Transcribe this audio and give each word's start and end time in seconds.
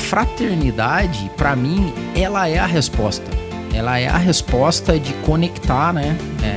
fraternidade, 0.00 1.30
para 1.36 1.54
mim, 1.54 1.92
ela 2.16 2.48
é 2.48 2.58
a 2.58 2.66
resposta. 2.66 3.30
Ela 3.72 3.98
é 3.98 4.08
a 4.08 4.16
resposta 4.16 4.98
de 4.98 5.12
conectar 5.24 5.92
né, 5.92 6.16
é, 6.42 6.46
é, 6.46 6.56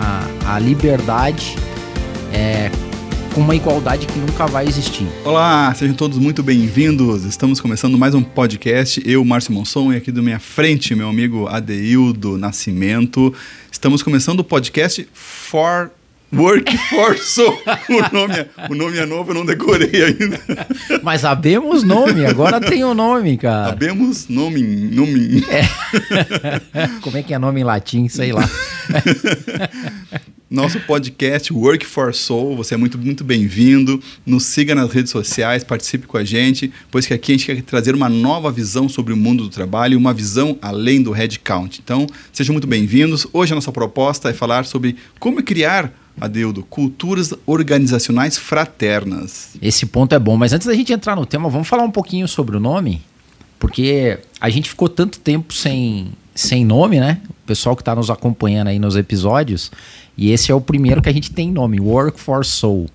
a, 0.00 0.54
a, 0.54 0.58
liberdade 0.58 1.56
é, 2.32 2.70
com 3.34 3.42
uma 3.42 3.54
igualdade 3.54 4.06
que 4.06 4.18
nunca 4.18 4.46
vai 4.46 4.66
existir. 4.66 5.06
Olá, 5.22 5.74
sejam 5.74 5.94
todos 5.94 6.16
muito 6.16 6.42
bem-vindos. 6.42 7.24
Estamos 7.24 7.60
começando 7.60 7.98
mais 7.98 8.14
um 8.14 8.22
podcast. 8.22 9.02
Eu, 9.04 9.22
Márcio 9.22 9.52
Monson, 9.52 9.92
e 9.92 9.96
aqui 9.96 10.10
do 10.10 10.22
minha 10.22 10.38
frente, 10.38 10.94
meu 10.94 11.10
amigo 11.10 11.46
Adeildo 11.48 12.38
Nascimento. 12.38 13.34
Estamos 13.70 14.02
começando 14.02 14.40
o 14.40 14.44
podcast 14.44 15.06
For 15.12 15.90
Workforce. 16.34 17.40
o, 17.88 18.14
nome 18.14 18.34
é, 18.34 18.48
o 18.68 18.74
nome 18.74 18.98
é 18.98 19.06
novo, 19.06 19.30
eu 19.30 19.34
não 19.34 19.46
decorei 19.46 20.04
ainda. 20.04 20.40
Mas 21.02 21.20
sabemos 21.20 21.82
nome, 21.82 22.26
agora 22.26 22.60
tem 22.60 22.84
o 22.84 22.88
um 22.90 22.94
nome, 22.94 23.36
cara. 23.36 23.70
Sabemos 23.70 24.28
nome. 24.28 24.62
nome. 24.62 25.44
É. 25.48 26.88
Como 27.00 27.16
é 27.16 27.22
que 27.22 27.32
é 27.32 27.38
nome 27.38 27.60
em 27.60 27.64
latim? 27.64 28.08
Sei 28.08 28.32
lá. 28.32 28.48
Nosso 30.48 30.78
podcast 30.78 31.52
Work 31.52 31.84
for 31.84 32.14
Soul, 32.14 32.54
você 32.54 32.74
é 32.74 32.76
muito, 32.76 32.96
muito 32.96 33.24
bem-vindo. 33.24 34.00
Nos 34.24 34.44
siga 34.44 34.76
nas 34.76 34.92
redes 34.92 35.10
sociais, 35.10 35.64
participe 35.64 36.06
com 36.06 36.16
a 36.16 36.22
gente, 36.22 36.72
pois 36.88 37.04
que 37.04 37.12
aqui 37.12 37.32
a 37.32 37.34
gente 37.34 37.46
quer 37.46 37.60
trazer 37.62 37.96
uma 37.96 38.08
nova 38.08 38.52
visão 38.52 38.88
sobre 38.88 39.12
o 39.12 39.16
mundo 39.16 39.42
do 39.42 39.50
trabalho, 39.50 39.98
uma 39.98 40.14
visão 40.14 40.56
além 40.62 41.02
do 41.02 41.10
headcount. 41.10 41.80
Então, 41.82 42.06
sejam 42.32 42.52
muito 42.52 42.68
bem-vindos. 42.68 43.26
Hoje 43.32 43.50
a 43.52 43.54
nossa 43.56 43.72
proposta 43.72 44.30
é 44.30 44.32
falar 44.32 44.64
sobre 44.64 44.94
como 45.18 45.42
criar 45.42 45.92
Adeudo, 46.20 46.62
culturas 46.62 47.34
organizacionais 47.44 48.38
fraternas. 48.38 49.56
Esse 49.60 49.84
ponto 49.84 50.14
é 50.14 50.18
bom, 50.18 50.36
mas 50.36 50.52
antes 50.52 50.68
da 50.68 50.74
gente 50.74 50.92
entrar 50.92 51.16
no 51.16 51.26
tema, 51.26 51.48
vamos 51.48 51.66
falar 51.66 51.82
um 51.82 51.90
pouquinho 51.90 52.28
sobre 52.28 52.56
o 52.56 52.60
nome, 52.60 53.02
porque 53.58 54.20
a 54.40 54.48
gente 54.48 54.70
ficou 54.70 54.88
tanto 54.88 55.18
tempo 55.18 55.52
sem, 55.52 56.12
sem 56.36 56.64
nome, 56.64 57.00
né? 57.00 57.20
O 57.28 57.46
pessoal 57.46 57.74
que 57.74 57.82
está 57.82 57.94
nos 57.94 58.10
acompanhando 58.10 58.68
aí 58.68 58.78
nos 58.78 58.94
episódios, 58.94 59.72
e 60.16 60.30
esse 60.30 60.52
é 60.52 60.54
o 60.54 60.60
primeiro 60.60 61.02
que 61.02 61.08
a 61.08 61.12
gente 61.12 61.32
tem 61.32 61.50
nome, 61.50 61.80
Work 61.80 62.20
for 62.20 62.44
Soul. 62.44 62.88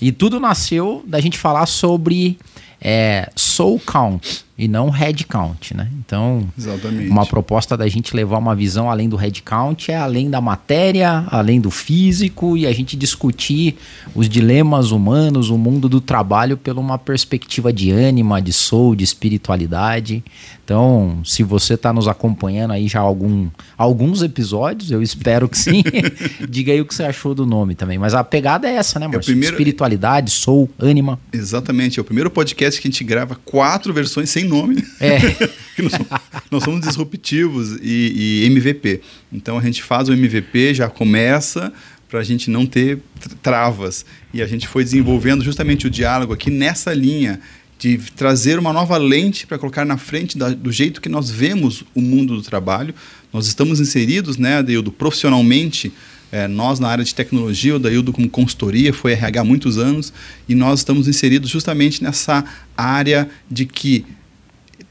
E 0.00 0.12
tudo 0.12 0.38
nasceu 0.38 1.02
da 1.06 1.18
gente 1.20 1.38
falar 1.38 1.66
sobre 1.66 2.38
é, 2.80 3.30
soul 3.34 3.80
count 3.84 4.44
e 4.56 4.68
não 4.68 4.88
head 4.88 5.24
count, 5.24 5.76
né? 5.76 5.88
Então, 5.98 6.46
Exatamente. 6.56 7.10
uma 7.10 7.26
proposta 7.26 7.76
da 7.76 7.88
gente 7.88 8.14
levar 8.14 8.38
uma 8.38 8.54
visão 8.54 8.88
além 8.88 9.08
do 9.08 9.16
head 9.16 9.42
count 9.42 9.90
é 9.90 9.96
além 9.96 10.30
da 10.30 10.40
matéria, 10.40 11.24
além 11.28 11.60
do 11.60 11.70
físico 11.70 12.56
e 12.56 12.64
a 12.64 12.72
gente 12.72 12.96
discutir 12.96 13.76
os 14.14 14.28
dilemas 14.28 14.92
humanos, 14.92 15.50
o 15.50 15.58
mundo 15.58 15.88
do 15.88 16.00
trabalho 16.00 16.56
pela 16.56 16.80
uma 16.80 16.98
perspectiva 16.98 17.72
de 17.72 17.90
ânima, 17.90 18.40
de 18.40 18.52
soul, 18.52 18.94
de 18.94 19.02
espiritualidade. 19.02 20.22
Então, 20.64 21.20
se 21.24 21.42
você 21.42 21.74
está 21.74 21.92
nos 21.92 22.08
acompanhando 22.08 22.72
aí 22.72 22.88
já 22.88 23.00
algum, 23.00 23.48
alguns 23.76 24.22
episódios, 24.22 24.90
eu 24.90 25.02
espero 25.02 25.46
que 25.46 25.58
sim, 25.58 25.82
diga 26.48 26.72
aí 26.72 26.80
o 26.80 26.86
que 26.86 26.94
você 26.94 27.02
achou 27.02 27.34
do 27.34 27.44
nome 27.44 27.74
também. 27.74 27.98
Mas 27.98 28.14
a 28.14 28.24
pegada 28.24 28.66
é 28.66 28.76
essa, 28.76 28.98
né, 28.98 29.06
Marcio? 29.06 29.20
É 29.20 29.32
primeiro... 29.32 29.54
Espiritualidade, 29.54 30.30
soul, 30.30 30.70
ânima. 30.78 31.20
Exatamente. 31.32 31.98
É 31.98 32.02
o 32.02 32.04
primeiro 32.04 32.30
podcast 32.30 32.80
que 32.80 32.88
a 32.88 32.90
gente 32.90 33.04
grava 33.04 33.36
quatro 33.44 33.92
versões 33.92 34.30
sem 34.30 34.43
nome. 34.44 34.84
É. 35.00 35.18
nós, 35.82 35.92
somos, 35.92 36.08
nós, 36.50 36.64
somos, 36.64 36.80
disruptivos 36.80 37.78
e, 37.82 38.42
e, 38.42 38.46
MVP. 38.46 39.00
Então 39.32 39.58
a 39.58 39.62
gente 39.62 39.82
faz 39.82 40.08
o 40.08 40.12
MVP, 40.12 40.74
já 40.74 40.88
começa 40.88 41.72
para 42.08 42.20
a 42.20 42.24
gente 42.24 42.50
não 42.50 42.66
ter 42.66 42.98
travas. 43.42 44.04
E 44.32 44.40
a 44.40 44.46
gente 44.46 44.68
foi 44.68 44.84
desenvolvendo 44.84 45.42
justamente 45.42 45.86
o 45.86 45.90
diálogo 45.90 46.32
aqui 46.32 46.50
nessa 46.50 46.94
linha 46.94 47.40
de 47.78 47.98
trazer 48.16 48.58
uma 48.58 48.72
nova 48.72 48.96
lente 48.96 49.46
para 49.46 49.58
colocar 49.58 49.84
na 49.84 49.96
frente 49.96 50.38
da, 50.38 50.50
do 50.50 50.70
jeito 50.70 51.00
que 51.00 51.08
nós 51.08 51.30
vemos 51.30 51.84
o 51.94 52.00
mundo 52.00 52.36
do 52.36 52.42
trabalho. 52.42 52.94
Nós 53.32 53.46
estamos 53.46 53.80
inseridos, 53.80 54.36
né, 54.36 54.58
Adeildo, 54.58 54.92
profissionalmente, 54.92 55.92
é, 56.34 56.48
nós 56.48 56.80
na 56.80 56.88
área 56.88 57.04
de 57.04 57.14
tecnologia, 57.14 57.76
o 57.76 57.78
Daildo 57.78 58.12
como 58.12 58.28
consultoria, 58.28 58.92
foi 58.92 59.12
RH 59.12 59.40
há 59.40 59.44
muitos 59.44 59.78
anos, 59.78 60.12
e 60.48 60.54
nós 60.54 60.80
estamos 60.80 61.06
inseridos 61.06 61.48
justamente 61.48 62.02
nessa 62.02 62.44
área 62.76 63.28
de 63.50 63.64
que 63.66 64.04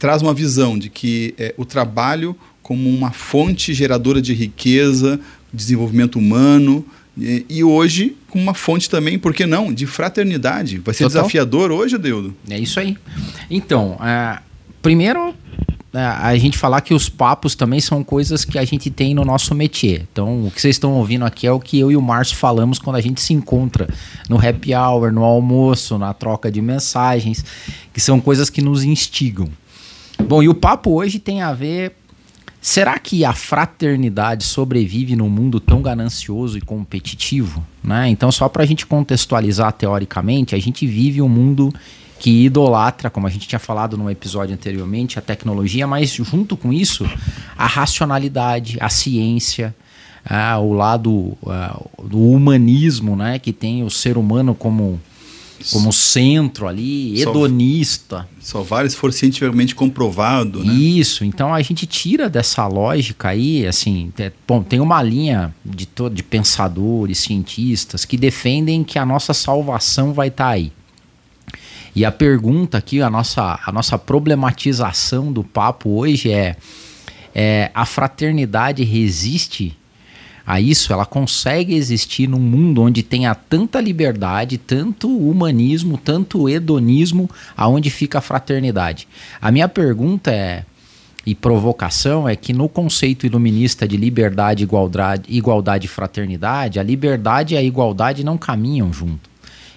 traz 0.03 0.22
uma 0.22 0.34
visão 0.34 0.78
de 0.78 0.90
que 0.90 1.34
é, 1.38 1.56
o 1.56 1.64
trabalho 1.64 2.36
como 2.62 2.90
uma 2.90 3.12
fonte 3.12 3.74
geradora 3.74 4.22
de 4.22 4.34
riqueza, 4.34 5.18
desenvolvimento 5.53 6.19
humano, 6.19 6.86
e, 7.18 7.46
e, 7.50 7.64
hoje 7.64 8.18
com 8.28 8.38
uma 8.38 8.53
fonte 8.53 8.90
também, 8.90 9.18
por 9.18 9.34
que 9.34 9.46
não, 9.46 9.74
de 9.74 9.86
fraternidade. 9.86 10.80
Vai 10.80 10.94
ser 10.94 11.06
Total. 11.06 11.22
desafiador 11.22 11.72
hoje, 11.72 11.96
Adeudo? 11.96 12.36
É 12.50 12.59
isso 12.59 12.81
aí. 12.81 12.97
Então, 13.50 13.94
uh, 13.94 14.41
primeiro 14.81 15.34
é, 15.94 16.00
a 16.00 16.35
gente 16.35 16.58
falar 16.58 16.81
que 16.81 16.94
os 16.94 17.08
papos 17.08 17.56
também 17.56 17.80
são 17.80 18.03
coisas 18.03 18.44
que 18.44 18.59
a 18.59 18.66
gente 18.66 18.90
tem 18.90 19.14
no 19.14 19.24
nosso 19.24 19.56
métier. 19.56 20.06
Então, 20.12 20.47
o 20.47 20.52
que 20.52 20.59
vocês 20.59 20.75
estão 20.75 20.91
ouvindo 20.96 21.24
aqui 21.24 21.47
é 21.47 21.52
o 21.52 21.62
que 21.62 21.80
eu 21.80 21.90
e 21.90 21.96
o 21.96 22.02
Márcio 22.02 22.35
falamos 22.35 22.78
quando 22.78 22.97
a 22.97 23.02
gente 23.02 23.22
se 23.22 23.34
encontra 23.34 23.88
no 24.28 24.35
happy 24.35 24.75
hour, 24.75 25.14
no 25.14 25.24
almoço, 25.24 25.97
na 25.97 26.14
troca 26.14 26.52
de 26.52 26.62
mensagens, 26.62 27.46
que 27.94 28.02
são 28.02 28.20
coisas 28.20 28.50
que 28.50 28.62
nos 28.62 28.84
instigam. 28.84 29.47
Bom, 30.28 30.41
e 30.41 30.47
o 30.47 30.53
papo 30.53 30.91
hoje 30.91 31.19
tem 31.19 31.41
a 31.41 31.53
ver. 31.53 31.94
Será 32.61 32.97
que 32.97 33.25
a 33.25 33.34
fraternidade 33.34 34.45
sobrevive 34.45 35.17
num 35.17 35.29
mundo 35.29 35.59
tão 35.59 35.81
ganancioso 35.81 36.57
e 36.57 36.61
competitivo? 36.61 37.61
Né? 37.84 38.07
Então, 38.07 38.31
só 38.31 38.47
para 38.47 38.63
a 38.63 38.66
gente 38.66 38.85
contextualizar 38.85 39.73
teoricamente, 39.73 40.56
a 40.56 40.59
gente 40.59 40.88
vive 40.88 41.22
um 41.22 41.28
mundo 41.28 41.73
que 42.19 42.45
idolatra, 42.45 43.09
como 43.09 43.28
a 43.28 43.29
gente 43.29 43.50
tinha 43.50 43.59
falado 43.59 43.97
no 43.97 44.09
episódio 44.09 44.53
anteriormente, 44.53 45.19
a 45.19 45.22
tecnologia, 45.22 45.85
mas 45.85 46.11
junto 46.11 46.55
com 46.55 46.72
isso, 46.72 47.05
a 47.57 47.67
racionalidade, 47.67 48.78
a 48.79 48.88
ciência, 48.88 49.75
ah, 50.23 50.57
o 50.57 50.72
lado 50.72 51.38
ah, 51.45 51.81
do 52.01 52.17
humanismo, 52.17 53.17
né, 53.17 53.40
que 53.40 53.51
tem 53.51 53.84
o 53.84 53.90
ser 53.90 54.17
humano 54.17 54.55
como 54.55 55.01
como 55.72 55.94
centro 55.94 56.68
ali, 56.68 57.22
hedonista. 57.22 58.28
Só, 58.40 58.59
só 58.59 58.63
vale 58.63 58.90
se 58.90 58.96
for 58.96 59.13
cientificamente 59.13 59.74
comprovado, 59.74 60.63
né? 60.63 60.74
Isso, 60.74 61.24
então 61.24 61.53
a 61.53 61.62
gente 61.62 61.85
tira 61.85 62.29
dessa 62.29 62.68
lógica 62.68 63.29
aí, 63.29 63.66
assim, 63.66 64.12
é, 64.18 64.31
bom, 64.47 64.62
tem 64.62 64.79
uma 64.79 65.02
linha 65.02 65.53
de, 65.63 65.88
de 66.12 66.23
pensadores, 66.23 67.19
cientistas 67.19 68.06
que 68.06 68.18
defendem 68.18 68.84
que 68.84 69.00
a 69.00 69.06
nossa 69.06 69.34
salvação 69.34 70.13
vai 70.13 70.28
estar 70.28 70.46
tá 70.46 70.50
aí. 70.52 70.72
E 71.96 72.03
a 72.03 72.12
pergunta 72.12 72.78
aqui, 72.78 73.02
a 73.02 73.09
nossa, 73.09 73.59
a 73.63 73.72
nossa 73.72 73.97
problematização 74.00 75.31
do 75.31 75.44
papo 75.44 75.91
hoje 75.91 76.31
é, 76.31 76.56
é 77.35 77.69
a 77.73 77.85
fraternidade 77.85 78.84
resiste 78.84 79.78
a 80.45 80.59
isso, 80.59 80.91
ela 80.91 81.05
consegue 81.05 81.73
existir 81.73 82.27
num 82.27 82.39
mundo 82.39 82.81
onde 82.81 83.01
tenha 83.01 83.33
tanta 83.33 83.79
liberdade, 83.79 84.57
tanto 84.57 85.07
humanismo, 85.07 85.97
tanto 85.97 86.49
hedonismo, 86.49 87.29
aonde 87.55 87.89
fica 87.89 88.17
a 88.17 88.21
fraternidade? 88.21 89.07
A 89.41 89.51
minha 89.51 89.69
pergunta 89.69 90.31
é 90.31 90.65
e 91.25 91.33
provocação 91.33 92.27
é 92.27 92.35
que 92.35 92.51
no 92.51 92.67
conceito 92.67 93.25
iluminista 93.25 93.87
de 93.87 93.95
liberdade, 93.95 94.63
igualdade, 94.63 95.23
igualdade 95.29 95.85
e 95.85 95.89
fraternidade, 95.89 96.79
a 96.79 96.83
liberdade 96.83 97.53
e 97.53 97.57
a 97.57 97.63
igualdade 97.63 98.25
não 98.25 98.37
caminham 98.37 98.91
junto. 98.91 99.29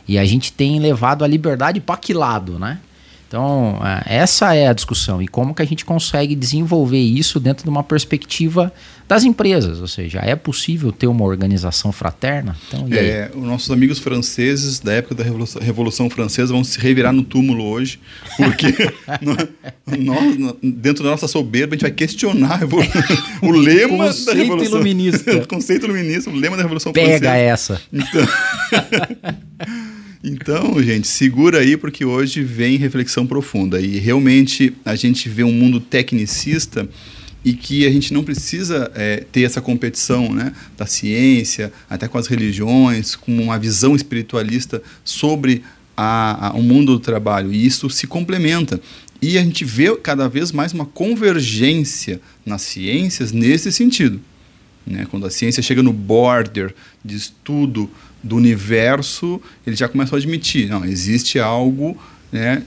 E 0.09 0.19
a 0.19 0.25
gente 0.25 0.53
tem 0.53 0.81
levado 0.81 1.25
a 1.25 1.29
liberdade 1.29 1.81
para 1.81 1.97
que 1.97 2.13
lado, 2.13 2.59
né? 2.59 2.81
Então, 3.29 3.81
é, 3.85 4.19
essa 4.19 4.55
é 4.55 4.69
a 4.69 4.73
discussão. 4.73 5.21
E 5.21 5.27
como 5.27 5.55
que 5.55 5.63
a 5.63 5.65
gente 5.65 5.85
consegue 5.85 6.35
desenvolver 6.35 7.01
isso 7.01 7.41
dentro 7.41 7.65
de 7.65 7.71
uma 7.71 7.83
perspectiva 7.83 8.73
das 9.09 9.25
empresas? 9.25 9.81
Ou 9.81 9.89
seja, 9.89 10.21
é 10.21 10.37
possível 10.37 10.93
ter 10.93 11.09
uma 11.09 11.25
organização 11.25 11.91
fraterna? 11.91 12.57
Então, 12.69 12.87
é, 12.91 13.31
os 13.35 13.43
nossos 13.43 13.71
amigos 13.71 13.99
franceses 13.99 14.79
da 14.79 14.93
época 14.93 15.17
da 15.17 15.25
Revolução, 15.25 15.61
Revolução 15.61 16.09
Francesa 16.09 16.53
vão 16.53 16.63
se 16.63 16.79
revirar 16.79 17.13
no 17.13 17.25
túmulo 17.25 17.65
hoje, 17.65 17.99
porque 18.37 18.69
nós, 19.99 20.57
dentto 20.63 21.03
da 21.03 21.11
nossa 21.11 21.27
soberba, 21.27 21.75
a 21.75 21.77
gente 21.77 21.83
vai 21.83 21.91
questionar 21.91 22.61
o 23.43 23.51
lema 23.51 24.13
da 24.13 24.35
Revolução. 24.35 24.77
Iluminista. 24.77 25.37
o 25.37 25.47
conceito 25.49 25.87
iluminista, 25.87 26.31
o 26.31 26.35
lema 26.35 26.57
da 26.57 26.63
Revolução 26.63 26.93
Pega 26.93 27.19
Francesa. 27.19 27.33
Pega 27.33 27.37
essa. 27.37 27.81
Então... 27.93 28.27
Então, 30.29 30.83
gente, 30.83 31.07
segura 31.07 31.61
aí 31.61 31.77
porque 31.77 32.05
hoje 32.05 32.43
vem 32.43 32.77
reflexão 32.77 33.25
profunda 33.25 33.81
e 33.81 34.01
realmente 34.01 34.75
a 34.85 34.97
gente 34.97 35.29
vê 35.29 35.45
um 35.45 35.53
mundo 35.53 35.79
tecnicista 35.79 36.89
e 37.45 37.53
que 37.53 37.87
a 37.87 37.91
gente 37.93 38.13
não 38.13 38.25
precisa 38.25 38.91
é, 38.97 39.25
ter 39.31 39.43
essa 39.43 39.61
competição 39.61 40.35
né, 40.35 40.53
da 40.77 40.85
ciência, 40.85 41.73
até 41.89 42.09
com 42.09 42.19
as 42.19 42.27
religiões, 42.27 43.15
com 43.15 43.41
uma 43.41 43.57
visão 43.57 43.95
espiritualista 43.95 44.83
sobre 45.05 45.63
a, 45.97 46.49
a, 46.49 46.53
o 46.55 46.63
mundo 46.63 46.95
do 46.95 46.99
trabalho. 46.99 47.53
E 47.53 47.65
isso 47.65 47.89
se 47.89 48.09
complementa. 48.09 48.81
E 49.23 49.39
a 49.39 49.45
gente 49.45 49.65
vê 49.65 49.95
cada 49.95 50.29
vez 50.29 50.51
mais 50.51 50.73
uma 50.73 50.87
convergência 50.87 52.21
nas 52.45 52.63
ciências 52.63 53.31
nesse 53.31 53.71
sentido. 53.71 54.21
Né? 54.85 55.07
Quando 55.09 55.25
a 55.25 55.31
ciência 55.31 55.63
chega 55.63 55.85
no 55.85 55.93
border 55.93 56.75
de 57.05 57.15
estudo 57.15 57.89
do 58.27 58.37
universo, 58.37 59.41
ele 59.67 59.77
já 59.77 59.89
começa 59.89 60.15
a 60.15 60.19
admitir, 60.19 60.69
não, 60.69 60.85
existe 60.85 61.39
algo 61.39 61.97
né, 62.31 62.63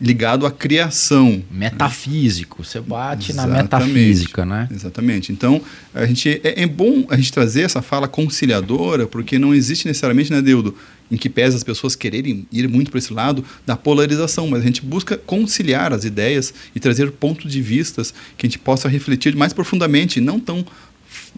ligado 0.00 0.46
à 0.46 0.50
criação. 0.50 1.42
Metafísico, 1.50 2.62
você 2.62 2.80
bate 2.80 3.32
Exatamente. 3.32 3.56
na 3.56 3.62
metafísica, 3.62 4.44
né? 4.44 4.68
Exatamente. 4.70 5.32
Então, 5.32 5.60
a 5.94 6.06
gente, 6.06 6.40
é, 6.44 6.62
é, 6.62 6.66
bom 6.66 7.06
a 7.08 7.16
gente 7.16 7.32
trazer 7.32 7.62
essa 7.62 7.80
fala 7.80 8.06
conciliadora, 8.06 9.06
porque 9.06 9.38
não 9.38 9.54
existe 9.54 9.86
necessariamente, 9.86 10.30
né, 10.30 10.42
Deudo, 10.42 10.76
em 11.10 11.16
que 11.16 11.28
pese 11.28 11.56
as 11.56 11.64
pessoas 11.64 11.94
quererem 11.94 12.46
ir 12.50 12.68
muito 12.68 12.90
para 12.90 12.98
esse 12.98 13.12
lado 13.12 13.44
da 13.66 13.76
polarização, 13.76 14.48
mas 14.48 14.62
a 14.62 14.66
gente 14.66 14.82
busca 14.82 15.16
conciliar 15.16 15.92
as 15.92 16.04
ideias 16.04 16.54
e 16.74 16.80
trazer 16.80 17.10
pontos 17.12 17.50
de 17.50 17.60
vistas 17.60 18.14
que 18.36 18.46
a 18.46 18.48
gente 18.48 18.58
possa 18.58 18.88
refletir 18.88 19.34
mais 19.36 19.52
profundamente, 19.52 20.20
não 20.20 20.40
tão 20.40 20.64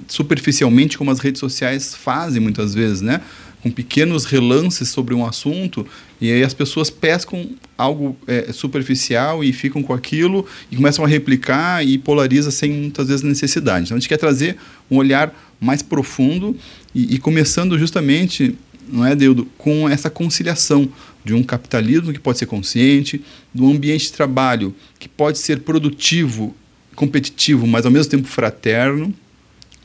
superficialmente 0.09 0.99
como 0.99 1.11
as 1.11 1.19
redes 1.19 1.41
sociais 1.41 1.95
fazem 1.95 2.41
muitas 2.41 2.75
vezes, 2.75 3.01
né? 3.01 3.21
Com 3.65 3.71
pequenos 3.71 4.27
relances 4.27 4.91
sobre 4.91 5.15
um 5.15 5.25
assunto, 5.25 5.87
e 6.21 6.31
aí 6.31 6.45
as 6.45 6.53
pessoas 6.53 6.91
pescam 6.91 7.49
algo 7.79 8.15
é, 8.27 8.53
superficial 8.53 9.43
e 9.43 9.55
ficam 9.55 9.83
com 9.83 9.95
aquilo 9.95 10.47
e 10.71 10.77
começam 10.77 11.03
a 11.03 11.09
replicar 11.09 11.83
e 11.83 11.97
polariza 11.97 12.51
sem 12.51 12.71
muitas 12.71 13.09
vezes 13.09 13.23
necessidade. 13.23 13.87
Então 13.87 13.97
a 13.97 13.99
gente 13.99 14.09
quer 14.09 14.19
trazer 14.19 14.59
um 14.91 14.99
olhar 14.99 15.35
mais 15.59 15.81
profundo 15.81 16.55
e, 16.95 17.15
e 17.15 17.19
começando 17.19 17.79
justamente, 17.79 18.55
não 18.87 19.03
é, 19.03 19.17
Deudo, 19.17 19.47
com 19.57 19.89
essa 19.89 20.11
conciliação 20.11 20.87
de 21.25 21.33
um 21.33 21.43
capitalismo 21.43 22.13
que 22.13 22.21
pode 22.21 22.39
ser 22.39 22.45
consciente, 22.45 23.23
do 23.55 23.67
ambiente 23.67 24.05
de 24.05 24.13
trabalho 24.13 24.75
que 24.99 25.09
pode 25.09 25.39
ser 25.39 25.61
produtivo, 25.61 26.55
competitivo, 26.95 27.67
mas 27.67 27.87
ao 27.87 27.91
mesmo 27.91 28.11
tempo 28.11 28.29
fraterno, 28.29 29.15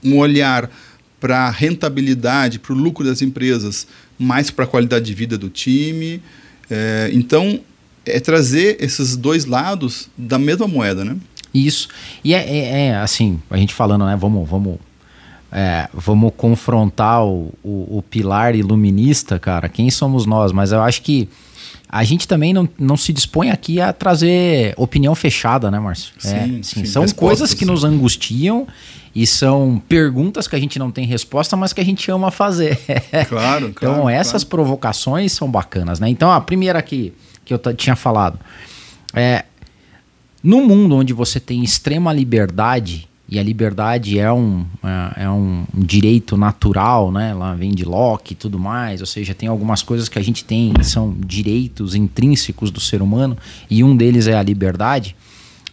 um 0.04 0.18
olhar 0.18 0.70
para 1.20 1.48
a 1.48 1.50
rentabilidade, 1.50 2.60
para 2.60 2.74
o 2.74 2.76
lucro 2.76 3.06
das 3.06 3.22
empresas, 3.22 3.88
mais 4.18 4.50
para 4.50 4.66
a 4.66 4.68
qualidade 4.68 5.06
de 5.06 5.14
vida 5.14 5.38
do 5.38 5.50
time. 5.50 6.22
É, 6.70 7.10
então, 7.14 7.60
é 8.06 8.20
trazer 8.20 8.78
esses 8.80 9.16
dois 9.16 9.46
lados 9.46 10.10
da 10.18 10.38
mesma 10.38 10.68
moeda, 10.68 11.04
né? 11.04 11.18
Isso. 11.54 11.88
E 12.24 12.34
é, 12.34 12.38
é, 12.38 12.88
é 12.88 12.96
assim, 12.98 13.42
a 13.50 13.58
gente 13.58 13.74
falando, 13.74 14.06
né? 14.06 14.16
Vamos, 14.16 14.48
vamos, 14.48 14.80
é, 15.52 15.90
vamos 15.94 16.32
confrontar 16.38 17.26
o, 17.26 17.52
o, 17.64 17.98
o, 17.98 18.04
pilar 18.04 18.56
iluminista, 18.56 19.40
cara. 19.40 19.68
Quem 19.68 19.90
somos 19.90 20.26
nós? 20.26 20.52
Mas 20.52 20.72
eu 20.72 20.82
acho 20.82 21.02
que 21.02 21.28
a 21.88 22.04
gente 22.04 22.28
também 22.28 22.54
não, 22.54 22.70
não 22.78 22.96
se 22.96 23.12
dispõe 23.12 23.50
aqui 23.50 23.82
a 23.82 23.92
trazer 23.92 24.76
opinião 24.78 25.16
fechada, 25.16 25.72
né, 25.72 25.80
Márcio? 25.80 26.14
Sim, 26.20 26.36
é, 26.36 26.44
sim, 26.46 26.64
sim. 26.64 26.86
São 26.86 27.08
coisas 27.10 27.54
que 27.54 27.62
sim. 27.62 27.66
nos 27.66 27.84
angustiam 27.84 28.68
e 29.16 29.26
são 29.26 29.82
perguntas 29.90 30.48
que 30.48 30.56
a 30.56 30.60
gente 30.60 30.78
não 30.78 30.92
tem 30.92 31.08
resposta, 31.08 31.58
mas 31.58 31.74
que 31.74 31.82
a 31.82 31.86
gente 31.86 32.12
ama 32.12 32.30
fazer. 32.30 32.78
Claro, 33.28 33.70
então, 33.70 33.74
claro. 33.74 33.96
Então, 34.02 34.10
essas 34.10 34.44
claro. 34.44 34.50
provocações 34.50 35.32
são 35.32 35.50
bacanas, 35.50 36.00
né? 36.00 36.08
Então, 36.10 36.32
a 36.32 36.40
primeira 36.40 36.78
aqui 36.78 37.12
que 37.44 37.54
eu 37.54 37.60
tinha 37.76 37.96
falado 37.96 38.40
é. 39.14 39.46
No 40.42 40.66
mundo 40.66 40.96
onde 40.96 41.12
você 41.12 41.38
tem 41.38 41.62
extrema 41.66 42.14
liberdade, 42.14 43.09
e 43.32 43.38
a 43.38 43.44
liberdade 43.44 44.18
é 44.18 44.32
um, 44.32 44.66
é, 44.84 45.24
é 45.26 45.30
um 45.30 45.64
direito 45.72 46.36
natural, 46.36 47.12
né? 47.12 47.32
Lá 47.34 47.54
vem 47.54 47.72
de 47.72 47.86
Locke 47.86 48.34
e 48.34 48.36
tudo 48.36 48.58
mais, 48.58 49.02
ou 49.02 49.06
seja, 49.06 49.36
tem 49.36 49.48
algumas 49.48 49.84
coisas 49.84 50.10
que 50.10 50.18
a 50.18 50.22
gente 50.22 50.44
tem 50.44 50.74
são 50.82 51.16
direitos 51.20 51.94
intrínsecos 51.94 52.72
do 52.72 52.80
ser 52.80 53.04
humano, 53.04 53.38
e 53.70 53.84
um 53.84 53.96
deles 53.96 54.26
é 54.26 54.36
a 54.36 54.42
liberdade. 54.42 55.16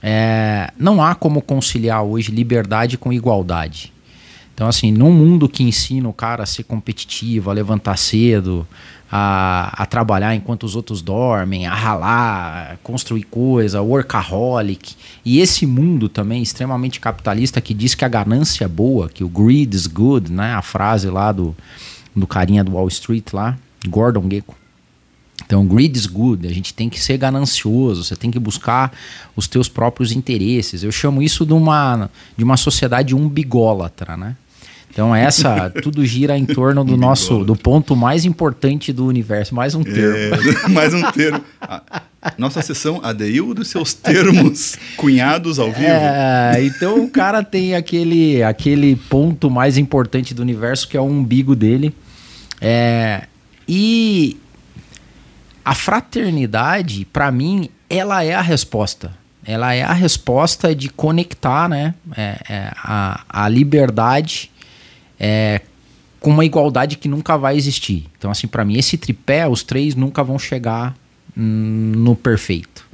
É, 0.02 0.70
não 0.78 1.02
há 1.02 1.14
como 1.14 1.40
conciliar 1.40 2.02
hoje 2.02 2.30
liberdade 2.30 2.98
com 2.98 3.10
igualdade. 3.10 3.90
Então, 4.54 4.68
assim, 4.68 4.92
num 4.92 5.12
mundo 5.12 5.48
que 5.48 5.62
ensina 5.62 6.08
o 6.08 6.12
cara 6.12 6.42
a 6.42 6.46
ser 6.46 6.64
competitivo, 6.64 7.50
a 7.50 7.52
levantar 7.54 7.96
cedo, 7.96 8.66
a, 9.10 9.82
a 9.82 9.86
trabalhar 9.86 10.34
enquanto 10.34 10.64
os 10.64 10.74
outros 10.74 11.00
dormem, 11.00 11.66
a 11.66 11.74
ralar, 11.74 12.78
construir 12.82 13.24
coisa, 13.24 13.80
workaholic, 13.80 14.94
e 15.24 15.40
esse 15.40 15.66
mundo 15.66 16.08
também 16.08 16.42
extremamente 16.42 17.00
capitalista 17.00 17.60
que 17.60 17.74
diz 17.74 17.94
que 17.94 18.04
a 18.04 18.08
ganância 18.08 18.64
é 18.64 18.68
boa, 18.68 19.08
que 19.08 19.22
o 19.22 19.28
greed 19.28 19.74
is 19.74 19.86
good, 19.86 20.32
né? 20.32 20.54
A 20.54 20.62
frase 20.62 21.08
lá 21.08 21.30
do, 21.32 21.56
do 22.14 22.26
carinha 22.26 22.64
do 22.64 22.72
Wall 22.72 22.88
Street 22.88 23.32
lá, 23.32 23.56
Gordon 23.88 24.28
Gekko. 24.28 24.54
Então, 25.44 25.64
greed 25.64 25.96
is 25.96 26.06
good. 26.06 26.46
A 26.46 26.52
gente 26.52 26.74
tem 26.74 26.88
que 26.88 26.98
ser 26.98 27.18
ganancioso. 27.18 28.02
Você 28.02 28.16
tem 28.16 28.30
que 28.30 28.38
buscar 28.38 28.92
os 29.36 29.46
teus 29.46 29.68
próprios 29.68 30.10
interesses. 30.10 30.82
Eu 30.82 30.90
chamo 30.90 31.22
isso 31.22 31.46
de 31.46 31.52
uma, 31.52 32.10
de 32.36 32.42
uma 32.42 32.56
sociedade 32.56 33.14
umbigólatra, 33.14 34.16
né? 34.16 34.36
Então 34.96 35.14
essa 35.14 35.68
tudo 35.82 36.06
gira 36.06 36.38
em 36.38 36.46
torno 36.46 36.82
do 36.82 36.96
nosso 36.96 37.44
do 37.44 37.54
ponto 37.54 37.94
mais 37.94 38.24
importante 38.24 38.94
do 38.94 39.04
universo, 39.04 39.54
mais 39.54 39.74
um 39.74 39.84
termo. 39.84 40.16
É, 40.16 40.68
mais 40.72 40.94
um 40.94 41.02
termo. 41.10 41.44
Nossa 42.38 42.62
sessão 42.62 43.00
ADIL 43.02 43.52
dos 43.52 43.68
seus 43.68 43.92
termos 43.92 44.78
cunhados 44.96 45.58
ao 45.58 45.70
vivo. 45.70 45.84
É, 45.84 46.64
então 46.64 47.04
o 47.04 47.10
cara 47.10 47.44
tem 47.44 47.74
aquele 47.74 48.42
aquele 48.42 48.96
ponto 48.96 49.50
mais 49.50 49.76
importante 49.76 50.32
do 50.32 50.40
universo 50.40 50.88
que 50.88 50.96
é 50.96 51.00
o 51.00 51.04
umbigo 51.04 51.54
dele. 51.54 51.94
É, 52.58 53.24
e 53.68 54.38
a 55.62 55.74
fraternidade, 55.74 57.04
para 57.04 57.30
mim, 57.30 57.68
ela 57.90 58.24
é 58.24 58.32
a 58.32 58.40
resposta. 58.40 59.12
Ela 59.44 59.74
é 59.74 59.82
a 59.82 59.92
resposta 59.92 60.74
de 60.74 60.88
conectar 60.88 61.68
né, 61.68 61.94
é, 62.16 62.38
é, 62.48 62.72
a, 62.82 63.20
a 63.28 63.48
liberdade 63.48 64.50
é, 65.18 65.60
com 66.20 66.30
uma 66.30 66.44
igualdade 66.44 66.96
que 66.96 67.08
nunca 67.08 67.36
vai 67.36 67.56
existir. 67.56 68.06
Então, 68.18 68.30
assim, 68.30 68.46
para 68.46 68.64
mim, 68.64 68.76
esse 68.76 68.96
tripé, 68.96 69.46
os 69.46 69.62
três 69.62 69.94
nunca 69.94 70.22
vão 70.24 70.38
chegar 70.38 70.96
no 71.36 72.16
perfeito. 72.16 72.86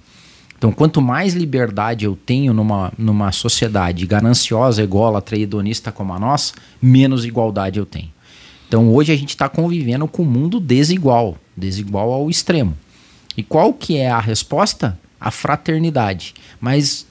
Então, 0.58 0.72
quanto 0.72 1.00
mais 1.00 1.34
liberdade 1.34 2.04
eu 2.04 2.16
tenho 2.16 2.52
numa, 2.52 2.92
numa 2.96 3.32
sociedade 3.32 4.06
gananciosa, 4.06 4.82
ególatra 4.82 5.36
e 5.36 5.42
hedonista 5.42 5.90
como 5.90 6.12
a 6.12 6.18
nossa, 6.18 6.54
menos 6.80 7.24
igualdade 7.24 7.78
eu 7.78 7.86
tenho. 7.86 8.10
Então 8.72 8.88
hoje 8.90 9.12
a 9.12 9.16
gente 9.16 9.28
está 9.28 9.50
convivendo 9.50 10.08
com 10.08 10.22
um 10.22 10.24
mundo 10.24 10.58
desigual, 10.58 11.36
desigual 11.54 12.10
ao 12.10 12.30
extremo. 12.30 12.74
E 13.36 13.42
qual 13.42 13.74
que 13.74 13.98
é 13.98 14.10
a 14.10 14.18
resposta? 14.18 14.98
A 15.20 15.30
fraternidade. 15.30 16.32
Mas 16.58 17.06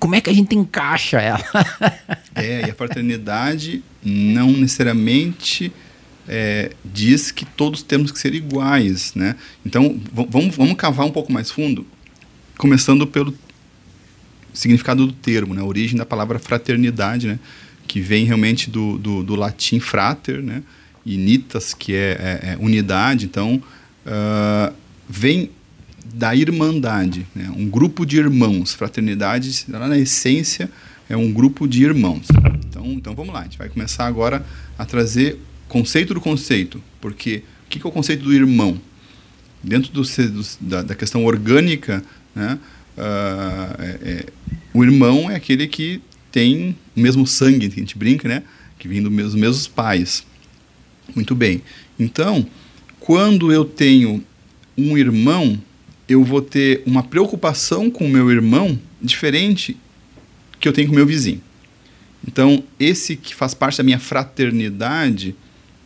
como 0.00 0.16
é 0.16 0.20
que 0.20 0.28
a 0.28 0.32
gente 0.32 0.56
encaixa 0.56 1.20
ela? 1.20 1.44
é, 2.34 2.66
e 2.66 2.70
a 2.70 2.74
fraternidade 2.74 3.84
não 4.02 4.50
necessariamente 4.50 5.72
é, 6.26 6.72
diz 6.84 7.30
que 7.30 7.44
todos 7.44 7.82
temos 7.82 8.10
que 8.10 8.18
ser 8.18 8.34
iguais, 8.34 9.14
né? 9.14 9.36
Então 9.64 10.00
vamos, 10.12 10.56
vamos 10.56 10.74
cavar 10.74 11.06
um 11.06 11.10
pouco 11.12 11.32
mais 11.32 11.50
fundo, 11.50 11.86
começando 12.58 13.06
pelo 13.06 13.32
significado 14.52 15.06
do 15.06 15.12
termo, 15.12 15.54
né? 15.54 15.60
A 15.60 15.64
origem 15.64 15.96
da 15.96 16.04
palavra 16.04 16.40
fraternidade, 16.40 17.28
né? 17.28 17.38
Que 17.86 18.00
vem 18.00 18.24
realmente 18.24 18.68
do, 18.68 18.98
do, 18.98 19.22
do 19.22 19.36
latim 19.36 19.78
frater, 19.78 20.42
né? 20.42 20.62
e 21.04 21.16
nitas, 21.16 21.74
que 21.74 21.94
é, 21.94 22.40
é, 22.42 22.52
é 22.52 22.56
unidade, 22.58 23.24
então 23.26 23.62
uh, 24.06 24.74
vem 25.08 25.50
da 26.12 26.34
irmandade, 26.34 27.26
né? 27.34 27.52
um 27.56 27.68
grupo 27.68 28.04
de 28.04 28.18
irmãos, 28.18 28.72
fraternidade, 28.72 29.66
lá 29.68 29.88
na 29.88 29.98
essência, 29.98 30.70
é 31.08 31.16
um 31.16 31.32
grupo 31.32 31.66
de 31.66 31.82
irmãos. 31.82 32.28
Então, 32.68 32.86
então 32.92 33.14
vamos 33.14 33.32
lá, 33.32 33.40
a 33.40 33.44
gente 33.44 33.58
vai 33.58 33.68
começar 33.68 34.06
agora 34.06 34.44
a 34.78 34.84
trazer 34.84 35.38
conceito 35.68 36.14
do 36.14 36.20
conceito, 36.20 36.82
porque 37.00 37.42
o 37.66 37.70
que 37.70 37.78
é 37.78 37.88
o 37.88 37.92
conceito 37.92 38.24
do 38.24 38.32
irmão? 38.32 38.80
Dentro 39.62 39.92
do, 39.92 40.02
do 40.02 40.46
da, 40.60 40.82
da, 40.82 40.94
questão 40.94 41.24
orgânica, 41.24 42.02
né? 42.34 42.58
Uh, 42.96 43.82
é, 43.82 43.98
é, 44.02 44.26
o 44.74 44.82
irmão 44.82 45.30
é 45.30 45.36
aquele 45.36 45.66
que 45.66 46.00
tem 46.32 46.76
o 46.96 47.00
mesmo 47.00 47.26
sangue, 47.26 47.68
que 47.68 47.76
a 47.76 47.82
gente 47.82 47.96
brinca, 47.96 48.28
né? 48.28 48.42
que 48.80 48.88
vem 48.88 49.02
dos 49.02 49.12
mesmos 49.34 49.68
pais. 49.68 50.24
Muito 51.14 51.34
bem. 51.34 51.62
Então, 51.98 52.46
quando 52.98 53.52
eu 53.52 53.64
tenho 53.64 54.24
um 54.76 54.96
irmão, 54.96 55.60
eu 56.10 56.24
vou 56.24 56.42
ter 56.42 56.82
uma 56.84 57.04
preocupação 57.04 57.88
com 57.88 58.04
o 58.04 58.08
meu 58.08 58.32
irmão 58.32 58.76
diferente 59.00 59.76
que 60.58 60.68
eu 60.68 60.72
tenho 60.72 60.88
com 60.88 60.92
o 60.92 60.96
meu 60.96 61.06
vizinho. 61.06 61.40
Então, 62.26 62.64
esse 62.80 63.14
que 63.14 63.32
faz 63.32 63.54
parte 63.54 63.78
da 63.78 63.84
minha 63.84 63.98
fraternidade, 64.00 65.36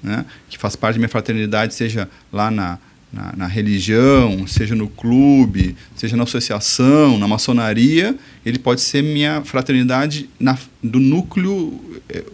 né, 0.02 0.24
que 0.48 0.56
faz 0.56 0.74
parte 0.74 0.94
da 0.94 1.00
minha 1.00 1.10
fraternidade, 1.10 1.74
seja 1.74 2.08
lá 2.32 2.50
na, 2.50 2.78
na, 3.12 3.34
na, 3.36 3.46
religião, 3.46 4.46
seja 4.46 4.74
no 4.74 4.88
clube, 4.88 5.76
seja 5.94 6.16
na 6.16 6.22
associação, 6.22 7.18
na 7.18 7.28
maçonaria, 7.28 8.16
ele 8.46 8.58
pode 8.58 8.80
ser 8.80 9.02
minha 9.02 9.42
fraternidade 9.44 10.30
na, 10.40 10.58
do 10.82 10.98
núcleo 10.98 12.00
eh, 12.08 12.24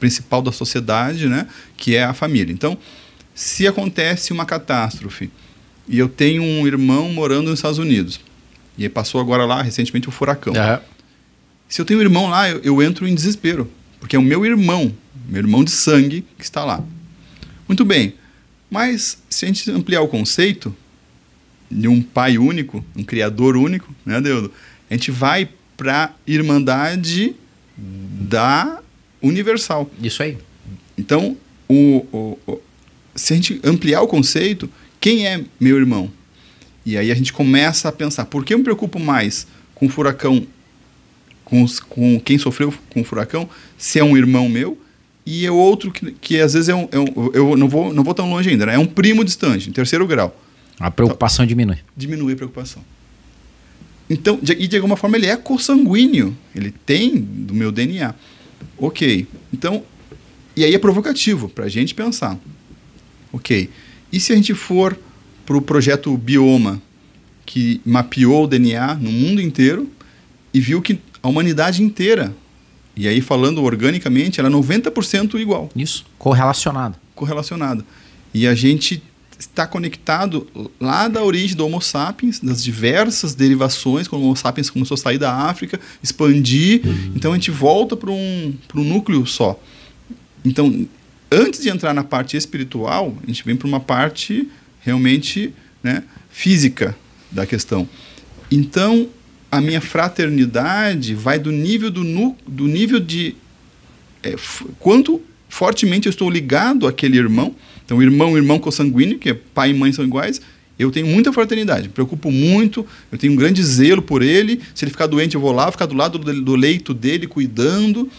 principal 0.00 0.42
da 0.42 0.50
sociedade, 0.50 1.28
né, 1.28 1.46
que 1.76 1.94
é 1.94 2.02
a 2.02 2.12
família. 2.12 2.52
Então, 2.52 2.76
se 3.32 3.68
acontece 3.68 4.32
uma 4.32 4.44
catástrofe 4.44 5.30
e 5.88 5.98
eu 5.98 6.08
tenho 6.08 6.42
um 6.42 6.66
irmão 6.66 7.12
morando 7.12 7.50
nos 7.50 7.58
Estados 7.58 7.78
Unidos, 7.78 8.20
e 8.76 8.88
passou 8.88 9.20
agora 9.20 9.44
lá 9.44 9.62
recentemente 9.62 10.08
o 10.08 10.12
furacão. 10.12 10.52
Uhum. 10.52 10.78
Se 11.68 11.80
eu 11.80 11.84
tenho 11.84 12.00
um 12.00 12.02
irmão 12.02 12.28
lá, 12.28 12.48
eu, 12.48 12.60
eu 12.62 12.82
entro 12.82 13.06
em 13.06 13.14
desespero, 13.14 13.70
porque 13.98 14.16
é 14.16 14.18
o 14.18 14.22
meu 14.22 14.44
irmão, 14.44 14.92
meu 15.28 15.40
irmão 15.40 15.64
de 15.64 15.70
sangue, 15.70 16.24
que 16.36 16.44
está 16.44 16.64
lá. 16.64 16.82
Muito 17.66 17.84
bem, 17.84 18.14
mas 18.70 19.22
se 19.28 19.44
a 19.44 19.48
gente 19.48 19.70
ampliar 19.70 20.02
o 20.02 20.08
conceito, 20.08 20.74
de 21.70 21.88
um 21.88 22.00
pai 22.00 22.38
único, 22.38 22.84
um 22.94 23.02
criador 23.02 23.56
único, 23.56 23.94
né, 24.04 24.20
Deudo? 24.20 24.52
A 24.88 24.94
gente 24.94 25.10
vai 25.10 25.48
para 25.76 26.14
irmandade 26.26 27.34
da 27.76 28.80
universal. 29.20 29.90
Isso 30.02 30.22
aí. 30.22 30.38
Então, 30.96 31.36
o, 31.68 32.06
o, 32.12 32.38
o, 32.46 32.60
se 33.14 33.32
a 33.32 33.36
gente 33.36 33.60
ampliar 33.64 34.00
o 34.02 34.06
conceito, 34.06 34.70
quem 35.00 35.26
é 35.26 35.44
meu 35.58 35.76
irmão? 35.76 36.10
E 36.84 36.96
aí 36.96 37.10
a 37.10 37.14
gente 37.14 37.32
começa 37.32 37.88
a 37.88 37.92
pensar, 37.92 38.26
por 38.26 38.44
que 38.44 38.54
eu 38.54 38.58
me 38.58 38.64
preocupo 38.64 38.98
mais 38.98 39.46
com 39.74 39.86
o 39.86 39.88
furacão, 39.88 40.46
com, 41.44 41.62
os, 41.62 41.80
com 41.80 42.20
quem 42.20 42.38
sofreu 42.38 42.72
com 42.90 43.00
o 43.00 43.04
furacão, 43.04 43.48
se 43.76 43.98
é 43.98 44.04
um 44.04 44.16
irmão 44.16 44.48
meu, 44.48 44.78
e 45.26 45.44
é 45.44 45.50
outro 45.50 45.90
que, 45.90 46.12
que 46.12 46.40
às 46.40 46.54
vezes 46.54 46.68
é 46.68 46.74
um, 46.74 46.88
é 46.92 46.98
um, 46.98 47.30
eu 47.34 47.56
não 47.56 47.68
vou, 47.68 47.92
não 47.92 48.04
vou 48.04 48.14
tão 48.14 48.30
longe 48.30 48.48
ainda, 48.48 48.66
né? 48.66 48.76
é 48.76 48.78
um 48.78 48.86
primo 48.86 49.24
distante, 49.24 49.68
em 49.68 49.72
terceiro 49.72 50.06
grau. 50.06 50.40
A 50.78 50.90
preocupação 50.90 51.44
então, 51.44 51.48
diminui. 51.48 51.78
Diminui 51.96 52.32
a 52.34 52.36
preocupação. 52.36 52.84
Então, 54.08 54.38
de, 54.40 54.52
e 54.52 54.68
de 54.68 54.76
alguma 54.76 54.96
forma 54.96 55.16
ele 55.16 55.26
é 55.26 55.36
consanguíneo, 55.36 56.36
ele 56.54 56.70
tem 56.70 57.16
do 57.16 57.52
meu 57.52 57.72
DNA. 57.72 58.14
Ok, 58.78 59.26
então, 59.52 59.82
e 60.54 60.64
aí 60.64 60.74
é 60.74 60.78
provocativo 60.78 61.48
para 61.48 61.64
a 61.64 61.68
gente 61.68 61.94
pensar. 61.94 62.38
Ok, 63.32 63.68
e 64.12 64.20
se 64.20 64.32
a 64.32 64.36
gente 64.36 64.54
for 64.54 64.98
para 65.44 65.56
o 65.56 65.62
projeto 65.62 66.16
Bioma, 66.16 66.80
que 67.44 67.80
mapeou 67.84 68.44
o 68.44 68.46
DNA 68.46 68.94
no 68.96 69.10
mundo 69.10 69.40
inteiro 69.40 69.88
e 70.52 70.60
viu 70.60 70.82
que 70.82 70.98
a 71.22 71.28
humanidade 71.28 71.82
inteira, 71.82 72.34
e 72.96 73.06
aí 73.06 73.20
falando 73.20 73.62
organicamente, 73.62 74.40
ela 74.40 74.48
é 74.48 74.52
90% 74.52 75.38
igual. 75.38 75.68
Isso, 75.76 76.04
correlacionado. 76.18 76.96
Correlacionado. 77.14 77.84
E 78.34 78.46
a 78.46 78.54
gente 78.54 79.02
está 79.38 79.66
conectado 79.66 80.46
lá 80.80 81.08
da 81.08 81.22
origem 81.22 81.56
do 81.56 81.66
Homo 81.66 81.80
sapiens, 81.80 82.40
das 82.40 82.62
diversas 82.62 83.34
derivações, 83.34 84.08
quando 84.08 84.22
o 84.22 84.26
Homo 84.26 84.36
sapiens 84.36 84.70
começou 84.70 84.94
a 84.94 84.98
sair 84.98 85.18
da 85.18 85.32
África, 85.32 85.78
expandir. 86.02 86.80
Então 87.14 87.32
a 87.32 87.34
gente 87.34 87.50
volta 87.50 87.96
para 87.96 88.10
um, 88.10 88.54
um 88.74 88.84
núcleo 88.84 89.26
só. 89.26 89.60
Então, 90.44 90.86
antes 91.30 91.62
de 91.62 91.68
entrar 91.68 91.92
na 91.94 92.04
parte 92.04 92.36
espiritual, 92.36 93.16
a 93.22 93.26
gente 93.26 93.44
vem 93.44 93.56
para 93.56 93.68
uma 93.68 93.80
parte 93.80 94.48
realmente 94.80 95.52
né, 95.82 96.02
física 96.30 96.96
da 97.30 97.46
questão. 97.46 97.88
Então, 98.50 99.08
a 99.50 99.60
minha 99.60 99.80
fraternidade 99.80 101.14
vai 101.14 101.38
do 101.38 101.50
nível 101.50 101.90
do, 101.90 102.04
do 102.46 102.66
nível 102.66 103.00
de 103.00 103.34
é, 104.22 104.34
quanto 104.78 105.20
fortemente 105.48 106.06
eu 106.06 106.10
estou 106.10 106.28
ligado 106.28 106.86
àquele 106.86 107.16
irmão 107.16 107.54
então, 107.86 108.02
irmão, 108.02 108.36
irmão 108.36 108.58
consanguíneo, 108.58 109.16
que 109.16 109.30
é 109.30 109.34
pai 109.34 109.70
e 109.70 109.74
mãe 109.74 109.92
são 109.92 110.04
iguais, 110.04 110.40
eu 110.76 110.90
tenho 110.90 111.06
muita 111.06 111.32
fraternidade, 111.32 111.86
me 111.86 111.94
preocupo 111.94 112.30
muito, 112.32 112.84
eu 113.10 113.16
tenho 113.16 113.32
um 113.32 113.36
grande 113.36 113.62
zelo 113.62 114.02
por 114.02 114.22
ele. 114.22 114.60
Se 114.74 114.84
ele 114.84 114.90
ficar 114.90 115.06
doente, 115.06 115.36
eu 115.36 115.40
vou 115.40 115.52
lá, 115.52 115.70
ficar 115.70 115.86
do 115.86 115.94
lado 115.94 116.18
do, 116.18 116.56
leito 116.56 116.92
dele, 116.92 117.26
cuidando. 117.26 118.10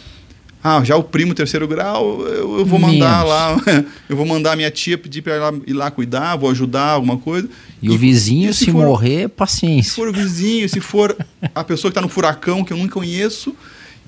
Ah, 0.69 0.83
já 0.83 0.97
o 0.97 1.03
primo 1.03 1.33
terceiro 1.33 1.65
grau, 1.65 2.27
eu, 2.27 2.59
eu 2.59 2.65
vou 2.65 2.77
mandar 2.77 3.24
Menos. 3.24 3.29
lá, 3.29 3.86
eu 4.09 4.17
vou 4.17 4.25
mandar 4.25 4.51
a 4.51 4.55
minha 4.57 4.69
tia 4.69 4.97
pedir 4.97 5.21
para 5.21 5.36
ela 5.36 5.62
ir 5.65 5.71
lá 5.71 5.89
cuidar, 5.89 6.36
vou 6.36 6.50
ajudar 6.50 6.89
alguma 6.89 7.17
coisa. 7.17 7.47
E, 7.81 7.86
e 7.86 7.89
o 7.89 7.97
vizinho, 7.97 8.50
e 8.50 8.53
se, 8.53 8.65
se 8.65 8.71
for, 8.74 8.86
morrer, 8.86 9.29
paciência. 9.29 9.91
Se 9.91 9.95
for 9.95 10.09
o 10.09 10.12
vizinho, 10.12 10.67
se 10.67 10.81
for 10.81 11.15
a 11.55 11.63
pessoa 11.63 11.89
que 11.89 11.97
está 11.97 12.01
no 12.01 12.09
furacão 12.09 12.65
que 12.65 12.74
eu 12.74 12.77
nunca 12.77 12.95
conheço. 12.95 13.55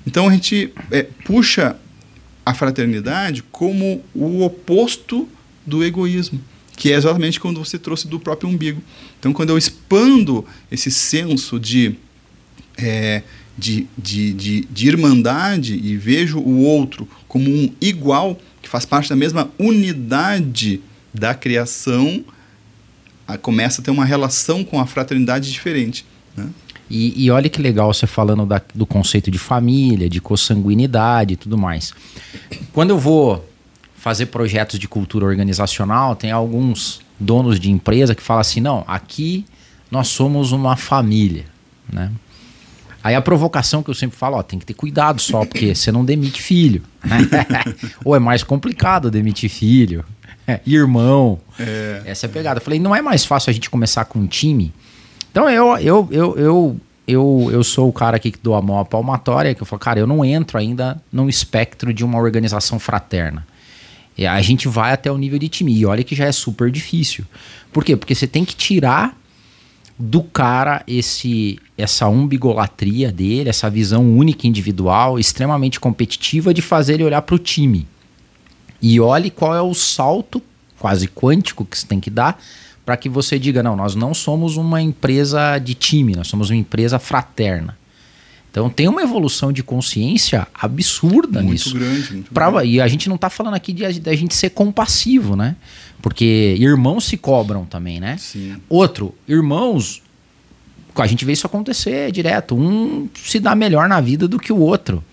Então 0.06 0.28
a 0.28 0.32
gente 0.32 0.70
é, 0.90 1.06
puxa 1.24 1.76
a 2.44 2.52
fraternidade 2.52 3.42
como 3.50 4.04
o 4.14 4.42
oposto 4.42 5.26
do 5.64 5.82
egoísmo, 5.82 6.42
que 6.76 6.92
é 6.92 6.96
exatamente 6.96 7.40
quando 7.40 7.64
você 7.64 7.78
trouxe 7.78 8.06
do 8.06 8.20
próprio 8.20 8.50
umbigo. 8.50 8.82
Então, 9.18 9.32
quando 9.32 9.48
eu 9.48 9.56
expando 9.56 10.44
esse 10.70 10.90
senso 10.90 11.58
de, 11.58 11.94
é, 12.76 13.22
de, 13.60 13.86
de, 13.96 14.32
de, 14.32 14.60
de 14.70 14.88
irmandade 14.88 15.74
e 15.74 15.94
vejo 15.94 16.38
o 16.38 16.64
outro 16.64 17.06
como 17.28 17.50
um 17.50 17.70
igual, 17.78 18.38
que 18.62 18.68
faz 18.68 18.86
parte 18.86 19.10
da 19.10 19.16
mesma 19.16 19.50
unidade 19.58 20.80
da 21.12 21.34
criação, 21.34 22.24
a, 23.28 23.36
começa 23.36 23.82
a 23.82 23.84
ter 23.84 23.90
uma 23.90 24.04
relação 24.04 24.64
com 24.64 24.80
a 24.80 24.86
fraternidade 24.86 25.52
diferente. 25.52 26.06
Né? 26.34 26.48
E, 26.88 27.24
e, 27.24 27.30
olha 27.30 27.50
que 27.50 27.60
legal 27.60 27.92
você 27.92 28.06
falando 28.06 28.46
da, 28.46 28.60
do 28.74 28.86
conceito 28.86 29.30
de 29.30 29.38
família, 29.38 30.08
de 30.08 30.20
consanguinidade 30.20 31.34
e 31.34 31.36
tudo 31.36 31.58
mais. 31.58 31.92
Quando 32.72 32.90
eu 32.90 32.98
vou 32.98 33.46
fazer 33.94 34.26
projetos 34.26 34.78
de 34.78 34.88
cultura 34.88 35.26
organizacional, 35.26 36.16
tem 36.16 36.32
alguns 36.32 37.00
donos 37.18 37.60
de 37.60 37.70
empresa 37.70 38.14
que 38.14 38.22
falam 38.22 38.40
assim: 38.40 38.60
não, 38.60 38.82
aqui 38.88 39.44
nós 39.90 40.08
somos 40.08 40.50
uma 40.50 40.76
família, 40.76 41.44
né? 41.92 42.10
Aí 43.02 43.14
a 43.14 43.22
provocação 43.22 43.82
que 43.82 43.90
eu 43.90 43.94
sempre 43.94 44.16
falo, 44.16 44.36
ó, 44.36 44.42
tem 44.42 44.58
que 44.58 44.66
ter 44.66 44.74
cuidado 44.74 45.20
só, 45.20 45.44
porque 45.44 45.74
você 45.74 45.90
não 45.90 46.04
demite 46.04 46.42
filho. 46.42 46.82
Ou 48.04 48.14
é 48.14 48.18
mais 48.18 48.42
complicado 48.42 49.10
demitir 49.10 49.48
filho, 49.48 50.04
irmão. 50.66 51.38
É. 51.58 52.02
Essa 52.06 52.26
é 52.26 52.28
a 52.28 52.32
pegada. 52.32 52.58
Eu 52.58 52.64
falei, 52.64 52.78
não 52.78 52.94
é 52.94 53.00
mais 53.00 53.24
fácil 53.24 53.50
a 53.50 53.52
gente 53.52 53.70
começar 53.70 54.04
com 54.04 54.18
um 54.18 54.26
time? 54.26 54.72
Então 55.30 55.48
eu, 55.48 55.76
eu, 55.78 56.08
eu, 56.10 56.38
eu, 56.38 56.80
eu, 57.06 57.50
eu 57.52 57.64
sou 57.64 57.88
o 57.88 57.92
cara 57.92 58.16
aqui 58.16 58.30
que 58.30 58.38
dou 58.42 58.54
a 58.54 58.62
mão 58.62 58.78
à 58.78 58.84
palmatória, 58.84 59.54
que 59.54 59.62
eu 59.62 59.66
falo, 59.66 59.80
cara, 59.80 59.98
eu 60.00 60.06
não 60.06 60.24
entro 60.24 60.58
ainda 60.58 61.00
no 61.12 61.28
espectro 61.28 61.94
de 61.94 62.04
uma 62.04 62.18
organização 62.18 62.78
fraterna. 62.78 63.46
É, 64.18 64.26
a 64.26 64.42
gente 64.42 64.68
vai 64.68 64.92
até 64.92 65.10
o 65.10 65.16
nível 65.16 65.38
de 65.38 65.48
time. 65.48 65.72
E 65.72 65.86
olha 65.86 66.04
que 66.04 66.14
já 66.14 66.26
é 66.26 66.32
super 66.32 66.70
difícil. 66.70 67.24
Por 67.72 67.84
quê? 67.84 67.96
Porque 67.96 68.14
você 68.14 68.26
tem 68.26 68.44
que 68.44 68.54
tirar 68.54 69.16
do 70.00 70.22
cara 70.22 70.82
esse 70.86 71.58
essa 71.76 72.08
umbigolatria 72.08 73.12
dele, 73.12 73.50
essa 73.50 73.68
visão 73.68 74.16
única 74.16 74.46
individual, 74.46 75.18
extremamente 75.18 75.78
competitiva 75.78 76.54
de 76.54 76.62
fazer 76.62 76.94
ele 76.94 77.04
olhar 77.04 77.22
para 77.22 77.34
o 77.34 77.38
time. 77.38 77.86
E 78.80 78.98
olhe 78.98 79.30
qual 79.30 79.54
é 79.54 79.60
o 79.60 79.74
salto 79.74 80.42
quase 80.78 81.06
quântico 81.06 81.64
que 81.64 81.78
você 81.78 81.86
tem 81.86 82.00
que 82.00 82.10
dar 82.10 82.40
para 82.84 82.96
que 82.96 83.08
você 83.08 83.38
diga: 83.38 83.62
não, 83.62 83.76
nós 83.76 83.94
não 83.94 84.14
somos 84.14 84.56
uma 84.56 84.80
empresa 84.80 85.58
de 85.58 85.74
time, 85.74 86.16
nós 86.16 86.28
somos 86.28 86.50
uma 86.50 86.56
empresa 86.56 86.98
fraterna. 86.98 87.76
Então 88.50 88.68
tem 88.68 88.88
uma 88.88 89.02
evolução 89.02 89.52
de 89.52 89.62
consciência 89.62 90.46
absurda 90.54 91.40
muito 91.40 91.52
nisso. 91.52 91.74
Grande, 91.74 92.12
muito 92.12 92.32
pra, 92.32 92.50
grande. 92.50 92.68
E 92.68 92.80
a 92.80 92.88
gente 92.88 93.08
não 93.08 93.16
está 93.16 93.30
falando 93.30 93.54
aqui 93.54 93.72
de, 93.72 94.00
de, 94.00 94.10
a 94.10 94.16
gente 94.16 94.34
ser 94.34 94.50
compassivo, 94.50 95.36
né? 95.36 95.54
Porque 96.02 96.56
irmãos 96.58 97.04
se 97.04 97.16
cobram 97.16 97.64
também, 97.64 98.00
né? 98.00 98.16
Sim. 98.18 98.56
Outro, 98.68 99.14
irmãos, 99.28 100.02
a 100.96 101.06
gente 101.06 101.24
vê 101.24 101.32
isso 101.32 101.46
acontecer 101.46 102.10
direto. 102.10 102.56
Um 102.56 103.08
se 103.14 103.38
dá 103.38 103.54
melhor 103.54 103.88
na 103.88 104.00
vida 104.00 104.26
do 104.26 104.38
que 104.38 104.52
o 104.52 104.58
outro. 104.58 105.04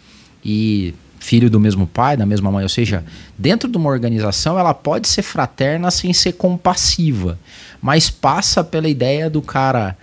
E 0.44 0.96
filho 1.20 1.50
do 1.50 1.60
mesmo 1.60 1.86
pai, 1.86 2.16
da 2.16 2.26
mesma 2.26 2.52
mãe, 2.52 2.64
ou 2.64 2.70
seja, 2.70 3.04
dentro 3.38 3.70
de 3.70 3.78
uma 3.78 3.90
organização 3.90 4.58
ela 4.58 4.74
pode 4.74 5.08
ser 5.08 5.22
fraterna 5.22 5.92
sem 5.92 6.14
ser 6.14 6.34
compassiva, 6.34 7.38
mas 7.82 8.10
passa 8.10 8.64
pela 8.64 8.88
ideia 8.88 9.30
do 9.30 9.42
cara 9.42 9.98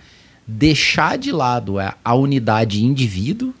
deixar 0.47 1.17
de 1.17 1.31
lado 1.31 1.75
a 1.79 2.15
unidade 2.15 2.83
indivíduo, 2.83 3.53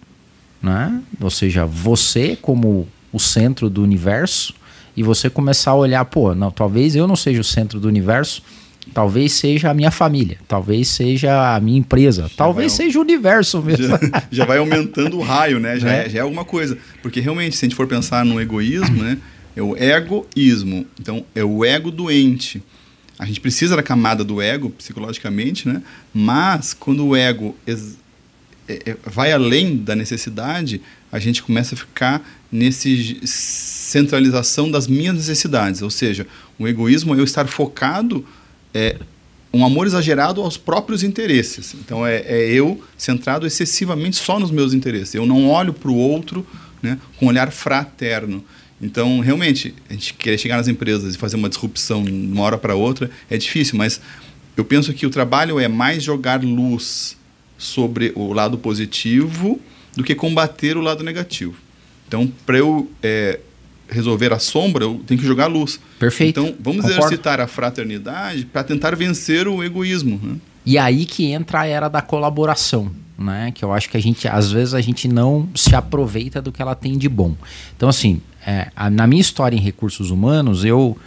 né? 0.61 1.01
ou 1.19 1.29
seja, 1.29 1.65
você 1.65 2.37
como 2.39 2.87
o 3.11 3.19
centro 3.19 3.69
do 3.69 3.81
universo, 3.81 4.53
e 4.95 5.03
você 5.03 5.29
começar 5.29 5.71
a 5.71 5.75
olhar, 5.75 6.05
pô, 6.05 6.33
não, 6.33 6.49
talvez 6.49 6.95
eu 6.95 7.07
não 7.07 7.15
seja 7.15 7.41
o 7.41 7.43
centro 7.43 7.79
do 7.79 7.87
universo, 7.87 8.41
talvez 8.93 9.33
seja 9.33 9.69
a 9.69 9.73
minha 9.73 9.91
família, 9.91 10.37
talvez 10.47 10.87
seja 10.87 11.55
a 11.55 11.59
minha 11.59 11.77
empresa, 11.77 12.23
já 12.23 12.29
talvez 12.37 12.71
vai, 12.71 12.85
seja 12.85 12.99
o 12.99 13.01
universo 13.01 13.61
mesmo. 13.61 13.87
Já, 13.97 14.23
já, 14.31 14.45
vai 14.45 14.57
aumentando 14.57 15.17
o 15.17 15.21
raio, 15.21 15.59
né? 15.59 15.77
Já 15.79 15.91
é. 15.91 16.05
é, 16.05 16.09
já 16.09 16.19
é 16.19 16.21
alguma 16.21 16.45
coisa. 16.45 16.77
Porque 17.01 17.19
realmente, 17.19 17.55
se 17.55 17.65
a 17.65 17.67
gente 17.67 17.75
for 17.75 17.87
pensar 17.87 18.23
no 18.23 18.39
egoísmo, 18.39 19.03
né? 19.03 19.17
É 19.55 19.61
o 19.61 19.75
egoísmo. 19.75 20.85
Então, 20.99 21.25
é 21.33 21.43
o 21.43 21.63
ego 21.63 21.91
doente. 21.91 22.61
A 23.17 23.25
gente 23.25 23.39
precisa 23.39 23.75
da 23.75 23.83
camada 23.83 24.23
do 24.23 24.41
ego, 24.41 24.69
psicologicamente, 24.71 25.67
né? 25.67 25.81
Mas 26.13 26.73
quando 26.73 27.05
o 27.05 27.15
ego 27.15 27.55
é, 27.65 27.75
é, 28.67 28.97
vai 29.05 29.31
além 29.31 29.77
da 29.77 29.95
necessidade, 29.95 30.81
a 31.11 31.19
gente 31.19 31.41
começa 31.41 31.75
a 31.75 31.77
ficar 31.77 32.27
nesse 32.51 33.21
centralização 33.25 34.69
das 34.69 34.87
minhas 34.87 35.15
necessidades. 35.15 35.81
Ou 35.81 35.89
seja, 35.89 36.27
o 36.59 36.67
egoísmo 36.67 37.15
é 37.15 37.19
eu 37.19 37.23
estar 37.23 37.47
focado, 37.47 38.25
é, 38.73 38.97
um 39.53 39.65
amor 39.65 39.87
exagerado 39.87 40.41
aos 40.41 40.57
próprios 40.57 41.03
interesses. 41.03 41.73
Então 41.75 42.05
é, 42.05 42.17
é 42.17 42.47
eu 42.51 42.83
centrado 42.97 43.47
excessivamente 43.47 44.17
só 44.17 44.39
nos 44.39 44.51
meus 44.51 44.73
interesses. 44.73 45.15
Eu 45.15 45.25
não 45.25 45.47
olho 45.47 45.73
para 45.73 45.89
o 45.89 45.95
outro 45.95 46.45
né, 46.81 46.99
com 47.17 47.27
um 47.27 47.29
olhar 47.29 47.51
fraterno. 47.51 48.43
Então, 48.85 49.19
realmente, 49.19 49.73
a 49.89 49.93
gente 49.93 50.13
querer 50.13 50.37
chegar 50.37 50.57
nas 50.57 50.67
empresas 50.67 51.15
e 51.15 51.17
fazer 51.17 51.35
uma 51.35 51.49
disrupção 51.49 52.03
de 52.03 52.11
uma 52.11 52.43
hora 52.43 52.57
para 52.57 52.75
outra 52.75 53.09
é 53.29 53.37
difícil, 53.37 53.77
mas 53.77 53.99
eu 54.55 54.63
penso 54.63 54.93
que 54.93 55.05
o 55.05 55.09
trabalho 55.09 55.59
é 55.59 55.67
mais 55.67 56.03
jogar 56.03 56.43
luz 56.43 57.17
sobre 57.57 58.11
o 58.15 58.31
lado 58.31 58.57
positivo 58.57 59.59
do 59.95 60.03
que 60.03 60.13
combater 60.13 60.77
o 60.77 60.81
lado 60.81 61.03
negativo. 61.03 61.55
Então, 62.07 62.31
para 62.45 62.59
eu 62.59 62.89
é, 63.01 63.39
resolver 63.89 64.31
a 64.31 64.39
sombra, 64.39 64.83
eu 64.83 65.01
tenho 65.05 65.19
que 65.19 65.25
jogar 65.25 65.47
luz. 65.47 65.79
Perfeito. 65.97 66.39
Então, 66.39 66.55
vamos 66.59 66.83
Concordo. 66.83 67.05
exercitar 67.05 67.39
a 67.39 67.47
fraternidade 67.47 68.45
para 68.45 68.63
tentar 68.63 68.95
vencer 68.95 69.47
o 69.47 69.63
egoísmo. 69.63 70.19
Né? 70.21 70.35
E 70.65 70.77
aí 70.77 71.05
que 71.05 71.31
entra 71.31 71.61
a 71.61 71.65
era 71.65 71.89
da 71.89 72.01
colaboração, 72.01 72.91
né? 73.17 73.51
Que 73.53 73.63
eu 73.63 73.73
acho 73.73 73.89
que 73.89 73.97
a 73.97 73.99
gente, 73.99 74.27
às 74.27 74.51
vezes, 74.51 74.73
a 74.73 74.81
gente 74.81 75.07
não 75.07 75.49
se 75.55 75.75
aproveita 75.75 76.41
do 76.41 76.51
que 76.51 76.61
ela 76.61 76.75
tem 76.75 76.97
de 76.97 77.09
bom. 77.09 77.35
Então, 77.75 77.89
assim, 77.89 78.21
é, 78.45 78.69
a, 78.75 78.89
na 78.89 79.07
minha 79.07 79.21
história 79.21 79.55
em 79.55 79.59
recursos 79.59 80.11
humanos, 80.11 80.63
eu, 80.63 80.97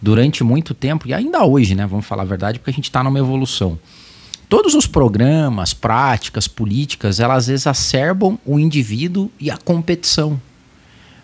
durante 0.00 0.44
muito 0.44 0.74
tempo, 0.74 1.08
e 1.08 1.12
ainda 1.12 1.44
hoje, 1.44 1.74
né? 1.74 1.86
Vamos 1.86 2.06
falar 2.06 2.22
a 2.22 2.26
verdade, 2.26 2.58
porque 2.58 2.70
a 2.70 2.74
gente 2.74 2.84
está 2.84 3.02
numa 3.02 3.18
evolução. 3.18 3.78
Todos 4.48 4.74
os 4.74 4.86
programas, 4.86 5.74
práticas, 5.74 6.48
políticas, 6.48 7.20
elas 7.20 7.48
exacerbam 7.48 8.38
o 8.46 8.58
indivíduo 8.58 9.30
e 9.38 9.50
a 9.50 9.58
competição. 9.58 10.40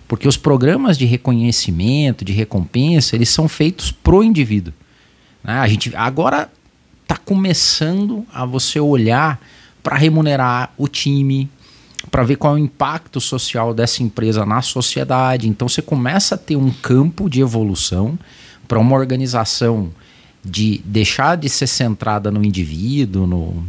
Porque 0.07 0.29
os 0.29 0.37
programas 0.37 0.99
de 0.99 1.07
reconhecimento, 1.07 2.25
de 2.25 2.33
recompensa, 2.33 3.17
eles 3.17 3.31
são 3.31 3.49
feitos 3.49 3.91
pro 3.91 4.23
indivíduo. 4.23 4.75
Né? 5.43 5.55
A 5.55 5.67
gente 5.67 5.95
agora 5.97 6.51
está 7.03 7.17
começando 7.17 8.27
a 8.33 8.45
você 8.45 8.79
olhar 8.79 9.41
para 9.83 9.97
remunerar 9.97 10.73
o 10.77 10.87
time, 10.89 11.49
para 12.15 12.23
ver 12.23 12.37
qual 12.37 12.57
é 12.57 12.61
o 12.61 12.63
impacto 12.63 13.21
social 13.21 13.75
dessa 13.75 14.01
empresa 14.01 14.47
na 14.47 14.63
sociedade. 14.63 15.49
Então 15.49 15.69
você 15.69 15.83
começa 15.83 16.37
a 16.37 16.39
ter 16.39 16.55
um 16.55 16.71
campo 16.71 17.29
de 17.29 17.41
evolução 17.41 18.17
para 18.69 18.79
uma 18.79 18.95
organização 18.95 19.91
de 20.45 20.81
deixar 20.85 21.37
de 21.37 21.49
ser 21.49 21.67
centrada 21.67 22.31
no 22.31 22.45
indivíduo, 22.45 23.27
no, 23.27 23.65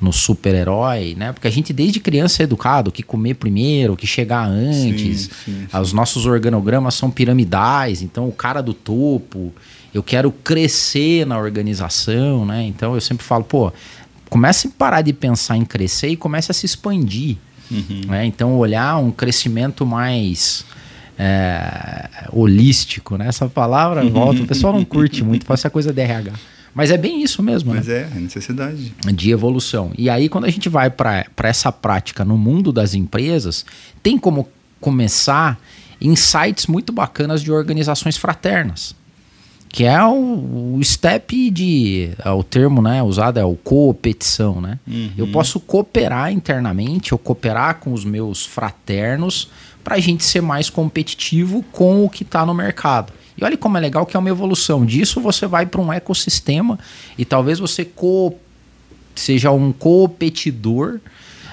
no 0.00 0.12
super-herói, 0.12 1.14
né? 1.16 1.32
Porque 1.32 1.46
a 1.46 1.50
gente 1.52 1.72
desde 1.72 2.00
criança 2.00 2.42
é 2.42 2.44
educado 2.44 2.90
que 2.90 3.00
comer 3.00 3.34
primeiro, 3.34 3.96
que 3.96 4.08
chegar 4.08 4.44
antes. 4.44 5.20
Sim, 5.20 5.30
sim, 5.44 5.68
sim. 5.70 5.78
Os 5.80 5.92
nossos 5.92 6.26
organogramas 6.26 6.94
são 6.94 7.12
piramidais, 7.12 8.02
então 8.02 8.26
o 8.26 8.32
cara 8.32 8.60
do 8.60 8.74
topo, 8.74 9.54
eu 9.94 10.02
quero 10.02 10.32
crescer 10.32 11.24
na 11.24 11.38
organização, 11.38 12.44
né? 12.44 12.64
Então 12.64 12.96
eu 12.96 13.00
sempre 13.00 13.24
falo, 13.24 13.44
pô, 13.44 13.72
comece 14.28 14.66
a 14.66 14.70
parar 14.76 15.02
de 15.02 15.12
pensar 15.12 15.56
em 15.56 15.64
crescer 15.64 16.08
e 16.08 16.16
comece 16.16 16.50
a 16.50 16.54
se 16.54 16.66
expandir. 16.66 17.36
Uhum. 17.70 18.02
Né? 18.06 18.26
Então 18.26 18.56
olhar 18.56 18.96
um 18.98 19.10
crescimento 19.10 19.86
mais 19.86 20.64
é, 21.18 22.08
holístico, 22.32 23.16
né? 23.16 23.28
Essa 23.28 23.48
palavra 23.48 24.04
volta, 24.08 24.42
o 24.42 24.46
pessoal 24.46 24.72
não 24.72 24.84
curte 24.84 25.22
muito, 25.22 25.44
faz 25.44 25.60
essa 25.60 25.70
coisa 25.70 25.92
de 25.92 26.00
RH. 26.00 26.32
Mas 26.74 26.90
é 26.90 26.98
bem 26.98 27.22
isso 27.22 27.40
mesmo, 27.40 27.72
Mas 27.72 27.86
né? 27.86 28.08
é, 28.12 28.16
é 28.16 28.20
necessidade. 28.20 28.92
De 29.14 29.30
evolução. 29.30 29.92
E 29.96 30.10
aí, 30.10 30.28
quando 30.28 30.44
a 30.44 30.50
gente 30.50 30.68
vai 30.68 30.90
para 30.90 31.24
essa 31.44 31.70
prática 31.70 32.24
no 32.24 32.36
mundo 32.36 32.72
das 32.72 32.94
empresas, 32.94 33.64
tem 34.02 34.18
como 34.18 34.48
começar 34.80 35.58
insights 36.00 36.66
muito 36.66 36.92
bacanas 36.92 37.42
de 37.42 37.52
organizações 37.52 38.16
fraternas. 38.16 38.94
Que 39.74 39.86
é 39.86 40.00
o, 40.04 40.76
o 40.76 40.80
step 40.84 41.50
de. 41.50 42.12
É 42.24 42.30
o 42.30 42.44
termo 42.44 42.80
né, 42.80 43.02
usado 43.02 43.40
é 43.40 43.44
o 43.44 43.56
competição, 43.56 44.60
né? 44.60 44.78
Uhum. 44.86 45.10
Eu 45.18 45.26
posso 45.26 45.58
cooperar 45.58 46.30
internamente, 46.30 47.12
ou 47.12 47.18
cooperar 47.18 47.80
com 47.80 47.92
os 47.92 48.04
meus 48.04 48.46
fraternos 48.46 49.50
para 49.82 49.96
a 49.96 49.98
gente 49.98 50.22
ser 50.22 50.40
mais 50.40 50.70
competitivo 50.70 51.64
com 51.72 52.04
o 52.04 52.08
que 52.08 52.22
está 52.22 52.46
no 52.46 52.54
mercado. 52.54 53.12
E 53.36 53.44
olha 53.44 53.56
como 53.56 53.76
é 53.76 53.80
legal 53.80 54.06
que 54.06 54.16
é 54.16 54.20
uma 54.20 54.28
evolução. 54.28 54.86
Disso 54.86 55.20
você 55.20 55.44
vai 55.44 55.66
para 55.66 55.80
um 55.80 55.92
ecossistema 55.92 56.78
e 57.18 57.24
talvez 57.24 57.58
você 57.58 57.84
co 57.84 58.32
seja 59.16 59.50
um 59.50 59.72
competidor 59.72 61.00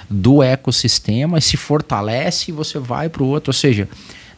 do 0.07 0.43
ecossistema 0.43 1.39
e 1.39 1.41
se 1.41 1.57
fortalece 1.57 2.51
e 2.51 2.53
você 2.53 2.77
vai 2.77 3.09
para 3.09 3.23
o 3.23 3.27
outro. 3.27 3.49
Ou 3.49 3.53
seja, 3.55 3.89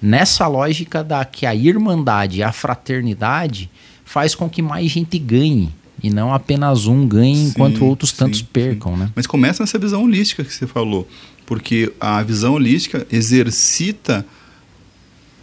nessa 0.04 0.46
lógica 0.48 1.02
da 1.02 1.24
que 1.24 1.46
a 1.46 1.56
irmandade 1.56 2.44
a 2.44 2.52
fraternidade 2.52 3.72
faz 4.04 4.36
com 4.36 4.50
que 4.50 4.62
mais 4.62 4.92
gente 4.92 5.18
ganhe. 5.18 5.74
E 6.04 6.10
não 6.10 6.34
apenas 6.34 6.86
um 6.86 7.08
ganhe 7.08 7.38
sim, 7.38 7.48
enquanto 7.48 7.86
outros 7.86 8.10
sim, 8.10 8.18
tantos 8.18 8.42
percam, 8.42 8.94
sim. 8.94 9.00
né? 9.00 9.12
Mas 9.16 9.26
começa 9.26 9.64
nessa 9.64 9.80
visão 9.80 10.04
holística 10.04 10.44
que 10.44 10.54
você 10.54 10.68
falou. 10.68 11.08
Porque 11.46 11.94
a 11.98 12.22
visão 12.22 12.56
holística 12.56 13.08
exercita 13.10 14.26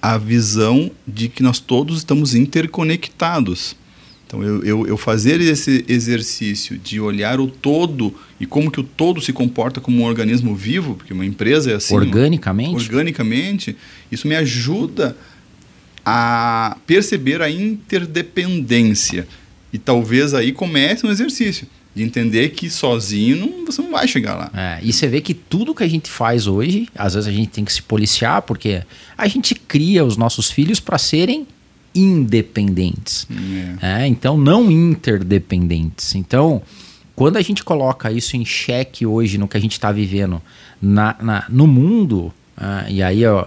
a 0.02 0.18
visão 0.18 0.90
de 1.06 1.28
que 1.28 1.42
nós 1.42 1.58
todos 1.58 1.98
estamos 1.98 2.34
interconectados. 2.34 3.74
Então, 4.26 4.42
eu, 4.42 4.62
eu, 4.62 4.86
eu, 4.86 4.96
fazer 4.96 5.40
esse 5.40 5.84
exercício 5.88 6.78
de 6.78 7.00
olhar 7.00 7.40
o 7.40 7.48
todo 7.48 8.14
e 8.38 8.46
como 8.46 8.70
que 8.70 8.78
o 8.78 8.84
todo 8.84 9.20
se 9.20 9.32
comporta 9.32 9.80
como 9.80 10.02
um 10.02 10.04
organismo 10.04 10.54
vivo, 10.54 10.94
porque 10.94 11.12
uma 11.12 11.26
empresa 11.26 11.72
é 11.72 11.74
assim. 11.74 11.94
Organicamente? 11.94 12.76
Organicamente, 12.76 13.76
isso 14.10 14.26
me 14.26 14.34
ajuda 14.34 15.16
a 16.04 16.76
perceber 16.86 17.42
a 17.42 17.50
interdependência. 17.50 19.26
E 19.72 19.78
talvez 19.78 20.34
aí 20.34 20.52
comece 20.52 21.06
um 21.06 21.10
exercício 21.10 21.66
de 21.94 22.02
entender 22.02 22.50
que 22.50 22.70
sozinho 22.70 23.36
não, 23.36 23.66
você 23.66 23.82
não 23.82 23.90
vai 23.90 24.06
chegar 24.06 24.34
lá. 24.34 24.50
É, 24.54 24.78
e 24.82 24.92
você 24.92 25.08
vê 25.08 25.20
que 25.20 25.34
tudo 25.34 25.74
que 25.74 25.82
a 25.82 25.88
gente 25.88 26.08
faz 26.08 26.46
hoje, 26.46 26.88
às 26.94 27.14
vezes 27.14 27.28
a 27.28 27.32
gente 27.32 27.48
tem 27.50 27.64
que 27.64 27.72
se 27.72 27.82
policiar, 27.82 28.42
porque 28.42 28.82
a 29.16 29.26
gente 29.26 29.54
cria 29.54 30.04
os 30.04 30.16
nossos 30.16 30.50
filhos 30.50 30.80
para 30.80 30.98
serem 30.98 31.46
independentes. 31.94 33.26
É. 33.82 34.02
É, 34.02 34.06
então, 34.06 34.38
não 34.38 34.70
interdependentes. 34.70 36.14
Então, 36.14 36.62
quando 37.16 37.36
a 37.36 37.42
gente 37.42 37.64
coloca 37.64 38.10
isso 38.12 38.36
em 38.36 38.44
xeque 38.44 39.04
hoje 39.04 39.36
no 39.36 39.48
que 39.48 39.56
a 39.56 39.60
gente 39.60 39.72
está 39.72 39.90
vivendo 39.90 40.40
na, 40.80 41.16
na, 41.20 41.44
no 41.48 41.66
mundo, 41.66 42.32
uh, 42.56 42.88
e 42.88 43.02
aí 43.02 43.26
ó, 43.26 43.46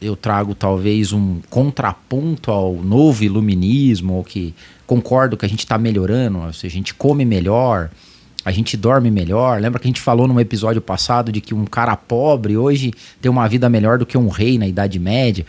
eu 0.00 0.16
trago 0.16 0.54
talvez 0.54 1.12
um 1.12 1.40
contraponto 1.50 2.50
ao 2.50 2.74
novo 2.74 3.22
iluminismo, 3.22 4.14
ou 4.14 4.24
que 4.24 4.54
concordo 4.86 5.36
que 5.36 5.46
a 5.46 5.48
gente 5.48 5.60
está 5.60 5.76
melhorando, 5.76 6.38
ou 6.38 6.52
seja, 6.52 6.74
a 6.74 6.78
gente 6.78 6.94
come 6.94 7.24
melhor, 7.24 7.90
a 8.44 8.50
gente 8.50 8.76
dorme 8.76 9.10
melhor. 9.10 9.60
Lembra 9.60 9.78
que 9.78 9.86
a 9.86 9.90
gente 9.90 10.00
falou 10.00 10.26
num 10.26 10.40
episódio 10.40 10.80
passado 10.80 11.30
de 11.30 11.40
que 11.40 11.54
um 11.54 11.66
cara 11.66 11.94
pobre 11.96 12.56
hoje 12.56 12.92
tem 13.20 13.30
uma 13.30 13.46
vida 13.46 13.68
melhor 13.68 13.98
do 13.98 14.06
que 14.06 14.16
um 14.16 14.28
rei 14.28 14.58
na 14.58 14.66
Idade 14.66 14.98
Média. 14.98 15.44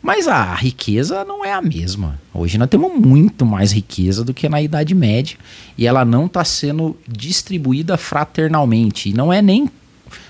Mas 0.00 0.28
a 0.28 0.54
riqueza 0.54 1.24
não 1.24 1.44
é 1.44 1.52
a 1.52 1.60
mesma. 1.60 2.20
Hoje 2.32 2.56
nós 2.56 2.68
temos 2.68 2.92
muito 2.94 3.44
mais 3.44 3.72
riqueza 3.72 4.22
do 4.22 4.32
que 4.32 4.48
na 4.48 4.62
Idade 4.62 4.94
Média 4.94 5.36
e 5.76 5.86
ela 5.86 6.04
não 6.04 6.26
está 6.26 6.44
sendo 6.44 6.96
distribuída 7.08 7.96
fraternalmente. 7.96 9.10
E 9.10 9.12
não 9.12 9.32
é 9.32 9.42
nem 9.42 9.68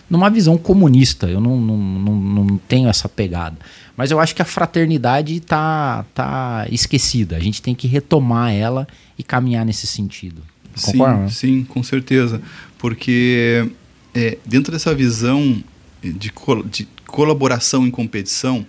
numa 0.09 0.31
visão 0.31 0.57
comunista. 0.57 1.27
Eu 1.27 1.41
não, 1.41 1.61
não, 1.61 1.77
não, 1.77 2.45
não 2.45 2.59
tenho 2.59 2.89
essa 2.89 3.09
pegada. 3.09 3.57
Mas 3.97 4.11
eu 4.11 4.21
acho 4.21 4.35
que 4.35 4.43
a 4.43 4.45
fraternidade 4.45 5.37
está 5.37 6.05
tá 6.15 6.67
esquecida. 6.71 7.37
A 7.37 7.41
gente 7.41 7.63
tem 7.63 7.75
que 7.75 7.87
retomar 7.87 8.53
ela 8.53 8.87
e 9.19 9.23
caminhar 9.23 9.65
nesse 9.65 9.87
sentido. 9.87 10.43
Concorda? 10.83 11.29
Sim, 11.29 11.35
sim, 11.35 11.65
com 11.65 11.83
certeza. 11.83 12.41
Porque 12.79 13.69
é, 14.15 14.39
dentro 14.45 14.73
dessa 14.73 14.95
visão 14.95 15.63
de, 16.03 16.31
col 16.31 16.63
de 16.63 16.87
colaboração 17.07 17.87
em 17.87 17.91
competição, 17.91 18.67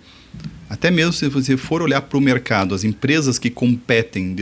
até 0.70 0.90
mesmo 0.90 1.12
se 1.12 1.28
você 1.28 1.56
for 1.56 1.82
olhar 1.82 2.00
para 2.02 2.18
o 2.18 2.20
mercado, 2.20 2.74
as 2.74 2.84
empresas 2.84 3.38
que 3.38 3.50
competem 3.50 4.34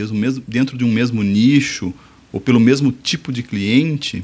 dentro 0.47 0.77
de 0.77 0.83
um 0.85 0.91
mesmo 0.91 1.23
nicho 1.23 1.93
ou 2.31 2.39
pelo 2.39 2.59
mesmo 2.59 2.91
tipo 2.91 3.31
de 3.31 3.43
cliente, 3.43 4.23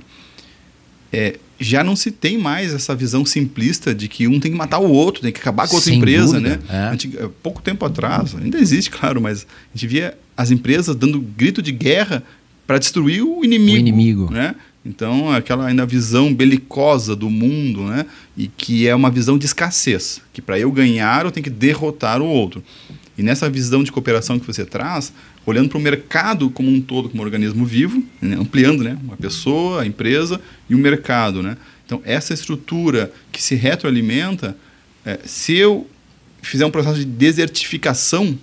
é, 1.11 1.39
já 1.59 1.83
não 1.83 1.95
se 1.95 2.11
tem 2.11 2.37
mais 2.37 2.73
essa 2.73 2.95
visão 2.95 3.25
simplista 3.25 3.93
de 3.93 4.07
que 4.07 4.27
um 4.27 4.39
tem 4.39 4.51
que 4.51 4.57
matar 4.57 4.79
o 4.79 4.89
outro, 4.89 5.21
tem 5.21 5.31
que 5.31 5.39
acabar 5.39 5.67
com 5.67 5.73
a 5.73 5.75
outra 5.75 5.89
Sem 5.89 5.97
empresa, 5.97 6.39
dúvida, 6.39 6.61
né? 6.69 6.93
É. 6.93 7.29
Pouco 7.41 7.61
tempo 7.61 7.85
atrás, 7.85 8.35
ainda 8.35 8.57
existe, 8.59 8.89
claro, 8.91 9.21
mas 9.21 9.43
a 9.43 9.77
gente 9.77 9.87
via 9.87 10.17
as 10.35 10.51
empresas 10.51 10.95
dando 10.95 11.19
grito 11.19 11.61
de 11.61 11.71
guerra 11.71 12.23
para 12.65 12.77
destruir 12.77 13.23
o 13.23 13.43
inimigo, 13.43 13.77
o 13.77 13.79
inimigo, 13.79 14.31
né? 14.31 14.55
Então, 14.85 15.31
aquela 15.31 15.67
ainda 15.67 15.85
visão 15.85 16.33
belicosa 16.33 17.15
do 17.15 17.29
mundo, 17.29 17.83
né? 17.83 18.05
E 18.35 18.47
que 18.47 18.87
é 18.87 18.93
uma 18.93 19.09
visão 19.09 19.37
de 19.37 19.45
escassez, 19.45 20.21
que 20.33 20.41
para 20.41 20.59
eu 20.59 20.71
ganhar 20.71 21.23
eu 21.23 21.31
tenho 21.31 21.43
que 21.43 21.49
derrotar 21.49 22.21
o 22.21 22.25
outro. 22.25 22.61
E 23.17 23.23
nessa 23.23 23.49
visão 23.49 23.83
de 23.83 23.91
cooperação 23.91 24.39
que 24.39 24.45
você 24.45 24.65
traz, 24.65 25.13
olhando 25.45 25.69
para 25.69 25.77
o 25.77 25.81
mercado 25.81 26.49
como 26.49 26.69
um 26.69 26.81
todo, 26.81 27.09
como 27.09 27.21
um 27.21 27.25
organismo 27.25 27.65
vivo, 27.65 28.03
né? 28.21 28.37
ampliando 28.39 28.83
né? 28.83 28.97
uma 29.03 29.17
pessoa, 29.17 29.81
a 29.81 29.85
empresa 29.85 30.39
e 30.69 30.75
o 30.75 30.77
mercado. 30.77 31.43
Né? 31.43 31.57
Então, 31.85 32.01
essa 32.05 32.33
estrutura 32.33 33.11
que 33.31 33.41
se 33.41 33.55
retroalimenta, 33.55 34.55
é, 35.05 35.19
se 35.25 35.55
eu 35.55 35.87
fizer 36.41 36.65
um 36.65 36.71
processo 36.71 36.99
de 36.99 37.05
desertificação, 37.05 38.37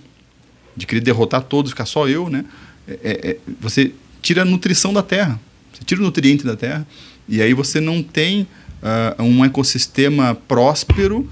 de 0.75 0.85
querer 0.85 1.01
derrotar 1.01 1.43
todos, 1.43 1.71
ficar 1.71 1.85
só 1.85 2.07
eu, 2.07 2.29
né? 2.29 2.45
É, 2.87 2.93
é, 3.03 3.29
é, 3.31 3.37
você 3.59 3.91
tira 4.21 4.41
a 4.41 4.45
nutrição 4.45 4.93
da 4.93 5.03
terra, 5.03 5.39
você 5.71 5.83
tira 5.83 6.01
o 6.01 6.03
nutriente 6.03 6.43
da 6.43 6.55
terra, 6.55 6.87
e 7.27 7.41
aí 7.41 7.53
você 7.53 7.79
não 7.79 8.01
tem 8.01 8.47
uh, 8.81 9.23
um 9.23 9.45
ecossistema 9.45 10.35
próspero 10.47 11.29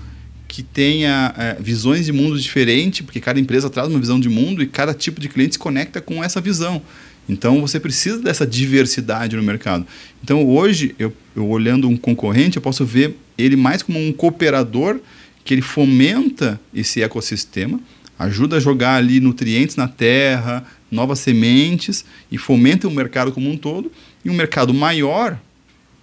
que 0.49 0.63
tenha 0.63 1.33
é, 1.37 1.57
visões 1.61 2.07
de 2.07 2.11
mundo 2.11 2.37
diferentes, 2.37 3.01
porque 3.01 3.21
cada 3.21 3.39
empresa 3.39 3.69
traz 3.69 3.87
uma 3.87 3.99
visão 3.99 4.19
de 4.19 4.27
mundo 4.27 4.63
e 4.63 4.65
cada 4.65 4.95
tipo 4.95 5.21
de 5.21 5.29
cliente 5.29 5.53
se 5.53 5.59
conecta 5.59 6.01
com 6.01 6.23
essa 6.23 6.41
visão. 6.41 6.81
Então 7.29 7.61
você 7.61 7.79
precisa 7.79 8.19
dessa 8.19 8.47
diversidade 8.47 9.35
no 9.35 9.43
mercado. 9.43 9.85
Então 10.23 10.43
hoje, 10.47 10.95
eu, 10.97 11.13
eu 11.35 11.47
olhando 11.47 11.87
um 11.87 11.95
concorrente, 11.95 12.57
eu 12.57 12.61
posso 12.63 12.83
ver 12.83 13.15
ele 13.37 13.55
mais 13.55 13.83
como 13.83 13.99
um 13.99 14.11
cooperador 14.11 14.99
que 15.45 15.53
ele 15.53 15.61
fomenta 15.61 16.59
esse 16.73 17.03
ecossistema, 17.03 17.79
ajuda 18.17 18.57
a 18.57 18.59
jogar 18.59 18.95
ali 18.95 19.19
nutrientes 19.19 19.75
na 19.75 19.87
terra, 19.87 20.65
novas 20.91 21.19
sementes 21.19 22.03
e 22.31 22.39
fomenta 22.39 22.87
o 22.87 22.91
mercado 22.91 23.31
como 23.31 23.49
um 23.49 23.55
todo. 23.55 23.91
Em 24.25 24.31
um 24.31 24.33
mercado 24.33 24.73
maior, 24.73 25.39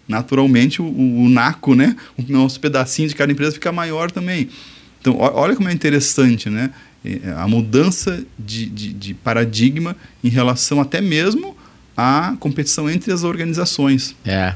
naturalmente 0.08 0.80
o, 0.80 0.84
o, 0.84 1.28
NACO, 1.28 1.74
né, 1.74 1.96
o 2.16 2.22
nosso 2.30 2.60
pedacinho 2.60 3.08
de 3.08 3.14
cada 3.14 3.32
empresa 3.32 3.52
fica 3.52 3.72
maior 3.72 4.10
também. 4.10 4.48
Então, 5.00 5.16
olha 5.18 5.54
como 5.54 5.68
é 5.68 5.72
interessante, 5.72 6.50
né? 6.50 6.70
É, 7.04 7.30
a 7.36 7.46
mudança 7.46 8.24
de, 8.36 8.66
de, 8.66 8.92
de 8.92 9.14
paradigma 9.14 9.96
em 10.24 10.28
relação 10.28 10.80
até 10.80 11.00
mesmo 11.00 11.56
à 11.96 12.34
competição 12.40 12.90
entre 12.90 13.12
as 13.12 13.22
organizações. 13.22 14.16
É, 14.24 14.54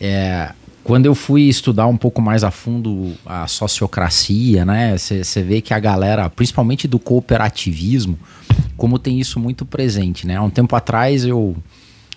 é 0.00 0.52
quando 0.82 1.04
eu 1.06 1.14
fui 1.14 1.42
estudar 1.42 1.86
um 1.86 1.96
pouco 1.96 2.22
mais 2.22 2.42
a 2.42 2.50
fundo 2.50 3.12
a 3.26 3.46
sociocracia, 3.46 4.64
né, 4.64 4.96
você 4.96 5.42
vê 5.42 5.60
que 5.60 5.74
a 5.74 5.78
galera, 5.78 6.28
principalmente 6.30 6.88
do 6.88 6.98
cooperativismo, 6.98 8.18
como 8.76 8.98
tem 8.98 9.20
isso 9.20 9.38
muito 9.38 9.66
presente, 9.66 10.26
né? 10.26 10.36
Há 10.36 10.42
um 10.42 10.50
tempo 10.50 10.74
atrás 10.74 11.24
eu 11.24 11.54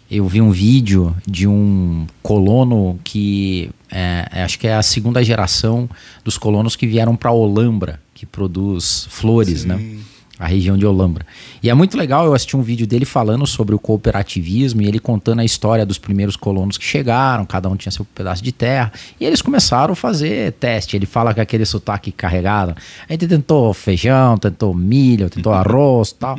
eu 0.10 0.28
vi 0.28 0.42
um 0.42 0.52
vídeo 0.52 1.16
de 1.26 1.48
um 1.48 2.06
colono 2.22 3.00
que 3.04 3.70
é, 3.92 4.28
é 4.32 4.44
acho 4.44 4.60
que 4.60 4.68
é 4.68 4.76
a 4.76 4.82
segunda 4.82 5.24
geração 5.24 5.89
dos 6.24 6.38
colonos 6.38 6.76
que 6.76 6.86
vieram 6.86 7.16
para 7.16 7.32
Olambra, 7.32 8.00
que 8.13 8.26
produz 8.26 9.08
flores, 9.10 9.66
né? 9.66 9.78
Sim. 9.78 9.84
né? 9.84 10.00
A 10.39 10.48
região 10.48 10.78
de 10.78 10.86
Olambra. 10.86 11.26
E 11.62 11.70
é 11.70 11.74
muito 11.74 11.96
legal, 11.96 12.26
eu 12.26 12.34
assisti 12.34 12.58
um 12.58 12.62
vídeo 12.62 12.88
dele 12.88 13.06
falando 13.06 13.46
sobre 13.46 13.74
o 13.76 13.80
cooperativismo 13.80 14.82
e 14.82 14.88
ele 14.88 15.00
contando 15.00 15.39
a 15.39 15.46
história 15.46 15.86
dos 15.86 16.00
primeiros 16.00 16.36
colonos 16.36 16.78
que 16.78 16.84
chegaram, 16.84 17.46
cada 17.46 17.70
um 17.70 17.76
tinha 17.76 17.92
seu 17.92 18.04
pedaço 18.04 18.44
de 18.44 18.52
terra, 18.52 18.92
e 19.20 19.26
eles 19.26 19.42
começaram 19.42 19.94
a 19.94 19.96
fazer 19.96 20.52
teste. 20.54 20.98
Ele 20.98 21.06
fala 21.06 21.34
com 21.34 21.39
aquele 21.39 21.66
sotaque 21.66 22.12
carregado. 22.12 22.76
A 23.08 23.13
gente 23.13 23.28
tentou 23.28 23.74
feijão, 23.74 24.38
tentou 24.38 24.74
milho, 24.74 25.30
tentou 25.30 25.54
arroz 25.54 26.12
tal. 26.12 26.38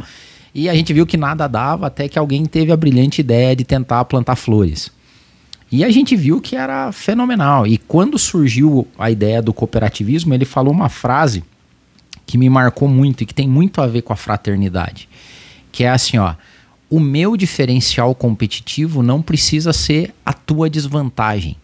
E 0.54 0.68
a 0.68 0.74
gente 0.74 0.92
viu 0.92 1.04
que 1.04 1.16
nada 1.16 1.48
dava 1.48 1.88
até 1.88 2.08
que 2.08 2.18
alguém 2.18 2.44
teve 2.44 2.70
a 2.70 2.76
brilhante 2.76 3.20
ideia 3.20 3.56
de 3.56 3.64
tentar 3.64 4.04
plantar 4.04 4.36
flores. 4.36 4.90
E 5.72 5.82
a 5.82 5.90
gente 5.90 6.14
viu 6.14 6.40
que 6.40 6.54
era 6.54 6.92
fenomenal. 6.92 7.66
E 7.66 7.76
quando 7.76 8.16
surgiu 8.16 8.86
a 8.96 9.10
ideia 9.10 9.42
do 9.42 9.52
cooperativismo, 9.52 10.32
ele 10.32 10.44
falou 10.44 10.72
uma 10.72 10.88
frase 10.88 11.42
que 12.24 12.38
me 12.38 12.48
marcou 12.48 12.88
muito 12.88 13.22
e 13.22 13.26
que 13.26 13.34
tem 13.34 13.48
muito 13.48 13.80
a 13.80 13.86
ver 13.86 14.02
com 14.02 14.12
a 14.12 14.16
fraternidade, 14.16 15.08
que 15.72 15.84
é 15.84 15.90
assim, 15.90 16.16
ó, 16.18 16.34
o 16.88 17.00
meu 17.00 17.36
diferencial 17.36 18.14
competitivo 18.14 19.02
não 19.02 19.20
precisa 19.20 19.72
ser 19.72 20.14
a 20.24 20.32
tua 20.32 20.70
desvantagem. 20.70 21.56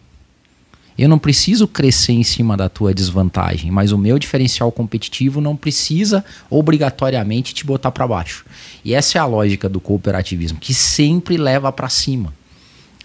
Eu 0.97 1.07
não 1.09 1.17
preciso 1.17 1.67
crescer 1.67 2.13
em 2.13 2.23
cima 2.23 2.55
da 2.57 2.69
tua 2.69 2.93
desvantagem, 2.93 3.71
mas 3.71 3.91
o 3.91 3.97
meu 3.97 4.19
diferencial 4.19 4.71
competitivo 4.71 5.41
não 5.41 5.55
precisa 5.55 6.23
obrigatoriamente 6.49 7.53
te 7.53 7.65
botar 7.65 7.91
para 7.91 8.07
baixo. 8.07 8.45
E 8.83 8.93
essa 8.93 9.17
é 9.17 9.21
a 9.21 9.25
lógica 9.25 9.69
do 9.69 9.79
cooperativismo, 9.79 10.59
que 10.59 10.73
sempre 10.73 11.37
leva 11.37 11.71
para 11.71 11.89
cima. 11.89 12.33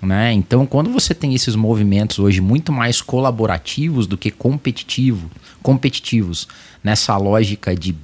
Né? 0.03 0.33
Então, 0.33 0.67
quando 0.67 0.91
você 0.91 1.15
tem 1.15 1.35
esses 1.35 1.57
movimentos 1.57 2.19
hoje 2.19 2.41
muito 2.41 2.71
mais 2.71 3.01
colaborativos 3.01 4.07
do 4.07 4.19
que 4.19 4.31
competitivo, 4.31 5.31
competitivos, 5.63 6.47
nessa 6.85 7.17
lógica 7.17 7.75
de 7.75 7.97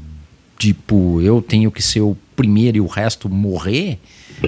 tipo, 0.58 1.20
eu 1.20 1.42
tenho 1.42 1.70
que 1.70 1.82
ser 1.82 2.00
o 2.00 2.16
primeiro 2.36 2.78
e 2.78 2.80
o 2.80 2.86
resto 2.86 3.28
morrer, 3.28 3.98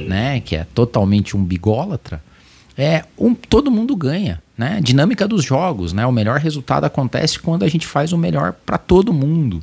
né? 0.07 0.41
que 0.41 0.57
é 0.57 0.65
totalmente 0.75 1.37
um 1.37 1.45
bigólatra, 1.45 2.23
é 2.77 3.05
um, 3.19 3.35
todo 3.35 3.71
mundo 3.71 3.95
ganha. 3.95 4.43
Né? 4.57 4.81
Dinâmica 4.81 5.27
dos 5.27 5.45
jogos, 5.45 5.93
né? 5.93 6.07
O 6.07 6.13
melhor 6.13 6.39
resultado 6.39 6.85
acontece 6.85 7.39
quando 7.39 7.65
a 7.65 7.69
gente 7.69 7.87
faz 7.87 8.13
o 8.13 8.19
melhor 8.19 8.53
para 8.53 8.79
todo 8.79 9.13
mundo. 9.13 9.63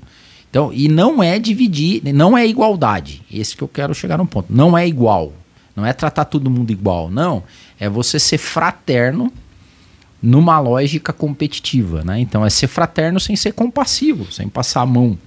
Então, 0.49 0.69
e 0.73 0.89
não 0.89 1.23
é 1.23 1.39
dividir, 1.39 2.01
não 2.13 2.38
é 2.38 2.45
igualdade. 2.45 3.21
Esse 3.32 3.56
que 3.56 3.62
eu 3.62 3.69
quero 3.69 3.95
chegar 3.95 4.17
no 4.17 4.25
ponto. 4.25 4.54
Não 4.54 4.77
é 4.77 4.86
igual. 4.86 5.32
Não 5.73 5.86
é 5.86 5.93
tratar 5.93 6.25
todo 6.25 6.49
mundo 6.49 6.71
igual. 6.71 7.10
Não. 7.10 7.41
É 7.80 7.88
você 7.88 8.19
ser 8.19 8.38
fraterno 8.38 9.32
numa 10.21 10.60
lógica 10.60 11.13
competitiva, 11.13 12.04
né? 12.04 12.19
Então 12.19 12.45
é 12.45 12.49
ser 12.49 12.67
fraterno 12.67 13.17
sem 13.17 13.36
ser 13.38 13.54
compassivo, 13.54 14.30
sem 14.30 14.49
passar 14.49 14.82
a 14.82 14.86
mão 14.86 15.17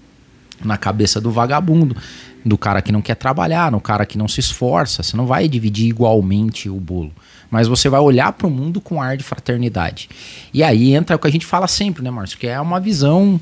na 0.62 0.76
cabeça 0.76 1.20
do 1.22 1.30
vagabundo, 1.30 1.96
do 2.44 2.58
cara 2.58 2.82
que 2.82 2.92
não 2.92 3.00
quer 3.00 3.16
trabalhar, 3.16 3.72
no 3.72 3.80
cara 3.80 4.04
que 4.04 4.18
não 4.18 4.28
se 4.28 4.40
esforça. 4.40 5.02
Você 5.02 5.16
não 5.16 5.26
vai 5.26 5.48
dividir 5.48 5.88
igualmente 5.88 6.68
o 6.68 6.78
bolo 6.78 7.12
mas 7.54 7.68
você 7.68 7.88
vai 7.88 8.00
olhar 8.00 8.32
para 8.32 8.48
o 8.48 8.50
mundo 8.50 8.80
com 8.80 9.00
ar 9.00 9.16
de 9.16 9.22
fraternidade. 9.22 10.08
E 10.52 10.60
aí 10.60 10.92
entra 10.92 11.14
o 11.14 11.18
que 11.20 11.28
a 11.28 11.30
gente 11.30 11.46
fala 11.46 11.68
sempre, 11.68 12.02
né, 12.02 12.10
Márcio? 12.10 12.36
Que 12.36 12.48
é 12.48 12.60
uma 12.60 12.80
visão 12.80 13.40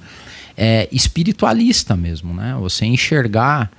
é, 0.54 0.86
espiritualista 0.92 1.96
mesmo, 1.96 2.34
né? 2.34 2.54
Você 2.60 2.84
enxergar, 2.84 3.72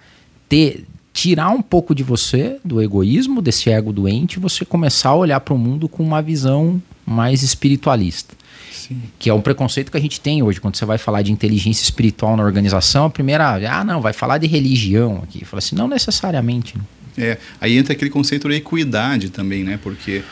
ter, 0.49 0.87
tirar 1.13 1.49
um 1.49 1.61
pouco 1.61 1.93
de 1.93 2.01
você, 2.01 2.57
do 2.65 2.81
egoísmo, 2.81 3.43
desse 3.43 3.69
ego 3.69 3.93
doente, 3.93 4.37
e 4.37 4.39
você 4.39 4.65
começar 4.65 5.09
a 5.09 5.15
olhar 5.15 5.39
para 5.39 5.53
o 5.53 5.57
mundo 5.57 5.87
com 5.87 6.01
uma 6.01 6.19
visão 6.19 6.81
mais 7.05 7.43
espiritualista. 7.43 8.33
Sim. 8.71 9.03
Que 9.19 9.29
é 9.29 9.33
um 9.35 9.41
preconceito 9.41 9.91
que 9.91 9.97
a 9.97 10.01
gente 10.01 10.19
tem 10.19 10.41
hoje. 10.41 10.59
Quando 10.59 10.77
você 10.77 10.83
vai 10.83 10.97
falar 10.97 11.21
de 11.21 11.31
inteligência 11.31 11.83
espiritual 11.83 12.35
na 12.35 12.41
organização, 12.41 13.05
a 13.05 13.09
primeira, 13.11 13.53
ah, 13.71 13.83
não, 13.83 14.01
vai 14.01 14.13
falar 14.13 14.39
de 14.39 14.47
religião 14.47 15.21
aqui. 15.23 15.45
Fala 15.45 15.59
assim, 15.59 15.75
não 15.75 15.87
necessariamente. 15.87 16.75
Né? 16.75 16.83
É, 17.17 17.37
aí 17.61 17.77
entra 17.77 17.93
aquele 17.93 18.09
conceito 18.09 18.47
da 18.47 18.55
equidade 18.55 19.29
também, 19.29 19.63
né? 19.63 19.79
Porque 19.81 20.23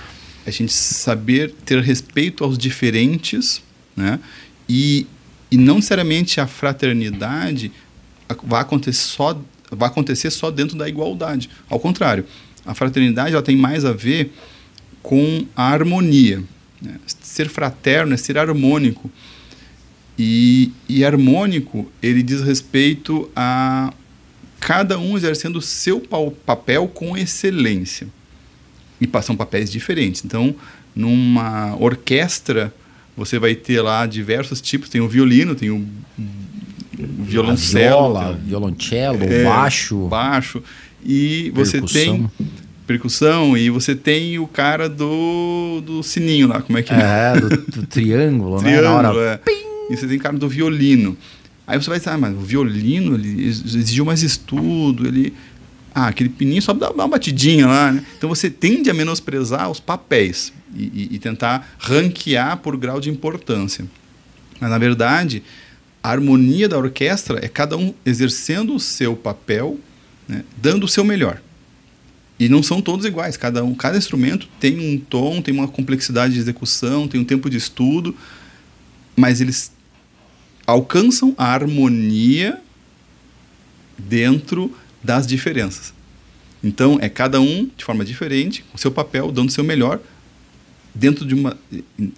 a 0.46 0.52
gente 0.52 0.74
saber 0.74 1.54
ter 1.65 1.82
respeito 1.82 2.44
aos 2.44 2.58
diferentes, 2.58 3.62
né? 3.96 4.20
E, 4.67 5.06
e 5.52 5.58
não 5.58 5.76
necessariamente 5.76 6.39
a 6.39 6.48
fraternidade 6.48 7.72
vai 8.44 8.62
acontecer 8.62 9.00
só 9.00 9.39
vai 9.74 9.88
acontecer 9.88 10.30
só 10.32 10.52
dentro 10.52 10.78
da 10.78 10.88
igualdade. 10.89 11.50
Ao 11.70 11.80
contrário, 11.80 12.26
a 12.65 12.74
fraternidade 12.74 13.34
ela 13.34 13.41
tem 13.41 13.56
mais 13.56 13.86
a 13.86 13.94
ver 13.94 14.34
com 15.02 15.46
a 15.56 15.63
harmonia. 15.63 16.44
Né? 16.82 16.96
Ser 17.22 17.48
fraterno 17.48 18.13
é 18.13 18.17
ser 18.17 18.38
harmônico. 18.38 19.10
E, 20.20 20.72
e 20.89 21.06
harmônico, 21.06 21.89
ele 22.04 22.22
diz 22.22 22.41
respeito 22.41 23.32
a 23.36 23.94
cada 24.62 25.00
um 25.00 25.17
exercendo 25.17 25.58
o 25.58 25.62
seu 25.62 26.00
papel 26.45 26.88
com 26.88 27.17
excelência. 27.17 28.08
E 29.02 29.10
são 29.24 29.36
papéis 29.36 29.71
diferentes. 29.71 30.24
Então, 30.24 30.56
numa 30.95 31.76
orquestra, 31.80 32.71
você 33.17 33.39
vai 33.39 33.56
ter 33.56 33.82
lá 33.82 34.06
diversos 34.06 34.62
tipos. 34.62 34.88
Tem 34.88 35.02
o 35.02 35.08
violino, 35.08 35.56
tem 35.56 35.71
o 35.71 35.84
violoncelo. 36.93 38.13
Viola, 38.13 38.39
violoncelo, 38.45 39.24
é, 39.24 39.43
baixo. 39.43 40.08
Baixo. 40.08 40.63
E 41.04 41.52
você 41.56 41.80
percussão. 41.80 42.30
tem 42.38 42.47
percussão 42.86 43.58
e 43.58 43.69
você 43.71 43.95
tem 43.95 44.38
o 44.38 44.45
cara 44.45 44.88
do, 44.88 45.82
do 45.84 46.04
sininho 46.04 46.47
lá, 46.47 46.62
como 46.62 46.78
é 46.78 46.84
que 46.84 46.93
é? 46.93 46.97
É, 46.97 47.39
do, 47.39 47.50
do 47.50 47.88
triângulo, 47.88 48.62
né? 48.62 48.78
triângulo. 48.78 49.21
É. 49.21 49.39
E 49.89 49.97
você 49.97 50.08
tem 50.08 50.17
o 50.17 50.19
cara 50.19 50.38
do 50.38 50.47
violino. 50.47 51.17
Aí 51.72 51.82
você 51.82 51.90
vai 51.90 52.00
dizer, 52.00 52.10
ah, 52.10 52.18
mas 52.18 52.36
o 52.36 52.42
violino 52.42 53.16
ele 53.16 53.48
exigiu 53.48 54.04
mais 54.04 54.22
estudo, 54.22 55.08
ele. 55.08 55.34
Ah, 55.96 56.08
aquele 56.08 56.28
pininho 56.28 56.62
só 56.62 56.74
dá 56.74 56.92
uma 56.92 57.08
batidinha 57.08 57.66
lá, 57.66 57.94
né? 57.94 58.06
Então 58.18 58.28
você 58.28 58.50
tende 58.50 58.90
a 58.90 58.94
menosprezar 58.94 59.72
os 59.72 59.80
papéis 59.80 60.52
e, 60.76 60.84
e, 60.84 61.10
e 61.12 61.20
tentar 61.20 61.76
ranquear 61.80 62.58
por 62.58 62.76
grau 62.76 63.00
de 63.00 63.10
importância. 63.10 63.86
Mas 64.60 64.70
na 64.70 64.78
verdade, 64.78 65.44
a 66.04 66.10
harmonia 66.10 66.68
da 66.68 66.78
orquestra 66.78 67.40
é 67.42 67.48
cada 67.48 67.78
um 67.78 67.94
exercendo 68.06 68.76
o 68.76 68.80
seu 68.80 69.16
papel, 69.16 69.80
né, 70.28 70.44
dando 70.62 70.84
o 70.84 70.90
seu 70.90 71.06
melhor. 71.06 71.42
E 72.38 72.50
não 72.50 72.62
são 72.62 72.82
todos 72.82 73.06
iguais, 73.06 73.38
cada 73.38 73.64
um, 73.64 73.74
cada 73.74 73.98
instrumento 73.98 74.46
tem 74.60 74.78
um 74.78 75.00
tom, 75.00 75.42
tem 75.42 75.54
uma 75.54 75.70
complexidade 75.70 76.34
de 76.34 76.40
execução, 76.40 77.08
tem 77.08 77.22
um 77.22 77.26
tempo 77.26 77.50
de 77.50 77.56
estudo, 77.56 78.14
mas 79.16 79.40
eles 79.40 79.72
alcançam 80.72 81.34
a 81.38 81.46
harmonia 81.46 82.60
dentro 83.98 84.74
das 85.04 85.28
diferenças. 85.28 85.94
Então, 86.64 86.98
é 87.02 87.10
cada 87.10 87.42
um 87.42 87.70
de 87.76 87.84
forma 87.84 88.06
diferente, 88.06 88.64
com 88.72 88.78
seu 88.78 88.92
papel, 88.92 89.32
dando 89.32 89.52
seu 89.52 89.64
melhor, 89.64 90.00
dentro 90.94 91.26
de 91.26 91.34
uma. 91.34 91.58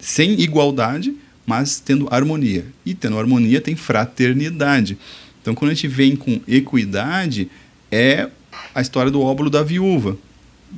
sem 0.00 0.40
igualdade, 0.40 1.14
mas 1.46 1.80
tendo 1.80 2.08
harmonia. 2.10 2.66
E 2.84 2.94
tendo 2.94 3.18
harmonia 3.18 3.60
tem 3.60 3.74
fraternidade. 3.74 4.98
Então, 5.40 5.54
quando 5.54 5.70
a 5.70 5.74
gente 5.74 5.88
vem 5.88 6.14
com 6.14 6.40
equidade, 6.46 7.50
é 7.90 8.28
a 8.74 8.80
história 8.80 9.10
do 9.10 9.20
óbolo 9.20 9.50
da 9.50 9.62
viúva, 9.62 10.16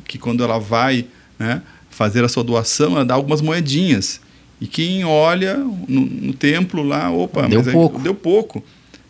que 0.06 0.18
quando 0.18 0.42
ela 0.42 0.58
vai 0.58 1.06
né, 1.38 1.62
fazer 1.90 2.24
a 2.24 2.28
sua 2.28 2.42
doação, 2.42 2.92
ela 2.92 3.04
dá 3.04 3.14
algumas 3.14 3.40
moedinhas. 3.40 4.20
E 4.60 4.66
quem 4.66 5.04
olha 5.04 5.56
no, 5.56 6.00
no 6.00 6.32
templo 6.32 6.82
lá, 6.82 7.10
opa, 7.10 7.46
deu 7.48 7.62
pouco. 7.62 8.00
deu 8.00 8.14
pouco. 8.14 8.64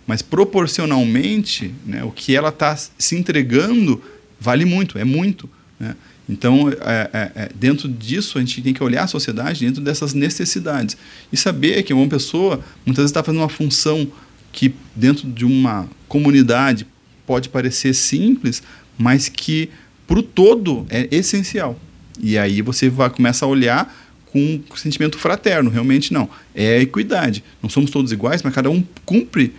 Mas 0.06 0.22
proporcionalmente, 0.22 1.74
né, 1.84 2.04
o 2.04 2.10
que 2.10 2.34
ela 2.34 2.50
está 2.50 2.76
se 2.76 3.16
entregando 3.16 4.00
vale 4.38 4.64
muito, 4.64 4.98
é 4.98 5.04
muito. 5.04 5.48
Né? 5.78 5.94
Então, 6.28 6.68
é, 6.68 7.10
é, 7.12 7.32
é, 7.34 7.50
dentro 7.54 7.88
disso, 7.88 8.38
a 8.38 8.40
gente 8.40 8.60
tem 8.60 8.74
que 8.74 8.82
olhar 8.82 9.04
a 9.04 9.06
sociedade 9.06 9.64
dentro 9.64 9.82
dessas 9.82 10.12
necessidades. 10.12 10.96
E 11.32 11.36
saber 11.36 11.82
que 11.82 11.92
uma 11.92 12.06
pessoa, 12.08 12.60
muitas 12.84 13.02
vezes, 13.02 13.10
está 13.10 13.22
fazendo 13.22 13.40
uma 13.40 13.48
função 13.48 14.08
que, 14.52 14.74
dentro 14.94 15.28
de 15.28 15.44
uma 15.44 15.88
comunidade, 16.08 16.86
pode 17.26 17.48
parecer 17.48 17.94
simples, 17.94 18.62
mas 18.98 19.28
que, 19.28 19.70
para 20.06 20.18
o 20.18 20.22
todo, 20.22 20.86
é 20.88 21.08
essencial. 21.10 21.78
E 22.20 22.38
aí 22.38 22.62
você 22.62 22.88
vai, 22.88 23.10
começa 23.10 23.44
a 23.44 23.48
olhar 23.48 23.94
com 24.36 24.74
um 24.74 24.76
sentimento 24.76 25.18
fraterno, 25.18 25.70
realmente 25.70 26.12
não. 26.12 26.28
É 26.54 26.80
equidade. 26.80 27.42
Não 27.62 27.70
somos 27.70 27.90
todos 27.90 28.12
iguais, 28.12 28.42
mas 28.42 28.54
cada 28.54 28.68
um 28.68 28.84
cumpre 29.04 29.54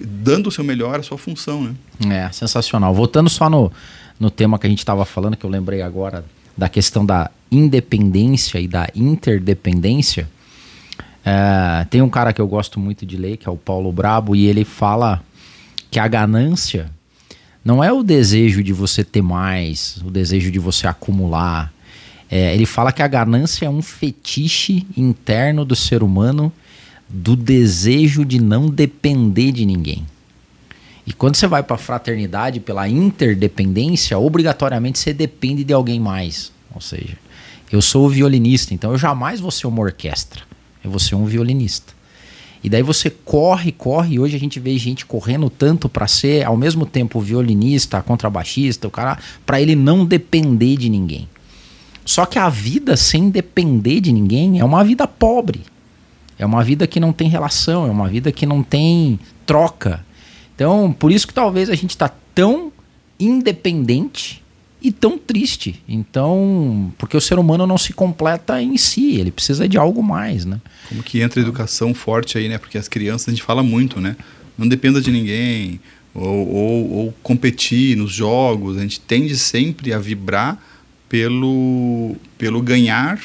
dando 0.00 0.48
o 0.48 0.50
seu 0.50 0.64
melhor 0.64 0.98
a 0.98 1.02
sua 1.02 1.16
função, 1.16 1.62
né? 1.62 1.74
É, 2.10 2.32
sensacional. 2.32 2.92
Voltando 2.92 3.30
só 3.30 3.48
no, 3.48 3.70
no 4.18 4.30
tema 4.30 4.58
que 4.58 4.66
a 4.66 4.70
gente 4.70 4.80
estava 4.80 5.04
falando, 5.04 5.36
que 5.36 5.44
eu 5.44 5.50
lembrei 5.50 5.82
agora 5.82 6.24
da 6.56 6.68
questão 6.68 7.06
da 7.06 7.30
independência 7.50 8.58
e 8.58 8.66
da 8.66 8.88
interdependência. 8.94 10.28
É, 11.24 11.86
tem 11.88 12.02
um 12.02 12.10
cara 12.10 12.32
que 12.32 12.40
eu 12.40 12.48
gosto 12.48 12.80
muito 12.80 13.06
de 13.06 13.16
ler, 13.16 13.36
que 13.36 13.48
é 13.48 13.52
o 13.52 13.56
Paulo 13.56 13.92
Brabo, 13.92 14.34
e 14.34 14.46
ele 14.46 14.64
fala 14.64 15.22
que 15.90 16.00
a 16.00 16.08
ganância 16.08 16.90
não 17.64 17.84
é 17.84 17.92
o 17.92 18.02
desejo 18.02 18.62
de 18.62 18.72
você 18.72 19.04
ter 19.04 19.22
mais, 19.22 19.98
o 20.04 20.10
desejo 20.10 20.50
de 20.50 20.58
você 20.58 20.88
acumular. 20.88 21.71
É, 22.34 22.54
ele 22.54 22.64
fala 22.64 22.92
que 22.92 23.02
a 23.02 23.06
ganância 23.06 23.66
é 23.66 23.68
um 23.68 23.82
fetiche 23.82 24.86
interno 24.96 25.66
do 25.66 25.76
ser 25.76 26.02
humano 26.02 26.50
do 27.06 27.36
desejo 27.36 28.24
de 28.24 28.40
não 28.40 28.70
depender 28.70 29.52
de 29.52 29.66
ninguém. 29.66 30.06
E 31.06 31.12
quando 31.12 31.34
você 31.34 31.46
vai 31.46 31.62
para 31.62 31.76
a 31.76 31.78
fraternidade 31.78 32.58
pela 32.58 32.88
interdependência, 32.88 34.18
obrigatoriamente 34.18 34.98
você 34.98 35.12
depende 35.12 35.62
de 35.62 35.74
alguém 35.74 36.00
mais. 36.00 36.50
Ou 36.74 36.80
seja, 36.80 37.18
eu 37.70 37.82
sou 37.82 38.06
o 38.06 38.08
violinista, 38.08 38.72
então 38.72 38.92
eu 38.92 38.98
jamais 38.98 39.38
vou 39.38 39.50
ser 39.50 39.66
uma 39.66 39.82
orquestra. 39.82 40.40
Eu 40.82 40.90
vou 40.90 40.98
ser 40.98 41.16
um 41.16 41.26
violinista. 41.26 41.92
E 42.64 42.68
daí 42.70 42.82
você 42.82 43.10
corre, 43.10 43.72
corre, 43.72 44.14
e 44.14 44.18
hoje 44.18 44.36
a 44.36 44.40
gente 44.40 44.58
vê 44.58 44.78
gente 44.78 45.04
correndo 45.04 45.50
tanto 45.50 45.86
para 45.86 46.06
ser 46.06 46.46
ao 46.46 46.56
mesmo 46.56 46.86
tempo 46.86 47.20
violinista, 47.20 48.00
contrabaixista, 48.00 48.88
o 48.88 48.90
cara, 48.90 49.18
para 49.44 49.60
ele 49.60 49.76
não 49.76 50.06
depender 50.06 50.78
de 50.78 50.88
ninguém. 50.88 51.28
Só 52.04 52.26
que 52.26 52.38
a 52.38 52.48
vida 52.48 52.96
sem 52.96 53.30
depender 53.30 54.00
de 54.00 54.12
ninguém 54.12 54.58
é 54.58 54.64
uma 54.64 54.82
vida 54.84 55.06
pobre. 55.06 55.60
É 56.38 56.44
uma 56.44 56.64
vida 56.64 56.86
que 56.86 56.98
não 56.98 57.12
tem 57.12 57.28
relação, 57.28 57.86
é 57.86 57.90
uma 57.90 58.08
vida 58.08 58.32
que 58.32 58.44
não 58.44 58.62
tem 58.62 59.18
troca. 59.46 60.04
Então, 60.54 60.92
por 60.92 61.12
isso 61.12 61.26
que 61.26 61.34
talvez 61.34 61.70
a 61.70 61.74
gente 61.74 61.90
está 61.90 62.10
tão 62.34 62.72
independente 63.18 64.42
e 64.80 64.90
tão 64.90 65.16
triste. 65.16 65.80
Então, 65.88 66.92
porque 66.98 67.16
o 67.16 67.20
ser 67.20 67.38
humano 67.38 67.66
não 67.66 67.78
se 67.78 67.92
completa 67.92 68.60
em 68.60 68.76
si, 68.76 69.14
ele 69.14 69.30
precisa 69.30 69.68
de 69.68 69.78
algo 69.78 70.02
mais, 70.02 70.44
né? 70.44 70.60
Como 70.88 71.02
que 71.02 71.20
entra 71.20 71.40
a 71.40 71.42
educação 71.42 71.94
forte 71.94 72.36
aí, 72.36 72.48
né? 72.48 72.58
Porque 72.58 72.76
as 72.76 72.88
crianças 72.88 73.28
a 73.28 73.30
gente 73.30 73.42
fala 73.42 73.62
muito, 73.62 74.00
né? 74.00 74.16
Não 74.58 74.66
dependa 74.66 75.00
de 75.00 75.10
ninguém, 75.12 75.80
ou, 76.14 76.48
ou, 76.48 76.90
ou 76.90 77.14
competir 77.22 77.96
nos 77.96 78.12
jogos, 78.12 78.76
a 78.76 78.82
gente 78.82 79.00
tende 79.00 79.36
sempre 79.38 79.92
a 79.92 79.98
vibrar 79.98 80.60
pelo, 81.12 82.16
pelo 82.38 82.62
ganhar 82.62 83.20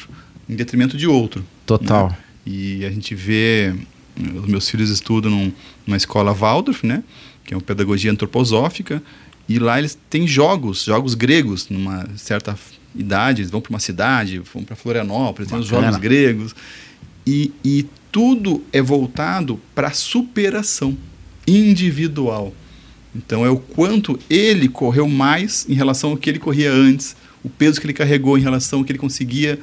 em 0.46 0.54
detrimento 0.54 0.94
de 0.94 1.06
outro. 1.06 1.42
Total. 1.64 2.10
Né? 2.10 2.18
E 2.44 2.84
a 2.84 2.90
gente 2.90 3.14
vê, 3.14 3.74
os 4.34 4.46
meus 4.46 4.68
filhos 4.68 4.90
estudam 4.90 5.30
num, 5.30 5.50
numa 5.86 5.96
escola 5.96 6.34
Waldorf, 6.34 6.86
né? 6.86 7.02
Que 7.42 7.54
é 7.54 7.56
uma 7.56 7.62
pedagogia 7.62 8.12
antroposófica, 8.12 9.02
e 9.48 9.58
lá 9.58 9.78
eles 9.78 9.98
têm 10.10 10.26
jogos, 10.26 10.84
jogos 10.84 11.14
gregos, 11.14 11.70
numa 11.70 12.06
certa 12.14 12.54
idade, 12.94 13.40
eles 13.40 13.50
vão 13.50 13.62
para 13.62 13.70
uma 13.70 13.78
cidade, 13.78 14.38
vão 14.52 14.62
para 14.62 14.76
Florianópolis, 14.76 15.50
tem 15.50 15.58
os 15.58 15.66
jogos 15.66 15.96
gregos. 15.96 16.54
E, 17.26 17.50
e 17.64 17.86
tudo 18.12 18.62
é 18.70 18.82
voltado 18.82 19.58
para 19.74 19.92
superação 19.92 20.94
individual. 21.46 22.52
Então 23.16 23.46
é 23.46 23.48
o 23.48 23.56
quanto 23.56 24.18
ele 24.28 24.68
correu 24.68 25.08
mais 25.08 25.64
em 25.66 25.72
relação 25.72 26.10
ao 26.10 26.18
que 26.18 26.28
ele 26.28 26.38
corria 26.38 26.70
antes, 26.70 27.16
o 27.42 27.48
peso 27.48 27.80
que 27.80 27.86
ele 27.86 27.92
carregou 27.92 28.36
em 28.38 28.42
relação 28.42 28.80
ao 28.80 28.84
que 28.84 28.92
ele 28.92 28.98
conseguia 28.98 29.58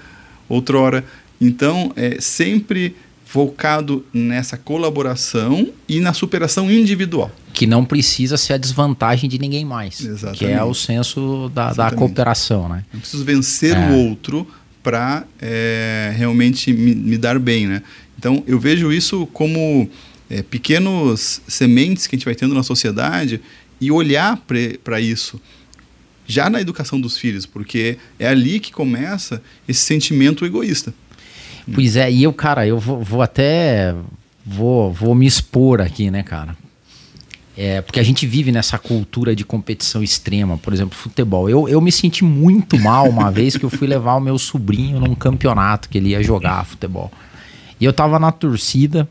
outrora. 0.48 1.04
Então, 1.40 1.92
é 1.96 2.20
sempre 2.20 2.96
focado 3.26 4.06
nessa 4.14 4.56
colaboração 4.56 5.68
e 5.90 6.00
na 6.00 6.14
superação 6.14 6.72
individual. 6.72 7.30
Que 7.54 7.68
não 7.68 7.84
precisa 7.84 8.38
ser 8.38 8.54
a 8.54 8.58
desvantagem 8.58 9.30
de 9.30 9.38
ninguém 9.38 9.66
mais. 9.66 10.00
Exatamente. 10.00 10.40
Que 10.40 10.46
é 10.46 10.64
o 10.64 10.74
senso 10.74 11.52
da, 11.54 11.74
da 11.74 11.92
cooperação, 11.92 12.70
né? 12.70 12.86
Não 12.94 13.00
preciso 13.00 13.26
vencer 13.26 13.76
é. 13.76 13.90
o 13.90 14.08
outro 14.08 14.48
para 14.82 15.26
é, 15.42 16.14
realmente 16.16 16.72
me, 16.72 16.96
me, 16.96 17.18
dar 17.18 17.40
bem, 17.40 17.68
né? 17.68 17.82
Então, 18.18 18.44
eu 18.48 18.60
vejo 18.60 18.94
isso 18.94 19.28
como 19.34 19.90
é, 20.30 20.42
pequenos 20.42 21.42
sementes 21.48 22.08
que 22.08 22.16
a 22.16 22.18
gente 22.18 22.26
vai 22.26 22.36
tendo 22.36 22.54
na 22.54 22.64
sociedade 22.64 23.42
e 23.82 23.92
olhar 23.92 24.38
para 24.84 25.02
isso 25.02 25.42
já 26.28 26.50
na 26.50 26.62
educação 26.62 27.00
dos 27.00 27.18
filhos, 27.18 27.46
porque 27.46 27.98
é 28.20 28.28
ali 28.28 28.60
que 28.60 28.72
começa 28.72 29.42
esse 29.68 29.82
sentimento 29.82 30.46
egoísta. 30.46 30.94
Pois 31.74 31.96
é, 31.96 32.12
e 32.12 32.24
eu, 32.24 32.34
cara, 32.34 32.68
eu 32.68 32.80
vou, 32.80 33.04
vou 33.04 33.22
até. 33.22 33.96
Vou, 34.46 34.94
vou 34.94 35.16
me 35.16 35.26
expor 35.26 35.82
aqui, 35.82 36.12
né, 36.12 36.22
cara? 36.22 36.56
É, 37.58 37.82
porque 37.82 38.00
a 38.00 38.04
gente 38.04 38.28
vive 38.28 38.52
nessa 38.52 38.78
cultura 38.78 39.36
de 39.36 39.46
competição 39.46 40.04
extrema, 40.04 40.58
por 40.58 40.74
exemplo, 40.74 40.96
futebol. 40.96 41.50
Eu, 41.50 41.70
eu 41.70 41.80
me 41.80 41.92
senti 41.92 42.24
muito 42.24 42.78
mal 42.78 43.10
uma 43.10 43.32
vez 43.32 43.56
que 43.56 43.64
eu 43.64 43.70
fui 43.70 43.88
levar 43.88 44.16
o 44.16 44.20
meu 44.20 44.38
sobrinho 44.38 45.00
num 45.00 45.16
campeonato 45.16 45.88
que 45.88 45.98
ele 45.98 46.10
ia 46.10 46.22
jogar 46.22 46.66
futebol. 46.66 47.12
E 47.80 47.86
eu 47.86 47.94
tava 47.94 48.20
na 48.20 48.32
torcida, 48.32 49.08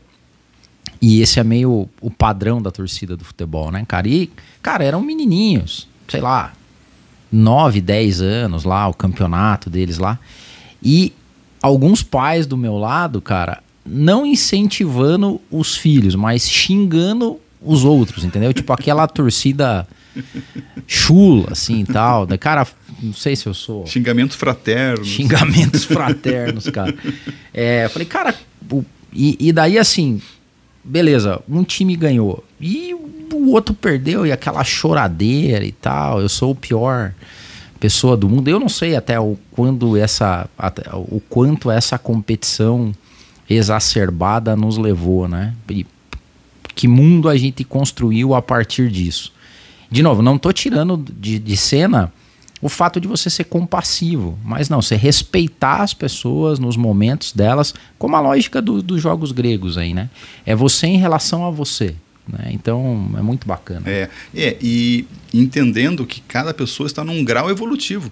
e 1.01 1.21
esse 1.21 1.39
é 1.39 1.43
meio 1.43 1.89
o 1.99 2.11
padrão 2.11 2.61
da 2.61 2.71
torcida 2.71 3.17
do 3.17 3.25
futebol, 3.25 3.71
né, 3.71 3.83
cara? 3.87 4.07
E, 4.07 4.29
cara, 4.61 4.83
eram 4.83 5.01
menininhos, 5.01 5.87
sei 6.07 6.21
lá, 6.21 6.53
9, 7.35 7.81
10 7.81 8.21
anos 8.21 8.63
lá, 8.63 8.87
o 8.87 8.93
campeonato 8.93 9.69
deles 9.69 9.97
lá. 9.97 10.17
E 10.81 11.13
alguns 11.61 12.01
pais 12.01 12.47
do 12.47 12.55
meu 12.55 12.77
lado, 12.77 13.21
cara, 13.21 13.61
não 13.85 14.25
incentivando 14.25 15.41
os 15.51 15.75
filhos, 15.75 16.15
mas 16.15 16.49
xingando 16.49 17.39
os 17.61 17.83
outros, 17.83 18.23
entendeu? 18.23 18.53
Tipo 18.53 18.71
aquela 18.71 19.05
torcida 19.07 19.87
chula, 20.87 21.47
assim 21.51 21.81
e 21.81 21.85
tal. 21.85 22.25
Da, 22.25 22.37
cara, 22.37 22.65
não 23.01 23.13
sei 23.13 23.35
se 23.35 23.47
eu 23.47 23.53
sou. 23.53 23.85
Xingamentos 23.85 24.37
fraternos. 24.37 25.07
Xingamentos 25.07 25.83
fraternos, 25.85 26.69
cara. 26.69 26.95
É, 27.53 27.85
eu 27.85 27.89
falei, 27.89 28.07
cara, 28.07 28.33
e, 29.11 29.37
e 29.39 29.51
daí 29.51 29.77
assim, 29.77 30.21
beleza, 30.83 31.41
um 31.49 31.63
time 31.63 31.95
ganhou. 31.95 32.43
E 32.61 32.95
o 33.45 33.51
outro 33.51 33.73
perdeu, 33.73 34.25
e 34.25 34.31
aquela 34.31 34.63
choradeira 34.63 35.63
e 35.63 35.71
tal. 35.71 36.21
Eu 36.21 36.29
sou 36.29 36.51
o 36.51 36.55
pior 36.55 37.13
pessoa 37.79 38.17
do 38.17 38.27
mundo. 38.27 38.47
Eu 38.47 38.59
não 38.59 38.69
sei 38.69 38.95
até 38.95 39.19
o 39.19 39.37
quando 39.51 39.95
essa 39.95 40.49
até, 40.57 40.83
o 40.93 41.21
quanto 41.29 41.69
essa 41.69 41.97
competição 41.97 42.93
exacerbada 43.49 44.55
nos 44.55 44.77
levou, 44.77 45.27
né? 45.27 45.53
E 45.69 45.85
que 46.73 46.87
mundo 46.87 47.29
a 47.29 47.37
gente 47.37 47.63
construiu 47.63 48.33
a 48.33 48.41
partir 48.41 48.89
disso. 48.89 49.31
De 49.89 50.01
novo, 50.01 50.21
não 50.21 50.35
estou 50.35 50.51
tirando 50.51 50.97
de, 50.97 51.39
de 51.39 51.55
cena 51.55 52.11
o 52.61 52.67
fato 52.67 52.99
de 52.99 53.07
você 53.07 53.29
ser 53.29 53.43
compassivo, 53.43 54.37
mas 54.43 54.69
não, 54.69 54.81
você 54.81 54.95
respeitar 54.95 55.81
as 55.81 55.93
pessoas 55.93 56.57
nos 56.57 56.75
momentos 56.75 57.31
delas, 57.31 57.75
como 57.97 58.15
a 58.15 58.19
lógica 58.19 58.61
do, 58.61 58.81
dos 58.81 59.01
jogos 59.01 59.31
gregos 59.31 59.77
aí, 59.77 59.93
né? 59.93 60.09
É 60.45 60.55
você 60.55 60.87
em 60.87 60.97
relação 60.97 61.45
a 61.45 61.51
você. 61.51 61.95
Né? 62.27 62.49
Então 62.51 63.11
é 63.17 63.21
muito 63.21 63.47
bacana. 63.47 63.83
É, 63.87 64.09
é, 64.35 64.57
e 64.61 65.05
entendendo 65.33 66.05
que 66.05 66.21
cada 66.21 66.53
pessoa 66.53 66.87
está 66.87 67.03
num 67.03 67.23
grau 67.23 67.49
evolutivo. 67.49 68.11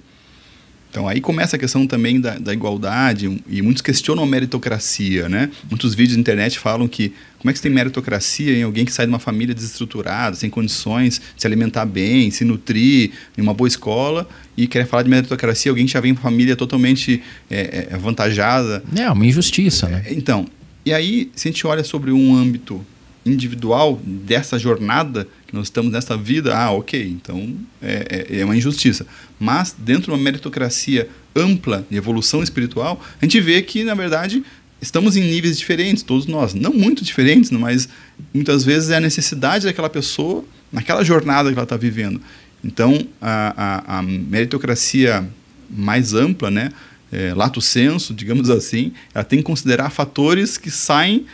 Então 0.94 1.08
aí 1.08 1.20
começa 1.20 1.56
a 1.56 1.60
questão 1.60 1.88
também 1.88 2.22
da, 2.22 2.38
da, 2.38 2.54
igualdade 2.54 3.42
e 3.50 3.64
muitos 3.64 3.82
questionam 3.82 4.22
a 4.22 4.28
meritocracia, 4.28 5.28
né? 5.28 5.50
Muitos 5.68 5.96
vídeos 5.96 6.16
na 6.16 6.22
internet 6.22 6.60
falam 6.60 6.88
que 6.88 7.12
como 7.40 7.50
é 7.50 7.52
que 7.52 7.58
você 7.58 7.64
tem 7.64 7.72
meritocracia 7.72 8.56
em 8.56 8.62
alguém 8.62 8.86
que 8.86 8.94
sai 8.94 9.08
de 9.08 9.12
uma 9.12 9.18
família 9.18 9.56
desestruturada, 9.56 10.36
sem 10.36 10.52
condições 10.52 11.20
de 11.36 11.42
se 11.42 11.48
alimentar 11.48 11.88
bem, 11.88 12.30
se 12.30 12.46
nutrir 12.46 13.10
em 13.36 13.42
uma 13.42 13.56
boa 13.56 13.68
escola 13.68 14.30
e 14.56 14.68
quer 14.68 14.86
falar 14.86 15.02
de 15.02 15.10
meritocracia 15.10 15.72
alguém 15.72 15.88
que 15.88 15.92
já 15.92 16.00
vem 16.00 16.14
de 16.14 16.20
uma 16.20 16.24
família 16.24 16.56
totalmente 16.56 17.24
é, 17.50 17.88
é, 17.90 17.96
avantajada. 17.96 18.84
É 18.96 19.10
uma 19.10 19.26
injustiça, 19.26 19.90
né? 19.90 20.06
Então, 20.12 20.46
e 20.86 20.94
aí 20.94 21.32
se 21.36 21.48
a 21.48 21.52
gente 21.52 21.66
olha 21.66 21.84
sobre 21.84 22.12
um 22.12 22.36
âmbito 22.36 22.86
individual 23.26 24.00
dessa 24.06 24.60
jornada 24.60 25.28
que 25.48 25.56
nós 25.56 25.68
estamos 25.68 25.92
nessa 25.92 26.18
vida, 26.18 26.56
ah, 26.56 26.72
ok, 26.72 27.02
então 27.08 27.56
é, 27.82 28.28
é, 28.30 28.40
é 28.40 28.46
uma 28.46 28.56
injustiça. 28.56 29.06
Mas 29.40 29.76
dentro 29.78 30.04
de 30.04 30.12
uma 30.12 30.18
meritocracia 30.18 31.10
ampla 31.36 31.86
de 31.90 31.98
evolução 31.98 32.44
espiritual, 32.44 33.02
a 33.22 33.26
gente 33.26 33.40
vê 33.40 33.62
que, 33.62 33.84
na 33.84 33.94
verdade, 33.94 34.44
estamos 34.82 35.16
em 35.16 35.22
níveis 35.22 35.58
diferentes, 35.58 36.04
todos 36.04 36.26
nós. 36.26 36.54
Não 36.54 36.74
muito 36.74 37.04
diferentes, 37.04 37.50
mas 37.52 37.88
muitas 38.34 38.64
vezes 38.64 38.90
é 38.90 38.98
a 38.98 39.00
necessidade 39.00 39.66
daquela 39.66 39.90
pessoa 39.90 40.44
naquela 40.74 41.04
jornada 41.06 41.50
que 41.50 41.56
ela 41.56 41.64
está 41.64 41.78
vivendo. 41.78 42.20
Então, 42.64 43.08
a, 43.22 43.54
a, 43.96 44.00
a, 44.00 44.02
meritocracia 44.02 45.24
mais 45.70 46.16
ampla, 46.16 46.50
né, 46.50 46.72
é, 47.12 47.32
lato 47.34 47.62
senso, 47.62 48.14
digamos 48.14 48.50
assim, 48.50 48.92
ela 49.14 49.24
tem 49.24 49.40
que 49.40 49.46
considerar 49.46 49.92
fatores 49.92 50.58
que 50.58 50.72
saem 50.72 51.26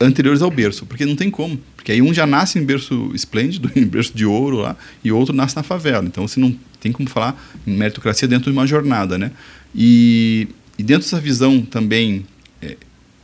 anteriores 0.00 0.40
ao 0.40 0.50
berço, 0.50 0.86
porque 0.86 1.04
não 1.04 1.14
tem 1.14 1.30
como. 1.30 1.60
Porque 1.76 1.92
aí 1.92 2.00
um 2.00 2.12
já 2.12 2.26
nasce 2.26 2.58
em 2.58 2.64
berço 2.64 3.10
esplêndido, 3.14 3.70
em 3.76 3.84
berço 3.84 4.16
de 4.16 4.24
ouro 4.24 4.58
lá, 4.58 4.76
e 5.04 5.12
outro 5.12 5.34
nasce 5.34 5.54
na 5.54 5.62
favela. 5.62 6.06
Então 6.06 6.26
você 6.26 6.40
não 6.40 6.56
tem 6.80 6.90
como 6.90 7.08
falar 7.08 7.40
em 7.66 7.76
meritocracia 7.76 8.26
dentro 8.26 8.50
de 8.50 8.56
uma 8.56 8.66
jornada, 8.66 9.18
né? 9.18 9.30
E, 9.74 10.48
e 10.78 10.82
dentro 10.82 11.02
dessa 11.02 11.20
visão 11.20 11.60
também, 11.60 12.24
é, 12.62 12.76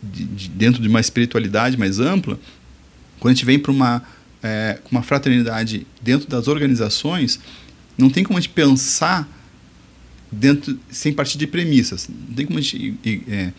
de, 0.03 0.25
de, 0.25 0.49
dentro 0.51 0.83
de 0.83 0.89
uma 0.89 1.01
espiritualidade 1.01 1.79
mais 1.79 1.99
ampla, 1.99 2.39
quando 3.19 3.33
a 3.33 3.35
gente 3.35 3.47
vem 3.47 3.59
para 3.59 3.73
uma, 3.73 4.03
é, 4.43 4.79
uma 4.91 5.03
fraternidade 5.03 5.87
dentro 6.03 6.29
das 6.29 6.47
organizações, 6.47 7.41
não 7.97 8.11
tem 8.11 8.23
como 8.23 8.39
a 8.39 8.41
gente 8.41 8.53
pensar 8.53 9.27
dentro 10.31 10.79
sem 10.91 11.12
partir 11.12 11.39
de 11.39 11.47
premissas. 11.47 12.09
Não 12.29 12.35
tem 12.35 12.45
como 12.45 12.59
a 12.59 12.62
gente 12.62 12.95
é, 13.27 13.53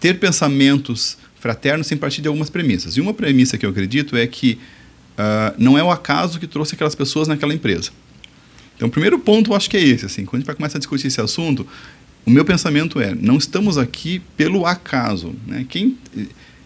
ter 0.00 0.18
pensamentos 0.18 1.18
fraternos 1.38 1.86
sem 1.86 1.96
partir 1.96 2.22
de 2.22 2.28
algumas 2.28 2.50
premissas. 2.50 2.96
E 2.96 3.00
uma 3.00 3.14
premissa 3.14 3.56
que 3.56 3.64
eu 3.64 3.70
acredito 3.70 4.16
é 4.16 4.26
que 4.26 4.58
uh, 5.18 5.54
não 5.58 5.78
é 5.78 5.82
o 5.82 5.90
acaso 5.90 6.38
que 6.38 6.46
trouxe 6.46 6.74
aquelas 6.74 6.94
pessoas 6.94 7.28
naquela 7.28 7.54
empresa. 7.54 7.90
Então, 8.76 8.88
o 8.88 8.90
primeiro 8.90 9.18
ponto 9.18 9.52
eu 9.52 9.56
acho 9.56 9.70
que 9.70 9.76
é 9.76 9.82
esse. 9.82 10.06
Assim, 10.06 10.24
quando 10.24 10.36
a 10.36 10.38
gente 10.40 10.46
vai 10.46 10.56
começar 10.56 10.78
a 10.78 10.80
discutir 10.80 11.06
esse 11.06 11.20
assunto, 11.20 11.66
o 12.24 12.30
meu 12.30 12.44
pensamento 12.44 13.00
é: 13.00 13.14
não 13.14 13.36
estamos 13.36 13.78
aqui 13.78 14.20
pelo 14.36 14.66
acaso. 14.66 15.34
Né? 15.46 15.64
Quem 15.68 15.96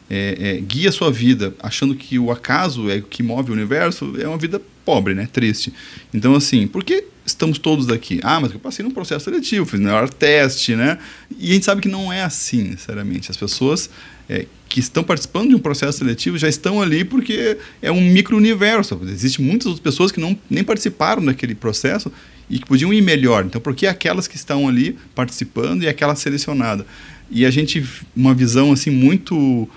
é, 0.08 0.56
é, 0.56 0.60
guia 0.60 0.88
a 0.88 0.92
sua 0.92 1.10
vida 1.12 1.54
achando 1.62 1.94
que 1.94 2.18
o 2.18 2.32
acaso 2.32 2.90
é 2.90 2.96
o 2.96 3.02
que 3.02 3.22
move 3.22 3.50
o 3.50 3.54
universo 3.54 4.14
é 4.18 4.26
uma 4.26 4.38
vida 4.38 4.60
pobre, 4.84 5.14
né? 5.14 5.28
triste. 5.32 5.72
Então, 6.12 6.34
assim, 6.34 6.66
por 6.66 6.82
que 6.84 7.04
estamos 7.24 7.58
todos 7.58 7.88
aqui? 7.88 8.20
Ah, 8.22 8.40
mas 8.40 8.52
eu 8.52 8.58
passei 8.58 8.84
num 8.84 8.90
processo 8.90 9.24
seletivo, 9.24 9.66
fiz 9.66 9.80
melhor 9.80 10.08
teste, 10.08 10.74
né? 10.74 10.98
E 11.38 11.50
a 11.50 11.54
gente 11.54 11.64
sabe 11.64 11.80
que 11.80 11.88
não 11.88 12.12
é 12.12 12.22
assim, 12.22 12.62
necessariamente. 12.62 13.30
As 13.30 13.36
pessoas 13.36 13.90
é, 14.28 14.46
que 14.68 14.80
estão 14.80 15.02
participando 15.02 15.48
de 15.48 15.54
um 15.54 15.58
processo 15.58 15.98
seletivo 15.98 16.38
já 16.38 16.48
estão 16.48 16.80
ali 16.80 17.04
porque 17.04 17.58
é 17.82 17.90
um 17.90 18.00
micro-universo. 18.00 19.00
Existem 19.04 19.44
muitas 19.44 19.66
outras 19.66 19.82
pessoas 19.82 20.12
que 20.12 20.20
não, 20.20 20.38
nem 20.48 20.62
participaram 20.62 21.24
daquele 21.24 21.54
processo 21.54 22.12
e 22.48 22.58
que 22.58 22.66
podiam 22.66 22.92
ir 22.92 23.00
melhor. 23.00 23.44
Então, 23.44 23.60
por 23.60 23.74
que 23.74 23.86
aquelas 23.86 24.26
que 24.26 24.36
estão 24.36 24.68
ali 24.68 24.96
participando 25.14 25.82
e 25.82 25.88
aquela 25.88 26.14
selecionada? 26.14 26.86
E 27.30 27.46
a 27.46 27.50
gente, 27.50 27.84
uma 28.14 28.34
visão 28.34 28.72
assim 28.72 28.90
muito 28.90 29.36
uh, 29.36 29.68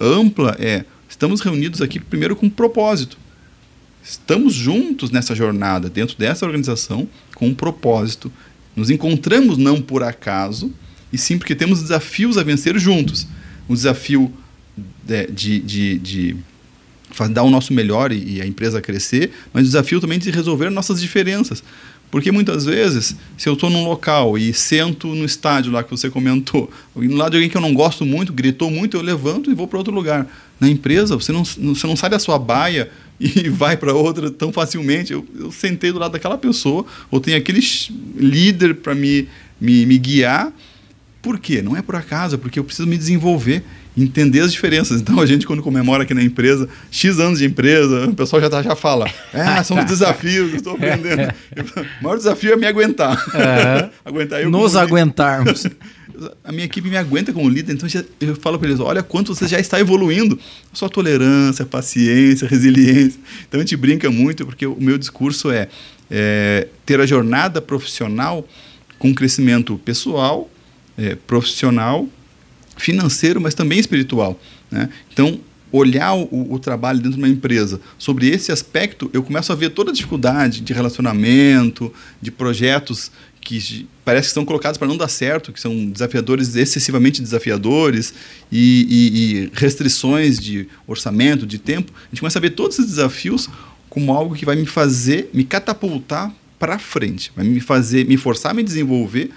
uh, 0.00 0.04
ampla 0.04 0.56
é, 0.58 0.84
estamos 1.08 1.40
reunidos 1.40 1.80
aqui 1.80 1.98
primeiro 1.98 2.36
com 2.36 2.46
um 2.46 2.50
propósito. 2.50 3.16
Estamos 4.08 4.54
juntos 4.54 5.10
nessa 5.10 5.34
jornada, 5.34 5.90
dentro 5.90 6.16
dessa 6.16 6.46
organização, 6.46 7.08
com 7.34 7.48
um 7.48 7.54
propósito. 7.54 8.30
Nos 8.76 8.88
encontramos 8.88 9.58
não 9.58 9.82
por 9.82 10.04
acaso, 10.04 10.72
e 11.12 11.18
sim 11.18 11.36
porque 11.36 11.56
temos 11.56 11.82
desafios 11.82 12.38
a 12.38 12.44
vencer 12.44 12.78
juntos 12.78 13.26
um 13.68 13.74
desafio 13.74 14.32
de, 15.04 15.26
de, 15.26 15.58
de, 15.58 15.98
de 15.98 16.36
dar 17.32 17.42
o 17.42 17.50
nosso 17.50 17.72
melhor 17.72 18.12
e, 18.12 18.36
e, 18.36 18.40
a 18.40 18.46
empresa 18.46 18.80
crescer, 18.80 19.32
mas 19.52 19.64
o 19.64 19.66
desafio 19.66 20.00
também 20.00 20.20
de 20.20 20.30
resolver 20.30 20.70
nossas 20.70 21.00
diferenças. 21.00 21.64
Porque 22.08 22.30
muitas 22.30 22.64
vezes, 22.64 23.16
se 23.36 23.48
eu 23.48 23.54
estou 23.54 23.68
num 23.68 23.84
local 23.84 24.38
e 24.38 24.54
sento 24.54 25.08
no 25.08 25.24
estádio 25.24 25.72
lá 25.72 25.82
que 25.82 25.90
você 25.90 26.08
comentou, 26.08 26.70
no 26.94 27.16
lado 27.16 27.32
de 27.32 27.38
alguém 27.38 27.50
que 27.50 27.56
eu 27.56 27.60
não 27.60 27.74
gosto 27.74 28.06
muito, 28.06 28.32
gritou 28.32 28.70
muito, 28.70 28.96
eu 28.96 29.02
levanto 29.02 29.50
e 29.50 29.54
vou 29.54 29.66
para 29.66 29.78
outro 29.78 29.92
lugar. 29.92 30.28
Na 30.58 30.68
empresa, 30.68 31.16
você 31.16 31.32
não, 31.32 31.44
você 31.44 31.86
não 31.86 31.96
sai 31.96 32.10
da 32.10 32.18
sua 32.18 32.38
baia 32.38 32.90
e 33.20 33.48
vai 33.48 33.76
para 33.76 33.92
outra 33.92 34.30
tão 34.30 34.52
facilmente. 34.52 35.12
Eu, 35.12 35.26
eu 35.38 35.52
sentei 35.52 35.92
do 35.92 35.98
lado 35.98 36.12
daquela 36.12 36.38
pessoa, 36.38 36.84
ou 37.10 37.20
tenho 37.20 37.36
aquele 37.36 37.60
líder 38.16 38.76
para 38.76 38.94
me, 38.94 39.28
me, 39.60 39.86
me 39.86 39.98
guiar, 39.98 40.52
por 41.26 41.40
quê? 41.40 41.60
Não 41.60 41.76
é 41.76 41.82
por 41.82 41.96
acaso, 41.96 42.36
é 42.36 42.38
porque 42.38 42.56
eu 42.56 42.62
preciso 42.62 42.86
me 42.86 42.96
desenvolver, 42.96 43.64
entender 43.96 44.42
as 44.42 44.52
diferenças. 44.52 45.00
Então 45.00 45.18
a 45.18 45.26
gente, 45.26 45.44
quando 45.44 45.60
comemora 45.60 46.04
aqui 46.04 46.14
na 46.14 46.22
empresa, 46.22 46.68
X 46.88 47.18
anos 47.18 47.40
de 47.40 47.44
empresa, 47.44 48.06
o 48.06 48.14
pessoal 48.14 48.40
já, 48.40 48.48
tá, 48.48 48.62
já 48.62 48.76
fala: 48.76 49.10
é, 49.34 49.60
são 49.64 49.76
desafios, 49.84 50.54
estou 50.54 50.74
aprendendo. 50.74 51.22
o 52.00 52.04
maior 52.04 52.16
desafio 52.16 52.52
é 52.52 52.56
me 52.56 52.64
aguentar. 52.64 53.20
É. 53.34 53.90
aguentar 54.04 54.40
eu 54.40 54.50
Nos 54.50 54.76
aguentarmos. 54.76 55.66
A 56.44 56.52
minha 56.52 56.64
equipe 56.64 56.88
me 56.88 56.96
aguenta 56.96 57.32
como 57.32 57.48
líder, 57.48 57.72
então 57.72 57.88
eu 58.20 58.36
falo 58.36 58.58
para 58.58 58.68
eles: 58.68 58.80
olha 58.80 59.02
quanto 59.02 59.34
você 59.34 59.46
já 59.46 59.58
está 59.58 59.78
evoluindo. 59.80 60.38
Sua 60.72 60.88
tolerância, 60.88 61.64
paciência, 61.64 62.46
resiliência. 62.48 63.20
Então 63.48 63.60
a 63.60 63.62
gente 63.62 63.76
brinca 63.76 64.10
muito, 64.10 64.44
porque 64.44 64.66
o 64.66 64.76
meu 64.80 64.98
discurso 64.98 65.50
é, 65.50 65.68
é 66.10 66.68
ter 66.84 67.00
a 67.00 67.06
jornada 67.06 67.60
profissional 67.60 68.46
com 68.98 69.14
crescimento 69.14 69.76
pessoal 69.78 70.50
é, 70.96 71.14
profissional, 71.14 72.08
financeiro, 72.76 73.40
mas 73.40 73.54
também 73.54 73.78
espiritual. 73.78 74.40
Né? 74.70 74.88
Então, 75.12 75.38
olhar 75.72 76.14
o, 76.14 76.52
o, 76.52 76.58
trabalho 76.58 76.98
dentro 76.98 77.12
de 77.12 77.18
uma 77.18 77.28
empresa 77.28 77.80
sobre 77.98 78.28
esse 78.28 78.52
aspecto, 78.52 79.10
eu 79.12 79.22
começo 79.22 79.52
a 79.52 79.54
ver 79.54 79.70
toda 79.70 79.90
a 79.90 79.94
dificuldade 79.94 80.60
de 80.60 80.72
relacionamento, 80.72 81.92
de 82.20 82.30
projetos 82.30 83.10
que 83.40 83.88
parece 84.04 84.26
que 84.26 84.30
estão 84.30 84.44
colocados 84.44 84.76
para 84.76 84.88
não 84.88 84.96
dar 84.96 85.08
certo, 85.08 85.52
que 85.52 85.60
são 85.60 85.86
desafiadores, 85.86 86.56
excessivamente 86.56 87.22
desafiadores, 87.22 88.12
e, 88.50 88.86
e, 88.88 89.44
e, 89.44 89.50
restrições 89.52 90.38
de 90.38 90.66
orçamento, 90.86 91.46
de 91.46 91.58
tempo. 91.58 91.92
A 91.96 92.08
gente 92.10 92.20
começa 92.20 92.38
a 92.38 92.42
ver 92.42 92.50
todos 92.50 92.78
esses 92.78 92.90
desafios 92.90 93.48
como 93.88 94.12
algo 94.12 94.34
que 94.34 94.44
vai 94.44 94.56
me 94.56 94.66
fazer, 94.66 95.30
me 95.32 95.44
catapultar 95.44 96.34
para 96.58 96.78
frente, 96.78 97.32
vai 97.36 97.46
me 97.46 97.60
fazer, 97.60 98.04
me 98.06 98.16
forçar 98.16 98.50
a 98.50 98.54
me 98.54 98.62
desenvolver 98.62 99.30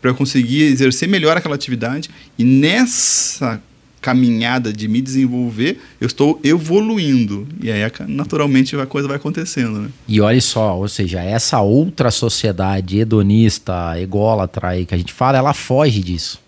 para 0.00 0.10
eu 0.10 0.14
conseguir 0.14 0.62
exercer 0.62 1.08
melhor 1.08 1.36
aquela 1.36 1.54
atividade 1.54 2.10
e 2.38 2.44
nessa 2.44 3.60
caminhada 4.00 4.72
de 4.72 4.86
me 4.86 5.00
desenvolver, 5.00 5.80
eu 6.00 6.06
estou 6.06 6.40
evoluindo. 6.44 7.46
E 7.60 7.70
aí, 7.70 7.80
naturalmente, 8.06 8.76
a 8.76 8.86
coisa 8.86 9.08
vai 9.08 9.16
acontecendo. 9.16 9.80
Né? 9.80 9.88
E 10.06 10.20
olha 10.20 10.40
só, 10.40 10.76
ou 10.76 10.88
seja, 10.88 11.20
essa 11.22 11.60
outra 11.60 12.10
sociedade 12.10 12.98
hedonista, 12.98 13.98
ególatra 14.00 14.68
aí 14.68 14.86
que 14.86 14.94
a 14.94 14.98
gente 14.98 15.12
fala, 15.12 15.38
ela 15.38 15.52
foge 15.52 16.00
disso. 16.00 16.40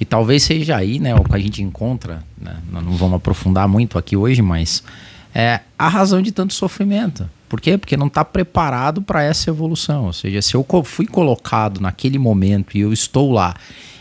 E 0.00 0.04
talvez 0.04 0.44
seja 0.44 0.76
aí 0.76 1.00
né, 1.00 1.14
o 1.14 1.24
que 1.24 1.34
a 1.34 1.38
gente 1.38 1.62
encontra, 1.62 2.22
né? 2.40 2.56
não 2.70 2.96
vamos 2.96 3.16
aprofundar 3.16 3.66
muito 3.66 3.98
aqui 3.98 4.16
hoje, 4.16 4.40
mas 4.40 4.84
é 5.34 5.60
a 5.76 5.88
razão 5.88 6.22
de 6.22 6.30
tanto 6.30 6.54
sofrimento. 6.54 7.28
Por 7.48 7.60
quê? 7.60 7.76
Porque 7.76 7.96
não 7.96 8.06
está 8.06 8.24
preparado 8.24 9.02
para 9.02 9.22
essa 9.22 9.50
evolução. 9.50 10.04
Ou 10.04 10.12
seja, 10.12 10.40
se 10.42 10.54
eu 10.54 10.64
fui 10.84 11.06
colocado 11.06 11.80
naquele 11.80 12.18
momento 12.18 12.76
e 12.76 12.80
eu 12.80 12.92
estou 12.92 13.32
lá 13.32 13.54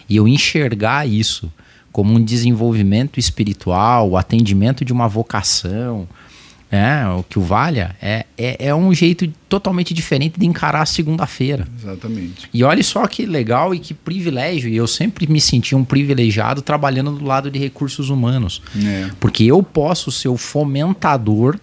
e 0.08 0.16
eu 0.16 0.28
enxergar 0.28 1.08
isso 1.08 1.52
como 1.98 2.14
um 2.14 2.24
desenvolvimento 2.24 3.20
espiritual, 3.20 4.12
o 4.12 4.18
atendimento 4.18 4.86
de 4.86 4.94
uma 4.94 5.08
vocação, 5.08 6.08
é, 6.72 7.04
o 7.08 7.24
que 7.24 7.40
o 7.40 7.42
valha, 7.42 7.96
é, 8.00 8.24
é, 8.38 8.68
é, 8.68 8.76
um 8.76 8.94
jeito 8.94 9.28
totalmente 9.50 9.96
diferente 9.96 10.40
de 10.40 10.46
encarar 10.46 10.84
a 10.84 10.86
segunda-feira. 10.86 11.68
Exatamente. 11.76 12.48
E 12.54 12.64
olha 12.64 12.84
só 12.84 13.08
que 13.08 13.26
legal 13.26 13.74
e 13.74 13.80
que 13.80 13.96
privilégio. 13.96 14.70
E 14.70 14.76
eu 14.76 14.86
sempre 14.86 15.26
me 15.26 15.42
senti 15.42 15.76
um 15.76 15.84
privilegiado 15.84 16.62
trabalhando 16.62 17.14
do 17.14 17.26
lado 17.26 17.50
de 17.50 17.58
recursos 17.58 18.12
humanos. 18.12 18.62
É. 18.80 19.10
Porque 19.20 19.46
eu 19.46 19.64
posso 19.64 20.12
ser 20.12 20.28
o 20.28 20.38
fomentador 20.38 21.58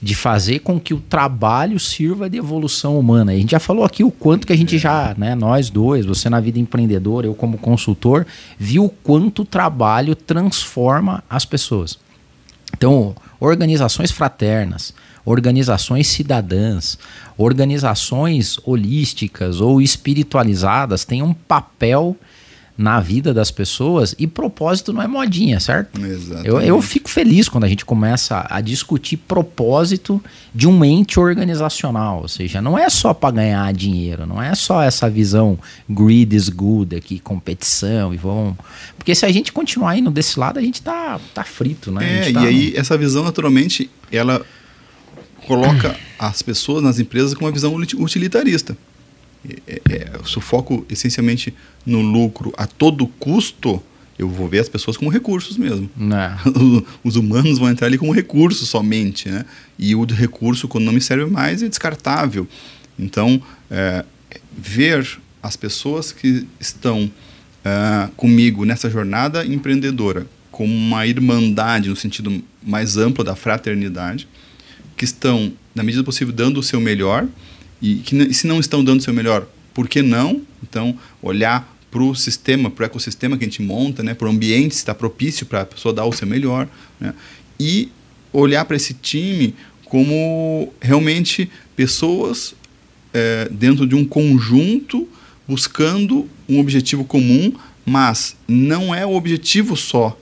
de 0.00 0.14
fazer 0.14 0.60
com 0.60 0.78
que 0.78 0.92
o 0.92 1.00
trabalho 1.00 1.78
sirva 1.80 2.28
de 2.28 2.36
evolução 2.36 2.98
humana. 2.98 3.32
A 3.32 3.36
gente 3.36 3.50
já 3.50 3.60
falou 3.60 3.84
aqui 3.84 4.04
o 4.04 4.10
quanto 4.10 4.46
que 4.46 4.52
a 4.52 4.56
gente 4.56 4.76
é. 4.76 4.78
já, 4.78 5.14
né, 5.16 5.34
nós 5.34 5.70
dois, 5.70 6.04
você 6.04 6.28
na 6.28 6.40
vida 6.40 6.58
empreendedora, 6.58 7.26
eu 7.26 7.34
como 7.34 7.58
consultor, 7.58 8.26
viu 8.58 8.84
o 8.84 8.90
quanto 8.90 9.42
o 9.42 9.44
trabalho 9.44 10.14
transforma 10.14 11.24
as 11.28 11.44
pessoas. 11.44 11.98
Então, 12.76 13.14
organizações 13.40 14.10
fraternas, 14.10 14.94
organizações 15.24 16.06
cidadãs, 16.06 16.98
organizações 17.36 18.58
holísticas 18.64 19.60
ou 19.60 19.80
espiritualizadas 19.80 21.04
têm 21.04 21.22
um 21.22 21.32
papel 21.32 22.16
na 22.76 23.00
vida 23.00 23.32
das 23.32 23.50
pessoas 23.50 24.14
e 24.18 24.26
propósito 24.26 24.92
não 24.92 25.00
é 25.00 25.06
modinha, 25.06 25.58
certo? 25.58 25.98
Exatamente. 25.98 26.48
Eu, 26.48 26.60
eu 26.60 26.82
fico 26.82 27.08
feliz 27.08 27.48
quando 27.48 27.64
a 27.64 27.68
gente 27.68 27.84
começa 27.84 28.46
a 28.50 28.60
discutir 28.60 29.16
propósito 29.16 30.22
de 30.54 30.68
um 30.68 30.84
ente 30.84 31.18
organizacional, 31.18 32.20
ou 32.22 32.28
seja, 32.28 32.60
não 32.60 32.78
é 32.78 32.90
só 32.90 33.14
para 33.14 33.36
ganhar 33.36 33.72
dinheiro, 33.72 34.26
não 34.26 34.42
é 34.42 34.54
só 34.54 34.82
essa 34.82 35.08
visão 35.08 35.58
greed 35.88 36.34
is 36.34 36.48
good 36.50 36.94
aqui, 36.94 37.18
competição 37.18 38.12
e 38.12 38.18
vão. 38.18 38.56
Porque 38.98 39.14
se 39.14 39.24
a 39.24 39.32
gente 39.32 39.52
continuar 39.52 39.96
indo 39.96 40.10
desse 40.10 40.38
lado, 40.38 40.58
a 40.58 40.62
gente 40.62 40.82
tá, 40.82 41.18
tá 41.32 41.44
frito, 41.44 41.90
né? 41.90 42.28
É, 42.28 42.32
tá... 42.32 42.42
e 42.42 42.46
aí 42.46 42.72
essa 42.76 42.98
visão 42.98 43.24
naturalmente 43.24 43.90
ela 44.12 44.44
coloca 45.46 45.96
as 46.18 46.42
pessoas 46.42 46.82
nas 46.82 46.98
empresas 46.98 47.32
com 47.32 47.44
uma 47.44 47.52
visão 47.52 47.74
utilitarista. 47.74 48.76
É, 49.66 49.80
é, 49.90 50.10
se 50.24 50.38
o 50.38 50.40
foco 50.40 50.84
essencialmente 50.88 51.54
no 51.84 52.00
lucro 52.00 52.52
a 52.56 52.66
todo 52.66 53.06
custo, 53.06 53.82
eu 54.18 54.28
vou 54.28 54.48
ver 54.48 54.60
as 54.60 54.68
pessoas 54.68 54.96
como 54.96 55.10
recursos 55.10 55.56
mesmo. 55.56 55.90
Né. 55.96 56.36
Os 57.04 57.16
humanos 57.16 57.58
vão 57.58 57.68
entrar 57.68 57.86
ali 57.86 57.98
como 57.98 58.12
recurso 58.12 58.64
somente, 58.66 59.28
né? 59.28 59.44
E 59.78 59.94
o 59.94 60.04
recurso, 60.04 60.66
quando 60.66 60.84
não 60.84 60.92
me 60.92 61.00
serve 61.00 61.26
mais, 61.26 61.62
é 61.62 61.68
descartável. 61.68 62.48
Então, 62.98 63.40
é, 63.70 64.04
ver 64.56 65.06
as 65.42 65.56
pessoas 65.56 66.12
que 66.12 66.46
estão 66.58 67.10
é, 67.64 68.08
comigo 68.16 68.64
nessa 68.64 68.88
jornada 68.88 69.44
empreendedora 69.44 70.26
como 70.56 70.72
uma 70.72 71.06
irmandade 71.06 71.90
no 71.90 71.96
sentido 71.96 72.42
mais 72.62 72.96
amplo 72.96 73.22
da 73.22 73.36
fraternidade, 73.36 74.26
que 74.96 75.04
estão, 75.04 75.52
na 75.74 75.82
medida 75.82 76.02
do 76.02 76.06
possível, 76.06 76.32
dando 76.32 76.58
o 76.58 76.62
seu 76.62 76.80
melhor, 76.80 77.28
e 77.80 77.96
que 77.96 78.32
se 78.32 78.46
não 78.46 78.58
estão 78.58 78.82
dando 78.82 79.00
o 79.00 79.02
seu 79.02 79.12
melhor, 79.12 79.46
por 79.74 79.88
que 79.88 80.02
não? 80.02 80.40
Então, 80.62 80.98
olhar 81.22 81.76
para 81.90 82.02
o 82.02 82.14
sistema, 82.14 82.70
para 82.70 82.82
o 82.82 82.86
ecossistema 82.86 83.36
que 83.36 83.44
a 83.44 83.48
gente 83.48 83.62
monta, 83.62 84.02
né, 84.02 84.14
para 84.14 84.26
o 84.26 84.30
ambiente, 84.30 84.72
está 84.72 84.94
propício 84.94 85.46
para 85.46 85.62
a 85.62 85.66
pessoa 85.66 85.94
dar 85.94 86.04
o 86.04 86.12
seu 86.12 86.26
melhor, 86.26 86.68
né, 87.00 87.14
e 87.58 87.90
olhar 88.32 88.64
para 88.64 88.76
esse 88.76 88.94
time 88.94 89.54
como 89.84 90.72
realmente 90.80 91.48
pessoas 91.74 92.54
é, 93.14 93.48
dentro 93.50 93.86
de 93.86 93.94
um 93.94 94.04
conjunto 94.04 95.08
buscando 95.46 96.28
um 96.48 96.58
objetivo 96.58 97.04
comum, 97.04 97.52
mas 97.84 98.36
não 98.48 98.94
é 98.94 99.06
o 99.06 99.14
objetivo 99.14 99.76
só 99.76 100.18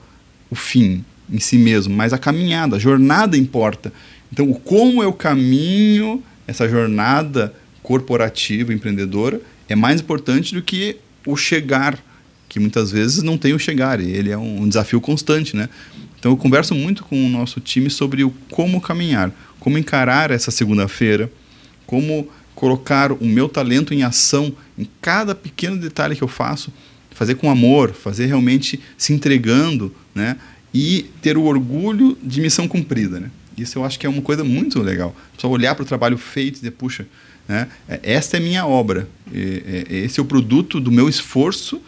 o 0.49 0.55
fim 0.55 1.03
em 1.29 1.39
si 1.39 1.57
mesmo, 1.57 1.95
mas 1.95 2.13
a 2.13 2.17
caminhada, 2.17 2.75
a 2.75 2.79
jornada 2.79 3.35
importa. 3.35 3.91
Então, 4.31 4.49
o 4.49 4.55
como 4.55 5.01
eu 5.01 5.11
caminho 5.11 6.23
essa 6.47 6.67
jornada 6.67 7.53
corporativa, 7.81 8.73
empreendedora, 8.73 9.39
é 9.69 9.75
mais 9.75 10.01
importante 10.01 10.53
do 10.53 10.61
que 10.61 10.97
o 11.25 11.35
chegar, 11.35 11.97
que 12.47 12.59
muitas 12.59 12.91
vezes 12.91 13.23
não 13.23 13.37
tem 13.37 13.53
o 13.53 13.59
chegar, 13.59 13.99
e 13.99 14.09
ele 14.09 14.31
é 14.31 14.37
um 14.37 14.67
desafio 14.67 15.01
constante, 15.01 15.55
né? 15.55 15.69
Então 16.19 16.31
eu 16.31 16.37
converso 16.37 16.73
muito 16.73 17.03
com 17.03 17.25
o 17.25 17.29
nosso 17.29 17.59
time 17.59 17.89
sobre 17.89 18.23
o 18.23 18.31
como 18.49 18.81
caminhar, 18.81 19.31
como 19.59 19.77
encarar 19.77 20.31
essa 20.31 20.51
segunda-feira, 20.51 21.31
como 21.85 22.27
colocar 22.55 23.11
o 23.11 23.25
meu 23.25 23.49
talento 23.49 23.93
em 23.93 24.03
ação 24.03 24.53
em 24.77 24.87
cada 25.01 25.35
pequeno 25.35 25.77
detalhe 25.77 26.15
que 26.15 26.23
eu 26.23 26.27
faço, 26.27 26.71
fazer 27.11 27.35
com 27.35 27.49
amor, 27.49 27.93
fazer 27.93 28.25
realmente 28.25 28.79
se 28.97 29.13
entregando, 29.13 29.93
né? 30.13 30.37
E 30.73 31.09
ter 31.21 31.37
o 31.37 31.43
orgulho 31.43 32.17
de 32.21 32.41
missão 32.41 32.67
cumprida, 32.67 33.19
né? 33.19 33.29
Isso 33.57 33.79
eu 33.79 33.85
acho 33.85 33.99
que 33.99 34.05
é 34.05 34.09
uma 34.09 34.21
coisa 34.21 34.43
muito 34.43 34.81
legal. 34.81 35.15
Só 35.37 35.49
olhar 35.49 35.75
para 35.75 35.83
o 35.83 35.85
trabalho 35.85 36.17
feito 36.17 36.55
e 36.55 36.59
dizer, 36.59 36.71
puxa, 36.71 37.07
né? 37.47 37.67
É, 37.87 37.99
esta 38.03 38.37
é 38.37 38.39
minha 38.39 38.65
obra, 38.65 39.07
esse 39.89 40.19
é 40.19 40.23
o 40.23 40.25
produto 40.25 40.79
do 40.79 40.91
meu 40.91 41.07
esforço 41.07 41.81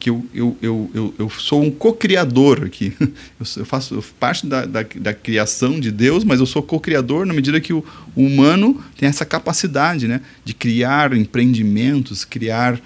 que 0.00 0.08
eu, 0.08 0.24
eu, 0.34 0.56
eu, 0.62 0.90
eu, 0.94 1.14
eu 1.18 1.30
sou 1.30 1.62
um 1.62 1.70
co-criador 1.70 2.64
aqui. 2.64 2.94
Eu, 3.38 3.66
faço 3.66 4.02
parte 4.18 4.46
da, 4.46 4.64
da, 4.64 4.82
da, 4.82 5.12
criação 5.12 5.78
de 5.78 5.90
Deus, 5.90 6.24
mas 6.24 6.40
eu 6.40 6.46
sou 6.46 6.62
co-criador 6.62 7.26
na 7.26 7.34
medida 7.34 7.60
que 7.60 7.72
o, 7.72 7.84
humano 8.14 8.82
tem 8.98 9.08
essa 9.08 9.24
capacidade 9.24 10.06
né, 10.06 10.20
de 10.44 10.54
criar 10.54 11.14
empreendimentos, 11.14 12.24
criar 12.24 12.80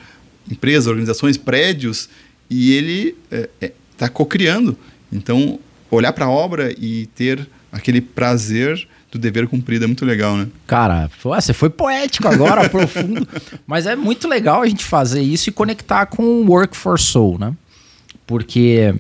empresas, 0.51 0.87
organizações, 0.87 1.37
prédios, 1.37 2.09
e 2.49 2.72
ele 2.72 3.16
está 3.30 3.37
é, 3.61 3.66
é, 3.66 3.72
tá 3.97 4.09
co-criando. 4.09 4.76
Então, 5.12 5.59
olhar 5.91 6.12
para 6.12 6.26
a 6.26 6.30
obra 6.30 6.74
e 6.76 7.07
ter 7.14 7.49
aquele 7.75 8.01
prazer 8.01 8.87
do 9.11 9.18
dever 9.18 9.49
cumprido 9.49 9.85
é 9.85 9.87
muito 9.87 10.05
legal, 10.05 10.37
né? 10.37 10.47
Cara, 10.66 11.11
você 11.22 11.53
foi 11.53 11.68
poético 11.68 12.29
agora, 12.29 12.68
profundo. 12.70 13.27
Mas 13.66 13.85
é 13.87 13.97
muito 13.97 14.29
legal 14.29 14.62
a 14.62 14.66
gente 14.66 14.85
fazer 14.85 15.20
isso 15.20 15.49
e 15.49 15.53
conectar 15.53 16.07
com 16.07 16.22
o 16.22 16.47
Work 16.49 16.77
for 16.77 16.99
Soul, 16.99 17.39
né? 17.39 17.53
Porque 18.27 18.95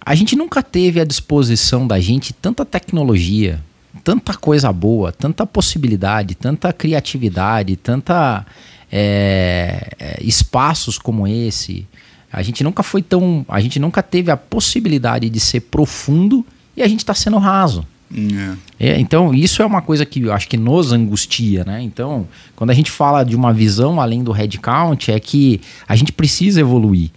a 0.00 0.14
gente 0.14 0.36
nunca 0.36 0.62
teve 0.62 1.00
à 1.00 1.04
disposição 1.04 1.86
da 1.86 2.00
gente 2.00 2.32
tanta 2.32 2.64
tecnologia, 2.64 3.60
tanta 4.04 4.34
coisa 4.34 4.72
boa, 4.72 5.10
tanta 5.10 5.44
possibilidade, 5.44 6.34
tanta 6.36 6.72
criatividade, 6.72 7.76
tanta 7.76 8.46
é, 8.90 9.90
é 9.98 10.22
espaços 10.22 10.96
como 10.96 11.26
esse. 11.26 11.86
A 12.32 12.42
gente 12.42 12.62
nunca 12.62 12.82
foi 12.82 13.02
tão. 13.02 13.44
A 13.48 13.60
gente 13.60 13.78
nunca 13.80 14.02
teve 14.02 14.30
a 14.30 14.36
possibilidade 14.36 15.28
de 15.28 15.40
ser 15.40 15.60
profundo 15.60 16.44
e 16.76 16.82
a 16.82 16.88
gente 16.88 17.00
está 17.00 17.14
sendo 17.14 17.38
raso. 17.38 17.86
É. 18.14 18.88
é. 18.88 19.00
então, 19.00 19.34
isso 19.34 19.62
é 19.62 19.66
uma 19.66 19.82
coisa 19.82 20.06
que 20.06 20.22
eu 20.22 20.32
acho 20.32 20.48
que 20.48 20.56
nos 20.56 20.92
angustia, 20.92 21.64
né? 21.64 21.82
Então, 21.82 22.26
quando 22.54 22.70
a 22.70 22.74
gente 22.74 22.90
fala 22.90 23.24
de 23.24 23.34
uma 23.34 23.52
visão 23.52 24.00
além 24.00 24.22
do 24.22 24.32
headcount, 24.32 25.10
é 25.10 25.18
que 25.18 25.60
a 25.88 25.96
gente 25.96 26.12
precisa 26.12 26.60
evoluir. 26.60 27.10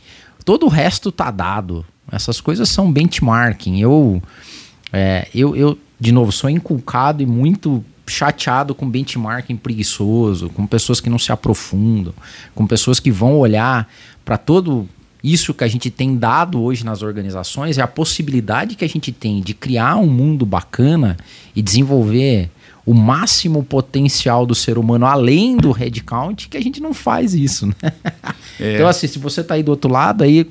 Todo 0.43 0.65
o 0.65 0.69
resto 0.69 1.11
tá 1.11 1.29
dado. 1.29 1.85
Essas 2.11 2.41
coisas 2.41 2.69
são 2.69 2.91
benchmarking. 2.91 3.79
Eu, 3.79 4.21
é, 4.91 5.27
eu, 5.33 5.55
eu, 5.55 5.77
de 5.99 6.11
novo, 6.11 6.31
sou 6.31 6.49
inculcado 6.49 7.21
e 7.21 7.25
muito 7.25 7.83
chateado 8.07 8.73
com 8.73 8.89
benchmarking 8.89 9.55
preguiçoso, 9.55 10.49
com 10.49 10.65
pessoas 10.65 10.99
que 10.99 11.09
não 11.09 11.19
se 11.19 11.31
aprofundam, 11.31 12.13
com 12.55 12.65
pessoas 12.65 12.99
que 12.99 13.11
vão 13.11 13.37
olhar 13.37 13.87
para 14.25 14.37
todo 14.37 14.89
isso 15.23 15.53
que 15.53 15.63
a 15.63 15.67
gente 15.67 15.89
tem 15.89 16.15
dado 16.15 16.61
hoje 16.61 16.85
nas 16.85 17.01
organizações 17.01 17.77
é 17.77 17.81
a 17.81 17.87
possibilidade 17.87 18.75
que 18.75 18.85
a 18.85 18.89
gente 18.89 19.11
tem 19.11 19.41
de 19.41 19.53
criar 19.53 19.97
um 19.97 20.07
mundo 20.07 20.45
bacana 20.45 21.17
e 21.55 21.61
desenvolver 21.61 22.49
o 22.85 22.93
máximo 22.93 23.63
potencial 23.63 24.45
do 24.45 24.55
ser 24.55 24.77
humano 24.77 25.05
além 25.05 25.57
do 25.57 25.71
headcount, 25.71 26.47
que 26.49 26.57
a 26.57 26.61
gente 26.61 26.81
não 26.81 26.93
faz 26.93 27.35
isso, 27.35 27.67
né? 27.67 27.73
É. 28.59 28.75
Então, 28.75 28.87
assim, 28.87 29.07
se 29.07 29.19
você 29.19 29.41
está 29.41 29.53
aí 29.53 29.63
do 29.63 29.69
outro 29.69 29.91
lado, 29.91 30.23
aí 30.23 30.45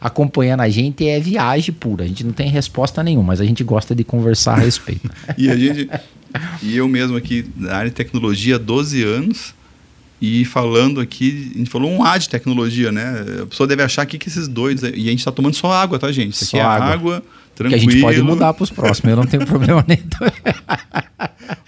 acompanhando 0.00 0.60
a 0.60 0.68
gente, 0.68 1.06
é 1.06 1.20
viagem 1.20 1.72
pura. 1.72 2.04
A 2.04 2.06
gente 2.08 2.24
não 2.24 2.32
tem 2.32 2.50
resposta 2.50 3.02
nenhuma, 3.02 3.28
mas 3.28 3.40
a 3.40 3.44
gente 3.44 3.62
gosta 3.62 3.94
de 3.94 4.02
conversar 4.02 4.54
a 4.54 4.58
respeito. 4.58 5.08
e 5.38 5.48
a 5.48 5.56
gente. 5.56 5.88
E 6.60 6.76
eu 6.76 6.88
mesmo 6.88 7.16
aqui, 7.16 7.48
na 7.56 7.74
área 7.74 7.90
de 7.90 7.96
tecnologia, 7.96 8.58
12 8.58 9.02
anos, 9.02 9.54
e 10.20 10.44
falando 10.44 11.00
aqui, 11.00 11.52
a 11.54 11.58
gente 11.58 11.70
falou 11.70 11.90
um 11.90 12.04
A 12.04 12.18
de 12.18 12.28
tecnologia, 12.28 12.92
né? 12.92 13.24
A 13.42 13.46
pessoa 13.46 13.66
deve 13.66 13.82
achar 13.82 14.02
aqui 14.02 14.18
que 14.18 14.28
esses 14.28 14.46
dois. 14.46 14.82
E 14.82 14.86
a 14.86 14.90
gente 14.90 15.20
está 15.20 15.32
tomando 15.32 15.54
só 15.54 15.72
água, 15.72 15.98
tá, 15.98 16.12
gente? 16.12 16.34
Isso 16.34 16.44
aqui 16.44 16.50
só 16.50 16.58
é 16.58 16.60
água, 16.60 16.92
água 16.92 17.22
tranquilo. 17.60 17.82
Que 17.82 17.88
a 17.88 17.92
gente 17.92 18.02
pode 18.02 18.22
mudar 18.22 18.54
para 18.54 18.64
os 18.64 18.70
próximos, 18.70 19.10
eu 19.10 19.16
não 19.16 19.26
tenho 19.26 19.46
problema 19.46 19.84
nenhum. 19.86 20.02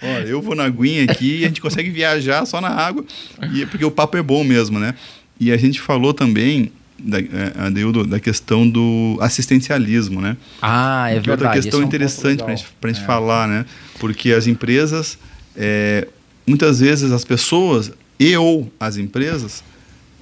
Ó, 0.01 0.19
eu 0.25 0.41
vou 0.41 0.55
na 0.55 0.65
aguinha 0.65 1.03
aqui 1.03 1.39
e 1.39 1.45
a 1.45 1.47
gente 1.47 1.61
consegue 1.61 1.89
viajar 1.89 2.45
só 2.45 2.59
na 2.59 2.69
água, 2.69 3.05
e, 3.51 3.63
é 3.63 3.65
porque 3.65 3.85
o 3.85 3.91
papo 3.91 4.17
é 4.17 4.21
bom 4.21 4.43
mesmo, 4.43 4.79
né? 4.79 4.95
E 5.39 5.51
a 5.51 5.57
gente 5.57 5.79
falou 5.79 6.13
também 6.13 6.71
da, 6.99 7.17
Adeildo, 7.65 8.05
da 8.05 8.19
questão 8.19 8.67
do 8.67 9.17
assistencialismo, 9.21 10.21
né? 10.21 10.37
Ah, 10.61 11.09
é 11.09 11.19
que 11.19 11.27
verdade. 11.27 11.43
Outra 11.43 11.61
questão 11.61 11.81
é 11.81 11.83
um 11.83 11.87
interessante 11.87 12.37
para 12.43 12.53
a 12.53 12.55
gente, 12.55 12.67
gente 12.87 13.01
é. 13.01 13.05
falar, 13.05 13.47
né? 13.47 13.65
Porque 13.99 14.31
as 14.31 14.47
empresas, 14.47 15.17
é, 15.55 16.07
muitas 16.47 16.79
vezes 16.79 17.11
as 17.11 17.23
pessoas 17.23 17.91
e 18.23 18.37
ou 18.37 18.71
as 18.79 18.95
empresas, 18.95 19.61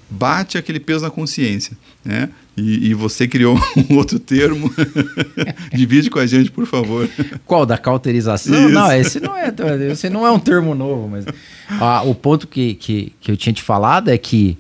bate 0.10 0.58
aquele 0.58 0.80
peso 0.80 1.04
na 1.04 1.12
consciência. 1.12 1.78
Né? 2.04 2.30
E, 2.58 2.90
e 2.90 2.94
você 2.96 3.28
criou 3.28 3.60
um 3.90 3.96
outro 3.96 4.18
termo. 4.18 4.74
Divide 5.72 6.10
com 6.10 6.18
a 6.18 6.26
gente, 6.26 6.50
por 6.50 6.66
favor. 6.66 7.08
Qual? 7.46 7.64
Da 7.64 7.78
cauterização? 7.78 8.66
Isso. 8.66 8.74
Não, 8.74 8.92
esse 8.92 9.20
não 9.20 9.38
é, 9.38 9.54
esse 9.92 10.10
não 10.10 10.26
é 10.26 10.32
um 10.32 10.40
termo 10.40 10.74
novo. 10.74 11.08
Mas 11.08 11.26
ah, 11.70 12.02
o 12.02 12.16
ponto 12.16 12.48
que, 12.48 12.74
que, 12.74 13.14
que 13.22 13.32
eu 13.32 13.38
tinha 13.38 13.54
te 13.54 13.62
falado 13.62 14.10
é 14.10 14.18
que 14.18 14.58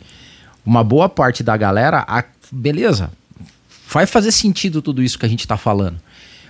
uma 0.63 0.83
boa 0.83 1.09
parte 1.09 1.41
da 1.41 1.57
galera, 1.57 2.05
a, 2.07 2.23
beleza, 2.51 3.11
vai 3.89 4.05
fazer 4.05 4.31
sentido 4.31 4.83
tudo 4.83 5.01
isso 5.01 5.17
que 5.17 5.25
a 5.25 5.29
gente 5.29 5.39
está 5.39 5.57
falando 5.57 5.97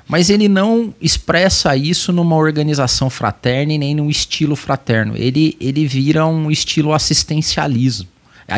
mas 0.08 0.30
ele 0.30 0.48
não 0.48 0.94
expressa 1.02 1.76
isso 1.76 2.12
numa 2.12 2.36
organização 2.36 3.10
fraterna 3.10 3.74
e 3.74 3.78
nem 3.78 3.96
num 3.96 4.10
estilo 4.10 4.56
fraterno. 4.56 5.14
Ele, 5.16 5.56
ele 5.60 5.86
vira 5.86 6.26
um 6.26 6.52
estilo 6.52 6.94
assistencialismo, 6.94 8.08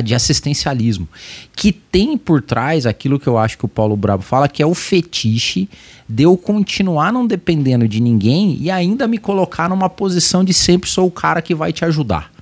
de 0.03 0.15
assistencialismo, 0.15 1.07
que 1.55 1.71
tem 1.71 2.17
por 2.17 2.41
trás 2.41 2.85
aquilo 2.85 3.19
que 3.19 3.27
eu 3.27 3.37
acho 3.37 3.57
que 3.57 3.65
o 3.65 3.67
Paulo 3.67 3.95
Brabo 3.95 4.23
fala, 4.23 4.47
que 4.47 4.63
é 4.63 4.65
o 4.65 4.73
fetiche 4.73 5.69
de 6.09 6.23
eu 6.23 6.35
continuar 6.35 7.13
não 7.13 7.27
dependendo 7.27 7.87
de 7.87 7.99
ninguém 7.99 8.57
e 8.59 8.71
ainda 8.71 9.07
me 9.07 9.19
colocar 9.19 9.69
numa 9.69 9.89
posição 9.89 10.43
de 10.43 10.53
sempre 10.53 10.89
sou 10.89 11.07
o 11.07 11.11
cara 11.11 11.41
que 11.41 11.53
vai 11.53 11.71
te 11.71 11.85
ajudar. 11.85 12.32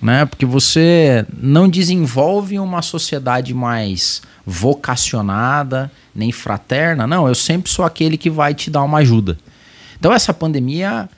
Né? 0.00 0.26
Porque 0.26 0.44
você 0.44 1.24
não 1.36 1.68
desenvolve 1.68 2.58
uma 2.58 2.82
sociedade 2.82 3.54
mais 3.54 4.22
vocacionada, 4.44 5.90
nem 6.14 6.30
fraterna. 6.30 7.06
Não, 7.06 7.26
eu 7.26 7.34
sempre 7.34 7.70
sou 7.70 7.84
aquele 7.84 8.16
que 8.16 8.30
vai 8.30 8.54
te 8.54 8.70
dar 8.70 8.82
uma 8.82 8.98
ajuda. 8.98 9.38
Então, 9.98 10.12
essa 10.12 10.32
pandemia. 10.32 11.08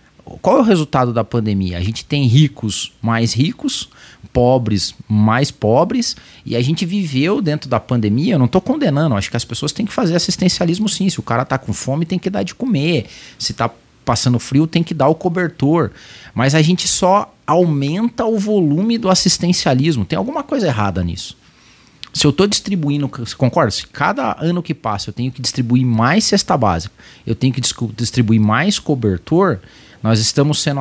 Qual 0.42 0.58
é 0.58 0.60
o 0.60 0.62
resultado 0.62 1.10
da 1.10 1.24
pandemia? 1.24 1.78
A 1.78 1.80
gente 1.80 2.04
tem 2.04 2.26
ricos 2.26 2.92
mais 3.00 3.32
ricos, 3.32 3.88
pobres 4.30 4.94
mais 5.08 5.50
pobres, 5.50 6.14
e 6.44 6.54
a 6.54 6.60
gente 6.60 6.84
viveu 6.84 7.40
dentro 7.40 7.68
da 7.68 7.80
pandemia. 7.80 8.34
Eu 8.34 8.38
não 8.38 8.44
estou 8.44 8.60
condenando, 8.60 9.16
acho 9.16 9.30
que 9.30 9.38
as 9.38 9.44
pessoas 9.44 9.72
têm 9.72 9.86
que 9.86 9.92
fazer 9.92 10.14
assistencialismo 10.14 10.86
sim. 10.86 11.08
Se 11.08 11.18
o 11.18 11.22
cara 11.22 11.44
está 11.44 11.56
com 11.56 11.72
fome, 11.72 12.04
tem 12.04 12.18
que 12.18 12.28
dar 12.28 12.42
de 12.42 12.54
comer. 12.54 13.06
Se 13.38 13.52
está 13.52 13.70
passando 14.08 14.38
frio, 14.38 14.66
tem 14.66 14.82
que 14.82 14.94
dar 14.94 15.08
o 15.08 15.14
cobertor. 15.14 15.90
Mas 16.34 16.54
a 16.54 16.62
gente 16.62 16.88
só 16.88 17.30
aumenta 17.46 18.24
o 18.24 18.38
volume 18.38 18.96
do 18.96 19.10
assistencialismo. 19.10 20.06
Tem 20.06 20.16
alguma 20.16 20.42
coisa 20.42 20.66
errada 20.66 21.04
nisso. 21.04 21.36
Se 22.14 22.26
eu 22.26 22.30
estou 22.30 22.46
distribuindo, 22.46 23.10
você 23.18 23.36
concorda? 23.36 23.70
Se 23.70 23.86
cada 23.86 24.34
ano 24.40 24.62
que 24.62 24.72
passa 24.72 25.10
eu 25.10 25.12
tenho 25.12 25.30
que 25.30 25.42
distribuir 25.42 25.84
mais 25.84 26.24
cesta 26.24 26.56
básica, 26.56 26.94
eu 27.26 27.34
tenho 27.34 27.52
que 27.52 27.60
distribuir 27.94 28.40
mais 28.40 28.78
cobertor, 28.78 29.58
nós 30.02 30.20
estamos 30.20 30.62
sendo 30.62 30.80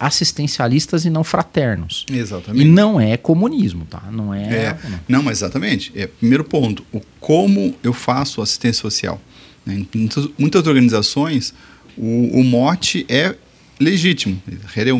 assistencialistas 0.00 1.04
e 1.04 1.10
não 1.10 1.22
fraternos. 1.22 2.04
Exatamente. 2.10 2.66
E 2.66 2.68
não 2.68 3.00
é 3.00 3.16
comunismo, 3.16 3.84
tá? 3.84 4.02
Não 4.10 4.34
é. 4.34 4.52
é 4.52 4.78
não, 5.08 5.22
mas 5.22 5.38
exatamente. 5.38 5.92
É, 5.94 6.08
primeiro 6.08 6.42
ponto, 6.42 6.84
o 6.92 7.00
como 7.20 7.72
eu 7.84 7.92
faço 7.92 8.42
assistência 8.42 8.82
social. 8.82 9.20
Né? 9.64 9.86
Muitas, 9.94 10.28
muitas 10.36 10.66
organizações, 10.66 11.54
o, 11.96 12.40
o 12.40 12.44
mote 12.44 13.04
é 13.08 13.34
legítimo. 13.78 14.40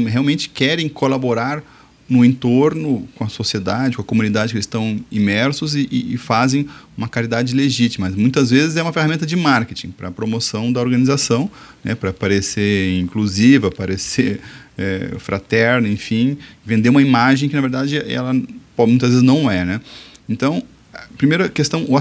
Realmente 0.07 0.49
querem 0.49 0.89
colaborar 0.89 1.63
no 2.09 2.25
entorno, 2.25 3.09
com 3.15 3.25
a 3.25 3.29
sociedade, 3.29 3.97
com 3.97 4.03
a 4.03 4.05
comunidade 4.05 4.53
que 4.53 4.57
eles 4.57 4.67
estão 4.67 5.01
imersos 5.11 5.75
e, 5.75 5.89
e, 5.91 6.15
e, 6.15 6.17
fazem 6.19 6.69
uma 6.97 7.09
caridade 7.09 7.55
legítima. 7.55 8.07
Mas 8.07 8.17
muitas 8.17 8.51
vezes 8.51 8.77
é 8.77 8.83
uma 8.83 8.93
ferramenta 8.93 9.25
de 9.25 9.35
marketing 9.37 9.89
para 9.89 10.11
promoção 10.11 10.71
da 10.71 10.81
organização, 10.81 11.51
né, 11.83 11.95
para 11.95 12.13
parecer 12.13 13.01
inclusiva, 13.01 13.71
parecer 13.71 14.41
é, 14.77 15.13
fraterna, 15.19 15.89
enfim, 15.89 16.37
vender 16.65 16.91
uma 16.91 17.01
imagem 17.01 17.49
que 17.49 17.55
na 17.55 17.61
verdade 17.63 17.97
ela 17.97 18.35
muitas 18.77 19.11
vezes 19.11 19.23
não 19.23 19.51
é, 19.51 19.65
né? 19.65 19.81
Então, 20.29 20.63
a 20.93 21.07
primeira 21.17 21.49
questão, 21.49 21.87
o 21.89 21.97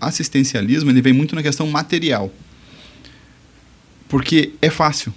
assistencialismo 0.00 0.90
ele 0.90 1.02
vem 1.02 1.12
muito 1.12 1.34
na 1.34 1.42
questão 1.42 1.66
material, 1.66 2.32
porque 4.12 4.50
é 4.60 4.68
fácil. 4.68 5.10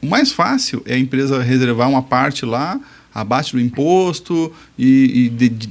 O 0.00 0.06
mais 0.06 0.30
fácil 0.30 0.80
é 0.86 0.94
a 0.94 0.98
empresa 0.98 1.42
reservar 1.42 1.90
uma 1.90 2.02
parte 2.02 2.46
lá 2.46 2.80
abaixo 3.12 3.56
do 3.56 3.60
imposto 3.60 4.52
e, 4.78 5.24
e 5.24 5.28
de, 5.28 5.48
de, 5.48 5.68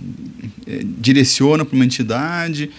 é, 0.67 0.81
direciona 0.97 1.63
para 1.63 1.73
uma 1.73 1.85
entidade. 1.85 2.69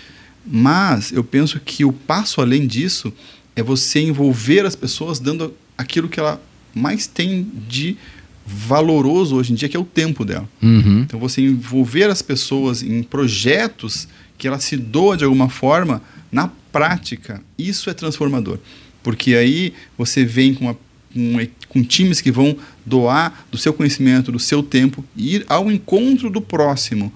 Mas 0.47 1.11
eu 1.11 1.25
penso 1.25 1.59
que 1.59 1.87
o 1.87 1.93
passo 1.93 2.43
além 2.43 2.67
disso 2.67 3.11
é 3.57 3.63
você 3.63 3.99
envolver 4.01 4.67
as 4.67 4.77
pessoas 4.77 5.19
dando 5.19 5.55
aquilo 5.79 6.07
que 6.07 6.21
ela 6.21 6.39
mais 6.75 7.07
tem 7.07 7.51
de 7.67 7.97
valoroso 8.45 9.37
hoje 9.37 9.55
em 9.55 9.57
dia, 9.57 9.71
que 9.71 9.77
é 9.77 9.81
o 9.81 9.85
tempo 9.85 10.23
dela. 10.23 10.47
Uhum. 10.61 11.01
Então 11.01 11.19
você 11.19 11.41
envolver 11.41 12.11
as 12.11 12.21
pessoas 12.21 12.83
em 12.83 13.03
projetos 13.03 14.07
que 14.37 14.47
ela 14.47 14.59
se 14.59 14.77
doa 14.77 15.17
de 15.17 15.25
alguma 15.25 15.49
forma, 15.49 16.03
na 16.31 16.51
prática, 16.71 17.43
isso 17.57 17.89
é 17.89 17.95
transformador. 17.95 18.59
Porque 19.07 19.37
aí 19.37 19.73
você 19.97 20.25
vem 20.25 20.53
com 20.53 20.65
uma 20.65 20.77
com, 21.15 21.49
com 21.69 21.85
times 21.85 22.21
que 22.21 22.33
vão 22.33 22.57
doar 22.85 23.47
do 23.53 23.57
seu 23.57 23.73
conhecimento, 23.73 24.33
do 24.33 24.39
seu 24.41 24.65
tempo, 24.65 25.05
e 25.17 25.37
ir 25.37 25.45
ao 25.49 25.71
encontro 25.71 26.29
do 26.29 26.41
próximo. 26.41 27.13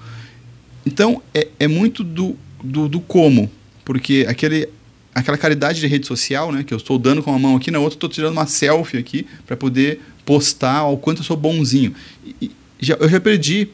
Então, 0.86 1.20
é, 1.34 1.49
é 1.59 1.66
muito 1.66 2.05
do, 2.05 2.36
do, 2.62 2.88
do, 2.88 3.01
como, 3.01 3.51
porque 3.84 4.24
aquele, 4.28 4.68
aquela 5.12 5.36
caridade 5.36 5.80
de 5.80 5.86
rede 5.88 6.07
social, 6.07 6.53
né, 6.53 6.62
que 6.62 6.72
eu 6.72 6.78
estou 6.78 6.97
dando 6.97 7.24
com 7.24 7.32
uma 7.32 7.41
mão 7.41 7.57
aqui, 7.57 7.72
na 7.72 7.80
outra 7.80 7.97
estou 7.97 8.09
tirando 8.09 8.34
uma 8.34 8.47
selfie 8.47 8.97
aqui 8.97 9.26
para 9.45 9.57
poder 9.57 10.01
postar 10.24 10.76
ao 10.76 10.97
quanto 10.97 11.22
eu 11.22 11.24
sou 11.24 11.36
bonzinho. 11.36 11.93
E, 12.41 12.53
já, 12.78 12.95
eu 13.01 13.09
já 13.09 13.18
perdi 13.18 13.66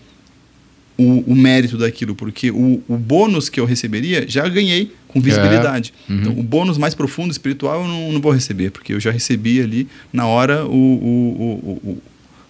o, 0.97 1.21
o, 1.33 1.35
mérito 1.35 1.77
daquilo, 1.77 2.15
porque 2.15 2.51
o, 2.51 2.83
o 2.89 2.97
bônus 2.97 3.51
que 3.51 3.61
eu 3.61 3.67
receberia 3.67 4.27
já 4.27 4.49
ganhei 4.49 4.91
com 5.17 5.21
visibilidade. 5.23 5.95
É. 6.09 6.13
Uhum. 6.13 6.21
Então, 6.21 6.39
o 6.39 6.43
bônus 6.43 6.77
mais 6.77 6.95
profundo, 6.95 7.31
espiritual, 7.31 7.83
eu 7.83 7.89
não, 7.89 8.13
não, 8.13 8.21
vou 8.21 8.33
receber, 8.33 8.71
porque 8.71 8.93
eu 8.93 9.01
já 9.01 9.11
recebi 9.11 9.63
ali 9.63 9.89
na 10.13 10.27
hora 10.27 10.67
o, 10.67 10.71
o, 10.71 11.81
o, 11.83 12.03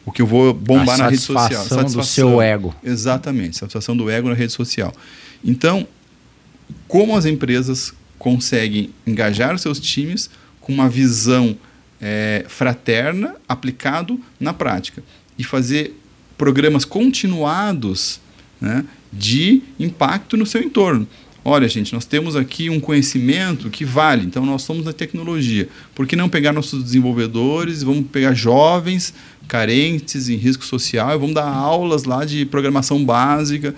o 0.07 0.13
que 0.13 0.21
eu 0.21 0.27
vou 0.27 0.53
bombar 0.53 0.99
na 0.99 1.09
rede 1.09 1.19
social. 1.19 1.65
Satisfação 1.65 2.01
do 2.01 2.05
seu 2.05 2.43
ego. 2.43 2.75
Exatamente, 2.83 3.57
satisfação 3.57 3.97
do 3.97 4.11
ego 4.11 4.29
na 4.29 4.35
rede 4.35 4.53
social. 4.53 4.93
Então, 5.45 5.87
como 6.89 7.17
as 7.17 7.25
empresas 7.25 7.95
conseguem 8.19 8.91
engajar 9.07 9.57
seus 9.59 9.79
times 9.79 10.29
com 10.61 10.73
uma 10.73 10.89
visão 10.89 11.57
é, 12.01 12.45
fraterna 12.49 13.37
aplicado 13.49 14.21
na 14.41 14.53
prática 14.53 15.03
e 15.39 15.45
fazer 15.45 15.97
programas 16.37 16.85
continuados 16.85 18.21
né, 18.61 18.85
de 19.13 19.63
impacto 19.79 20.37
no 20.37 20.45
seu 20.45 20.63
entorno. 20.63 21.07
Olha, 21.49 21.69
gente, 21.69 21.95
nós 21.95 22.05
temos 22.05 22.35
aqui 22.35 22.69
um 22.69 22.81
conhecimento 22.81 23.71
que 23.71 23.85
vale, 23.85 24.27
então 24.27 24.45
nós 24.45 24.63
somos 24.63 24.85
na 24.85 24.93
tecnologia. 24.93 25.69
Por 25.95 26.05
que 26.05 26.17
não 26.17 26.29
pegar 26.29 26.53
nossos 26.53 26.83
desenvolvedores, 26.83 27.85
vamos 27.85 28.09
pegar 28.11 28.35
jovens 28.35 29.15
carentes 29.47 30.29
em 30.29 30.35
risco 30.35 30.65
social 30.65 31.17
vamos 31.21 31.37
dar 31.37 31.47
aulas 31.47 32.03
lá 32.03 32.25
de 32.25 32.45
programação 32.45 33.05
básica? 33.05 33.77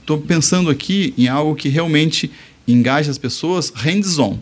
Estou 0.00 0.16
pensando 0.16 0.70
aqui 0.70 1.12
em 1.18 1.28
algo 1.28 1.54
que 1.54 1.68
realmente 1.68 2.30
engaje 2.66 3.10
as 3.10 3.18
pessoas 3.18 3.70
hands-on. 3.74 4.38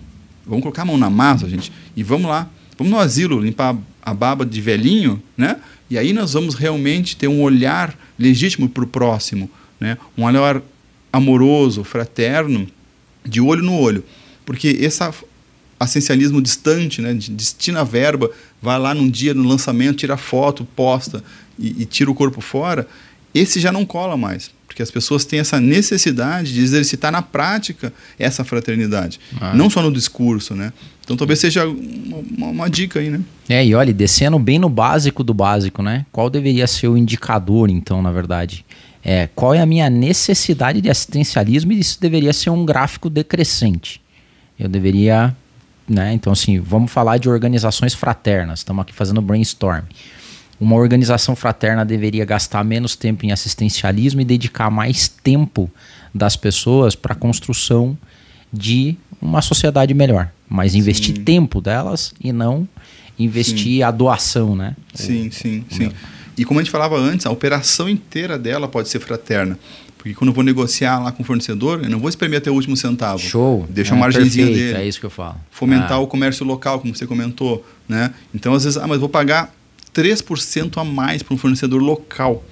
Vamos 0.46 0.62
colocar 0.62 0.82
a 0.82 0.84
mão 0.84 0.96
na 0.96 1.10
massa, 1.10 1.50
gente, 1.50 1.72
e 1.96 2.04
vamos 2.04 2.30
lá. 2.30 2.48
Vamos 2.78 2.92
no 2.92 3.00
asilo 3.00 3.40
limpar 3.40 3.76
a 4.00 4.14
baba 4.14 4.46
de 4.46 4.60
velhinho, 4.60 5.20
né? 5.36 5.56
E 5.90 5.98
aí 5.98 6.12
nós 6.12 6.34
vamos 6.34 6.54
realmente 6.54 7.16
ter 7.16 7.26
um 7.26 7.42
olhar 7.42 7.98
legítimo 8.16 8.68
para 8.68 8.84
o 8.84 8.86
próximo, 8.86 9.50
né? 9.80 9.98
um 10.16 10.22
olhar 10.22 10.62
amoroso, 11.14 11.84
fraterno, 11.84 12.66
de 13.24 13.40
olho 13.40 13.62
no 13.62 13.78
olho. 13.78 14.04
Porque 14.44 14.68
esse 14.68 15.00
essencialismo 15.80 16.42
distante, 16.42 17.00
né, 17.00 17.14
de 17.14 17.30
destina 17.30 17.80
a 17.80 17.84
verba, 17.84 18.30
vai 18.60 18.78
lá 18.78 18.92
num 18.92 19.08
dia 19.08 19.32
no 19.32 19.46
lançamento, 19.46 19.98
tira 19.98 20.16
foto, 20.16 20.66
posta 20.76 21.22
e, 21.58 21.82
e 21.82 21.84
tira 21.84 22.10
o 22.10 22.14
corpo 22.14 22.40
fora, 22.40 22.86
esse 23.32 23.60
já 23.60 23.70
não 23.70 23.86
cola 23.86 24.16
mais. 24.16 24.50
Porque 24.66 24.82
as 24.82 24.90
pessoas 24.90 25.24
têm 25.24 25.38
essa 25.38 25.60
necessidade 25.60 26.52
de 26.52 26.60
exercitar 26.60 27.12
na 27.12 27.22
prática 27.22 27.92
essa 28.18 28.42
fraternidade. 28.42 29.20
Ah. 29.40 29.54
Não 29.54 29.70
só 29.70 29.80
no 29.80 29.92
discurso, 29.92 30.52
né? 30.52 30.72
Então 31.04 31.16
talvez 31.16 31.38
seja 31.38 31.64
uma, 31.64 32.48
uma, 32.48 32.68
dica 32.68 32.98
aí, 32.98 33.08
né? 33.08 33.20
É, 33.48 33.64
e 33.64 33.72
olha, 33.72 33.94
descendo 33.94 34.36
bem 34.36 34.58
no 34.58 34.68
básico 34.68 35.22
do 35.22 35.32
básico, 35.32 35.80
né? 35.80 36.04
Qual 36.10 36.28
deveria 36.28 36.66
ser 36.66 36.88
o 36.88 36.96
indicador, 36.96 37.70
então, 37.70 38.02
na 38.02 38.10
verdade? 38.10 38.64
É, 39.04 39.28
qual 39.34 39.52
é 39.52 39.60
a 39.60 39.66
minha 39.66 39.90
necessidade 39.90 40.80
de 40.80 40.88
assistencialismo 40.88 41.72
e 41.72 41.78
isso 41.78 42.00
deveria 42.00 42.32
ser 42.32 42.50
um 42.50 42.64
gráfico 42.64 43.10
decrescente. 43.10 44.00
Eu 44.58 44.68
deveria, 44.68 45.36
né? 45.86 46.14
Então, 46.14 46.32
assim, 46.32 46.58
vamos 46.58 46.90
falar 46.90 47.18
de 47.18 47.28
organizações 47.28 47.92
fraternas. 47.92 48.60
Estamos 48.60 48.82
aqui 48.82 48.94
fazendo 48.94 49.20
brainstorm. 49.20 49.84
Uma 50.58 50.76
organização 50.76 51.36
fraterna 51.36 51.84
deveria 51.84 52.24
gastar 52.24 52.64
menos 52.64 52.96
tempo 52.96 53.26
em 53.26 53.32
assistencialismo 53.32 54.20
e 54.20 54.24
dedicar 54.24 54.70
mais 54.70 55.08
tempo 55.08 55.70
das 56.14 56.36
pessoas 56.36 56.94
para 56.94 57.12
a 57.12 57.16
construção 57.16 57.98
de 58.52 58.96
uma 59.20 59.42
sociedade 59.42 59.92
melhor. 59.92 60.30
Mas 60.48 60.74
investir 60.74 61.16
sim. 61.16 61.24
tempo 61.24 61.60
delas 61.60 62.14
e 62.22 62.32
não 62.32 62.66
investir 63.18 63.78
sim. 63.78 63.82
a 63.82 63.90
doação, 63.90 64.54
né? 64.54 64.76
Sim, 64.94 65.30
sim, 65.30 65.64
sim. 65.68 65.90
E 66.36 66.44
como 66.44 66.60
a 66.60 66.62
gente 66.62 66.70
falava 66.70 66.96
antes, 66.96 67.26
a 67.26 67.30
operação 67.30 67.88
inteira 67.88 68.38
dela 68.38 68.68
pode 68.68 68.88
ser 68.88 69.00
fraterna. 69.00 69.58
Porque 69.96 70.14
quando 70.14 70.28
eu 70.28 70.34
vou 70.34 70.44
negociar 70.44 71.02
lá 71.02 71.10
com 71.10 71.22
o 71.22 71.26
fornecedor, 71.26 71.82
eu 71.82 71.88
não 71.88 71.98
vou 71.98 72.10
espremer 72.10 72.38
até 72.38 72.50
o 72.50 72.54
último 72.54 72.76
centavo. 72.76 73.18
Show. 73.20 73.66
Deixa 73.70 73.92
é, 73.92 73.94
uma 73.94 74.00
margenzinha 74.00 74.46
perfeito, 74.46 74.66
dele. 74.66 74.84
É 74.84 74.86
isso 74.86 75.00
que 75.00 75.06
eu 75.06 75.10
falo. 75.10 75.36
Fomentar 75.50 75.92
ah. 75.92 75.98
o 75.98 76.06
comércio 76.06 76.44
local, 76.44 76.78
como 76.78 76.94
você 76.94 77.06
comentou. 77.06 77.64
Né? 77.88 78.12
Então, 78.34 78.52
às 78.52 78.64
vezes, 78.64 78.76
ah, 78.76 78.86
mas 78.86 79.00
vou 79.00 79.08
pagar 79.08 79.54
3% 79.94 80.76
a 80.76 80.84
mais 80.84 81.22
para 81.22 81.34
um 81.34 81.38
fornecedor 81.38 81.80
local. 81.80 82.44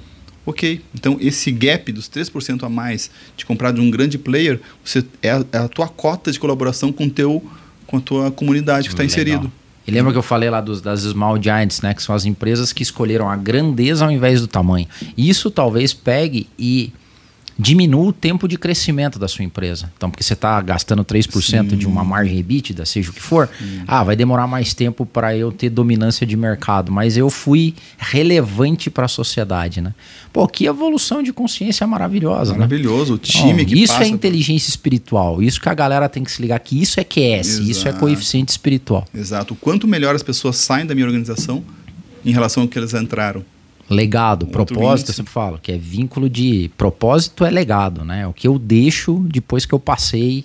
Ok, 0.45 0.81
então 0.93 1.19
esse 1.21 1.53
gap 1.53 1.93
dos 1.93 2.09
3% 2.09 2.65
a 2.65 2.69
mais 2.69 3.11
de 3.37 3.47
comprar 3.47 3.71
de 3.71 3.81
um 3.81 3.89
grande 3.89 4.19
player 4.19 4.61
você, 4.85 5.05
é, 5.23 5.31
a, 5.31 5.45
é 5.53 5.59
a 5.59 5.69
tua 5.69 5.87
cota 5.87 6.33
de 6.33 6.41
colaboração 6.41 6.91
com, 6.91 7.09
teu, 7.09 7.45
com 7.87 7.99
a 7.99 8.01
tua 8.01 8.31
comunidade 8.33 8.89
que 8.89 8.95
está 8.95 9.05
inserido. 9.05 9.53
E 9.87 9.91
lembra 9.91 10.13
que 10.13 10.19
eu 10.19 10.23
falei 10.23 10.49
lá 10.49 10.61
dos, 10.61 10.81
das 10.81 11.01
Small 11.01 11.43
Giants, 11.43 11.81
né? 11.81 11.93
Que 11.93 12.03
são 12.03 12.15
as 12.15 12.25
empresas 12.25 12.73
que 12.73 12.83
escolheram 12.83 13.29
a 13.29 13.37
grandeza 13.37 14.05
ao 14.05 14.11
invés 14.11 14.41
do 14.41 14.47
tamanho. 14.47 14.87
Isso 15.17 15.51
talvez 15.51 15.93
pegue 15.93 16.49
e 16.59 16.93
diminua 17.63 18.09
o 18.09 18.13
tempo 18.13 18.49
de 18.49 18.59
crescimento 18.59 19.19
da 19.19 19.29
sua 19.29 19.45
empresa. 19.45 19.91
Então, 19.97 20.11
porque 20.11 20.23
você 20.23 20.33
está 20.33 20.61
gastando 20.61 21.05
3% 21.05 21.31
Sim. 21.41 21.77
de 21.77 21.87
uma 21.87 22.03
margem 22.03 22.39
EBITDA, 22.39 22.85
seja 22.85 23.11
o 23.11 23.13
que 23.13 23.23
for, 23.23 23.49
Sim. 23.59 23.83
ah, 23.87 24.03
vai 24.03 24.17
demorar 24.17 24.47
mais 24.47 24.75
tempo 24.75 25.07
para 25.07 25.37
eu 25.37 25.53
ter 25.53 25.71
dominância 25.71 26.27
de 26.27 26.37
mercado, 26.37 26.91
mas 26.91 27.17
eu 27.17 27.31
fui 27.31 27.75
relevante 27.97 28.91
para 28.91 29.05
a 29.05 29.09
sociedade, 29.09 29.81
né? 29.81 29.95
Pô, 30.33 30.49
que 30.49 30.67
evolução 30.67 31.23
de 31.23 31.33
consciência 31.33 31.87
maravilhosa, 31.87 32.53
né? 32.53 32.61
Maravilhoso, 32.61 33.13
né? 33.13 33.17
o 33.17 33.19
time 33.19 33.63
então, 33.63 33.65
que 33.67 33.83
Isso 33.83 34.03
é 34.03 34.09
inteligência 34.09 34.67
por... 34.67 34.73
espiritual, 34.73 35.43
isso 35.43 35.61
que 35.61 35.69
a 35.69 35.75
galera 35.75 36.09
tem 36.09 36.25
que 36.25 36.33
se 36.33 36.43
ligar 36.43 36.59
que 36.59 36.81
isso 36.81 36.99
é 36.99 37.05
QS, 37.05 37.49
Exato. 37.49 37.71
isso 37.71 37.89
é 37.89 37.93
coeficiente 37.93 38.51
espiritual. 38.51 39.07
Exato. 39.15 39.55
Quanto 39.55 39.87
melhor 39.87 40.15
as 40.15 40.23
pessoas 40.23 40.57
saem 40.57 40.85
da 40.85 40.95
minha 40.95 41.07
organização 41.07 41.63
em 42.25 42.33
relação 42.33 42.65
ao 42.65 42.69
que 42.69 42.79
eles 42.79 42.95
entraram. 42.95 43.45
Legado, 43.93 44.47
propósito, 44.47 45.11
eu 45.11 45.15
sempre 45.15 45.33
falo, 45.33 45.59
que 45.59 45.71
é 45.71 45.77
vínculo 45.77 46.29
de 46.29 46.71
propósito 46.77 47.45
é 47.45 47.51
legado, 47.51 48.05
né? 48.05 48.27
O 48.27 48.33
que 48.33 48.49
eu 48.49 48.59
deixo 48.59 49.25
depois 49.29 49.67
que 49.67 49.73
eu 49.75 49.79
passei 49.79 50.45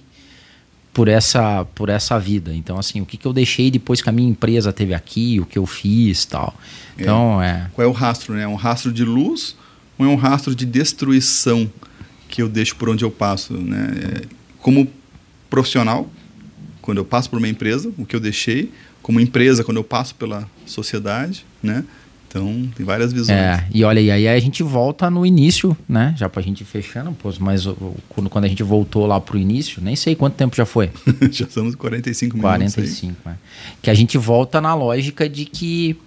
por 0.93 1.07
essa 1.07 1.65
por 1.75 1.89
essa 1.89 2.19
vida. 2.19 2.53
Então 2.53 2.77
assim, 2.77 2.99
o 2.99 3.05
que, 3.05 3.17
que 3.17 3.25
eu 3.25 3.31
deixei 3.31 3.71
depois 3.71 4.01
que 4.01 4.09
a 4.09 4.11
minha 4.11 4.29
empresa 4.29 4.73
teve 4.73 4.93
aqui, 4.93 5.39
o 5.39 5.45
que 5.45 5.57
eu 5.57 5.65
fiz, 5.65 6.25
tal. 6.25 6.55
Então 6.97 7.41
é. 7.41 7.49
é... 7.49 7.67
Qual 7.73 7.87
é 7.87 7.89
o 7.89 7.93
rastro, 7.93 8.33
né? 8.33 8.43
É 8.43 8.47
um 8.47 8.55
rastro 8.55 8.91
de 8.91 9.03
luz 9.03 9.55
ou 9.97 10.05
é 10.05 10.09
um 10.09 10.15
rastro 10.15 10.53
de 10.53 10.65
destruição 10.65 11.71
que 12.27 12.41
eu 12.41 12.49
deixo 12.49 12.75
por 12.75 12.89
onde 12.89 13.05
eu 13.05 13.11
passo, 13.11 13.53
né? 13.53 13.91
É, 14.03 14.27
como 14.59 14.87
profissional, 15.49 16.09
quando 16.81 16.97
eu 16.97 17.05
passo 17.05 17.29
por 17.29 17.37
uma 17.37 17.47
empresa, 17.47 17.91
o 17.97 18.05
que 18.05 18.15
eu 18.15 18.19
deixei, 18.19 18.71
como 19.01 19.19
empresa, 19.19 19.63
quando 19.63 19.77
eu 19.77 19.83
passo 19.83 20.15
pela 20.15 20.49
sociedade, 20.65 21.45
né? 21.61 21.83
Então, 22.27 22.69
tem 22.75 22.85
várias 22.85 23.13
visões. 23.13 23.37
É, 23.37 23.65
e 23.73 23.83
olha, 23.83 24.01
e 24.01 24.11
aí 24.11 24.27
a 24.27 24.39
gente 24.39 24.61
volta 24.61 25.09
no 25.09 25.25
início, 25.25 25.75
né? 25.87 26.13
Já 26.17 26.27
pra 26.27 26.41
gente 26.41 26.65
fechando, 26.65 27.11
pô, 27.13 27.33
mas 27.39 27.65
quando, 28.09 28.29
quando 28.29 28.45
a 28.45 28.47
gente 28.47 28.61
voltou 28.63 29.05
lá 29.05 29.19
pro 29.19 29.37
início, 29.37 29.81
nem 29.81 29.95
sei 29.95 30.13
quanto 30.13 30.35
tempo 30.35 30.55
já 30.55 30.65
foi. 30.65 30.91
já 31.31 31.45
estamos 31.45 31.73
45 31.75 32.35
minutos. 32.37 32.73
45, 32.73 33.15
né? 33.25 33.37
Que 33.81 33.89
a 33.89 33.93
gente 33.93 34.17
volta 34.17 34.59
na 34.59 34.73
lógica 34.73 35.29
de 35.29 35.45
que 35.45 35.97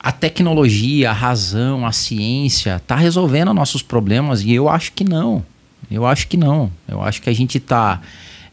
a 0.00 0.10
tecnologia, 0.10 1.10
a 1.10 1.12
razão, 1.12 1.86
a 1.86 1.92
ciência 1.92 2.80
tá 2.86 2.96
resolvendo 2.96 3.52
nossos 3.52 3.82
problemas 3.82 4.42
e 4.42 4.52
eu 4.52 4.68
acho 4.68 4.92
que 4.92 5.04
não. 5.04 5.44
Eu 5.90 6.06
acho 6.06 6.26
que 6.26 6.38
não. 6.38 6.70
Eu 6.88 7.02
acho 7.02 7.20
que 7.20 7.28
a 7.28 7.34
gente 7.34 7.60
tá. 7.60 8.00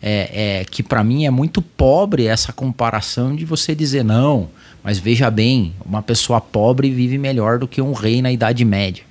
É, 0.03 0.61
é, 0.61 0.65
que 0.65 0.81
para 0.81 1.03
mim 1.03 1.25
é 1.25 1.29
muito 1.29 1.61
pobre 1.61 2.25
essa 2.25 2.51
comparação 2.51 3.35
de 3.35 3.45
você 3.45 3.75
dizer 3.75 4.03
não 4.03 4.49
mas 4.83 4.97
veja 4.97 5.29
bem, 5.29 5.73
uma 5.85 6.01
pessoa 6.01 6.41
pobre 6.41 6.89
vive 6.89 7.17
melhor 7.17 7.59
do 7.59 7.67
que 7.67 7.81
um 7.81 7.93
rei 7.93 8.21
na 8.21 8.31
Idade 8.31 8.65
Média. 8.65 9.03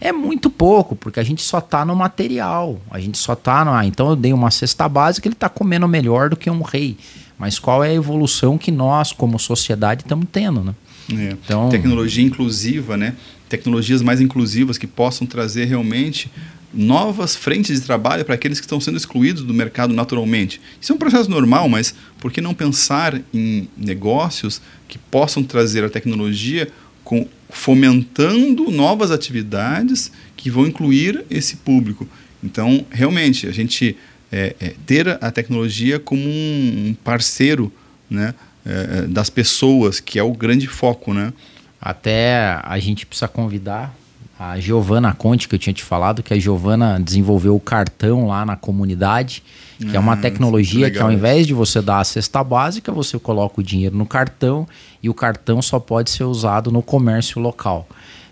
É 0.00 0.12
muito 0.12 0.50
pouco, 0.50 0.94
porque 0.94 1.20
a 1.20 1.22
gente 1.22 1.42
só 1.42 1.58
está 1.58 1.84
no 1.84 1.94
material. 1.94 2.80
A 2.90 3.00
gente 3.00 3.16
só 3.16 3.32
está 3.32 3.64
no. 3.64 3.72
Ah, 3.72 3.86
então 3.86 4.10
eu 4.10 4.16
dei 4.16 4.32
uma 4.32 4.50
cesta 4.50 4.88
básica, 4.88 5.26
ele 5.28 5.34
está 5.34 5.48
comendo 5.48 5.88
melhor 5.88 6.28
do 6.30 6.36
que 6.36 6.50
um 6.50 6.62
rei. 6.62 6.96
Mas 7.38 7.58
qual 7.58 7.82
é 7.82 7.90
a 7.90 7.94
evolução 7.94 8.58
que 8.58 8.70
nós, 8.70 9.12
como 9.12 9.38
sociedade, 9.38 10.02
estamos 10.02 10.26
tendo, 10.30 10.62
né? 10.62 10.74
É. 11.10 11.32
Então, 11.32 11.68
Tecnologia 11.68 12.24
inclusiva, 12.24 12.96
né? 12.96 13.14
Tecnologias 13.48 14.02
mais 14.02 14.20
inclusivas 14.20 14.78
que 14.78 14.86
possam 14.86 15.26
trazer 15.26 15.66
realmente 15.66 16.30
novas 16.74 17.36
frentes 17.36 17.80
de 17.80 17.86
trabalho 17.86 18.24
para 18.24 18.34
aqueles 18.34 18.58
que 18.58 18.66
estão 18.66 18.80
sendo 18.80 18.96
excluídos 18.96 19.42
do 19.42 19.54
mercado 19.54 19.94
naturalmente. 19.94 20.60
Isso 20.80 20.92
é 20.92 20.94
um 20.94 20.98
processo 20.98 21.30
normal, 21.30 21.68
mas 21.68 21.94
por 22.18 22.32
que 22.32 22.40
não 22.40 22.54
pensar 22.54 23.20
em 23.32 23.68
negócios 23.76 24.60
que 24.88 24.98
possam 24.98 25.42
trazer 25.42 25.84
a 25.84 25.90
tecnologia 25.90 26.68
com, 27.02 27.26
fomentando 27.50 28.70
novas 28.70 29.10
atividades 29.10 30.10
que 30.36 30.50
vão 30.50 30.66
incluir 30.66 31.24
esse 31.30 31.56
público? 31.56 32.08
Então, 32.42 32.84
realmente, 32.90 33.46
a 33.46 33.52
gente 33.52 33.96
é, 34.30 34.56
é, 34.60 34.74
ter 34.84 35.08
a 35.08 35.30
tecnologia 35.30 35.98
como 35.98 36.22
um 36.28 36.94
parceiro 37.04 37.72
né, 38.10 38.34
é, 38.66 38.70
é, 38.70 39.02
das 39.02 39.30
pessoas, 39.30 40.00
que 40.00 40.18
é 40.18 40.22
o 40.22 40.32
grande 40.32 40.66
foco. 40.66 41.14
Né? 41.14 41.32
Até 41.80 42.58
a 42.62 42.78
gente 42.78 43.06
precisa 43.06 43.28
convidar 43.28 43.96
a 44.38 44.58
Giovana 44.58 45.12
Conte, 45.12 45.48
que 45.48 45.54
eu 45.54 45.58
tinha 45.58 45.72
te 45.72 45.82
falado, 45.82 46.22
que 46.22 46.34
a 46.34 46.38
Giovana 46.38 46.98
desenvolveu 47.00 47.54
o 47.54 47.60
cartão 47.60 48.26
lá 48.26 48.44
na 48.44 48.56
comunidade, 48.56 49.42
que 49.78 49.96
é 49.96 50.00
uma 50.00 50.14
ah, 50.14 50.16
tecnologia 50.16 50.90
que 50.90 50.98
ao 50.98 51.10
invés 51.10 51.46
de 51.46 51.54
você 51.54 51.80
dar 51.80 52.00
a 52.00 52.04
cesta 52.04 52.42
básica, 52.42 52.90
você 52.92 53.18
coloca 53.18 53.60
o 53.60 53.64
dinheiro 53.64 53.96
no 53.96 54.06
cartão 54.06 54.66
e 55.02 55.08
o 55.08 55.14
cartão 55.14 55.60
só 55.60 55.78
pode 55.78 56.10
ser 56.10 56.24
usado 56.24 56.70
no 56.70 56.82
comércio 56.82 57.40
local. 57.40 57.86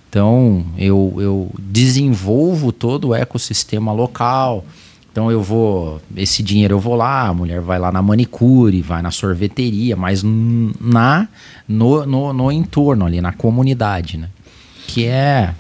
Então, 0.09 0.65
eu, 0.77 1.15
eu 1.19 1.51
desenvolvo 1.59 2.71
todo 2.71 3.09
o 3.09 3.15
ecossistema 3.15 3.93
local. 3.93 4.65
Então, 5.11 5.31
eu 5.31 5.43
vou, 5.43 6.01
esse 6.17 6.43
dinheiro 6.43 6.75
eu 6.75 6.81
vou 6.81 6.95
lá, 6.95 7.29
a 7.29 7.35
mulher 7.35 7.61
vai 7.61 7.79
lá 7.79 7.91
na 7.91 8.03
manicure, 8.03 8.83
vai 8.83 9.03
na 9.03 9.11
sorveteria, 9.11 9.97
mas 9.97 10.23
na 10.23 11.29
no, 11.67 12.05
no, 12.07 12.33
no 12.33 12.53
entorno 12.53 13.07
ali, 13.07 13.21
na 13.21 13.33
comunidade, 13.33 14.19
né? 14.19 14.29
Que 14.87 15.07
é 15.07 15.55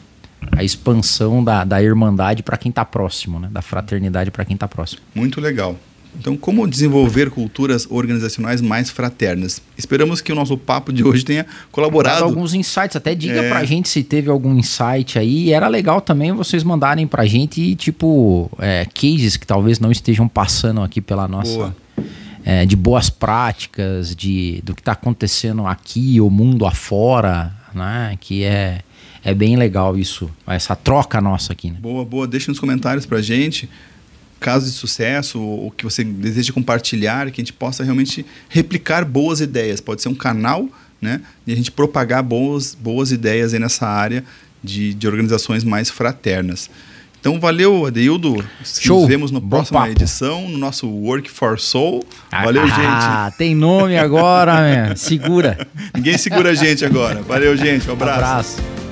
a 0.51 0.64
expansão 0.64 1.43
da, 1.43 1.64
da 1.64 1.82
irmandade 1.82 2.43
para 2.43 2.57
quem 2.57 2.70
está 2.70 2.84
próximo, 2.84 3.38
né? 3.38 3.49
da 3.51 3.62
fraternidade 3.62 4.30
para 4.30 4.45
quem 4.45 4.55
está 4.55 4.66
próximo. 4.66 5.03
Muito 5.14 5.40
legal. 5.40 5.78
Então, 6.18 6.36
como 6.36 6.68
desenvolver 6.68 7.30
culturas 7.30 7.86
organizacionais 7.88 8.61
mais 8.61 8.90
fraternas? 8.90 9.62
Esperamos 9.78 10.20
que 10.20 10.30
o 10.30 10.34
nosso 10.34 10.59
papo 10.59 10.93
de 10.93 11.03
hoje 11.03 11.24
tenha 11.24 11.47
colaborado. 11.70 12.16
Dado 12.16 12.24
alguns 12.24 12.53
insights, 12.53 12.97
até 12.97 13.14
diga 13.14 13.40
é... 13.40 13.49
pra 13.49 13.64
gente 13.64 13.88
se 13.88 14.03
teve 14.03 14.28
algum 14.28 14.55
insight 14.59 15.18
aí. 15.18 15.53
Era 15.53 15.68
legal 15.68 16.01
também 16.01 16.32
vocês 16.32 16.62
mandarem 16.62 17.07
pra 17.07 17.24
gente, 17.24 17.74
tipo, 17.76 18.51
é, 18.59 18.86
cases 18.95 19.36
que 19.38 19.47
talvez 19.47 19.80
não 19.80 19.90
estejam 19.90 20.28
passando 20.28 20.82
aqui 20.82 21.01
pela 21.01 21.26
nossa. 21.26 21.55
Boa. 21.55 21.76
É, 22.45 22.66
de 22.66 22.74
boas 22.74 23.09
práticas, 23.09 24.16
de, 24.16 24.61
do 24.64 24.74
que 24.74 24.80
está 24.80 24.93
acontecendo 24.93 25.64
aqui, 25.64 26.20
o 26.20 26.28
mundo 26.28 26.66
afora, 26.66 27.55
né? 27.72 28.18
Que 28.20 28.43
é 28.43 28.80
é 29.25 29.35
bem 29.35 29.57
legal 29.57 29.97
isso, 29.97 30.31
essa 30.47 30.75
troca 30.75 31.20
nossa 31.20 31.53
aqui. 31.53 31.70
Né? 31.70 31.79
Boa, 31.81 32.05
boa. 32.05 32.27
Deixa 32.27 32.51
nos 32.51 32.59
comentários 32.59 33.07
pra 33.07 33.20
gente 33.20 33.68
casos 34.43 34.73
de 34.73 34.77
sucesso 34.77 35.41
ou 35.41 35.70
que 35.70 35.85
você 35.85 36.03
deseja 36.03 36.53
compartilhar, 36.53 37.31
que 37.31 37.41
a 37.41 37.45
gente 37.45 37.53
possa 37.53 37.85
realmente 37.85 38.27
replicar 38.49 39.05
boas 39.05 39.41
ideias. 39.41 39.81
Pode 39.81 40.03
ser 40.03 40.09
um 40.09 40.14
canal, 40.14 40.68
né? 41.01 41.20
E 41.47 41.53
a 41.53 41.57
gente 41.57 41.70
propagar 41.70 42.23
boas, 42.25 42.75
boas 42.75 43.12
ideias 43.12 43.55
aí 43.55 43.61
nessa 43.61 43.87
área 43.87 44.25
de, 44.62 44.93
de 44.95 45.07
organizações 45.07 45.62
mais 45.62 45.89
fraternas. 45.89 46.68
Então, 47.20 47.39
valeu, 47.39 47.87
Adeildo. 47.87 48.45
Show. 48.64 49.03
Nos 49.03 49.09
vemos 49.09 49.31
na 49.31 49.41
próxima 49.41 49.89
edição, 49.89 50.49
no 50.49 50.59
nosso 50.59 50.89
Work 50.89 51.31
for 51.31 51.57
Soul. 51.61 52.05
Valeu, 52.29 52.62
ah, 52.62 52.66
gente. 52.66 52.81
Ah, 52.81 53.33
tem 53.39 53.55
nome 53.55 53.97
agora, 53.97 54.61
né? 54.61 54.97
Segura. 54.97 55.68
Ninguém 55.95 56.18
segura 56.18 56.51
a 56.51 56.55
gente 56.55 56.85
agora. 56.85 57.23
Valeu, 57.23 57.57
gente. 57.57 57.89
Um 57.89 57.93
abraço. 57.93 58.20
Um 58.20 58.25
abraço. 58.25 58.91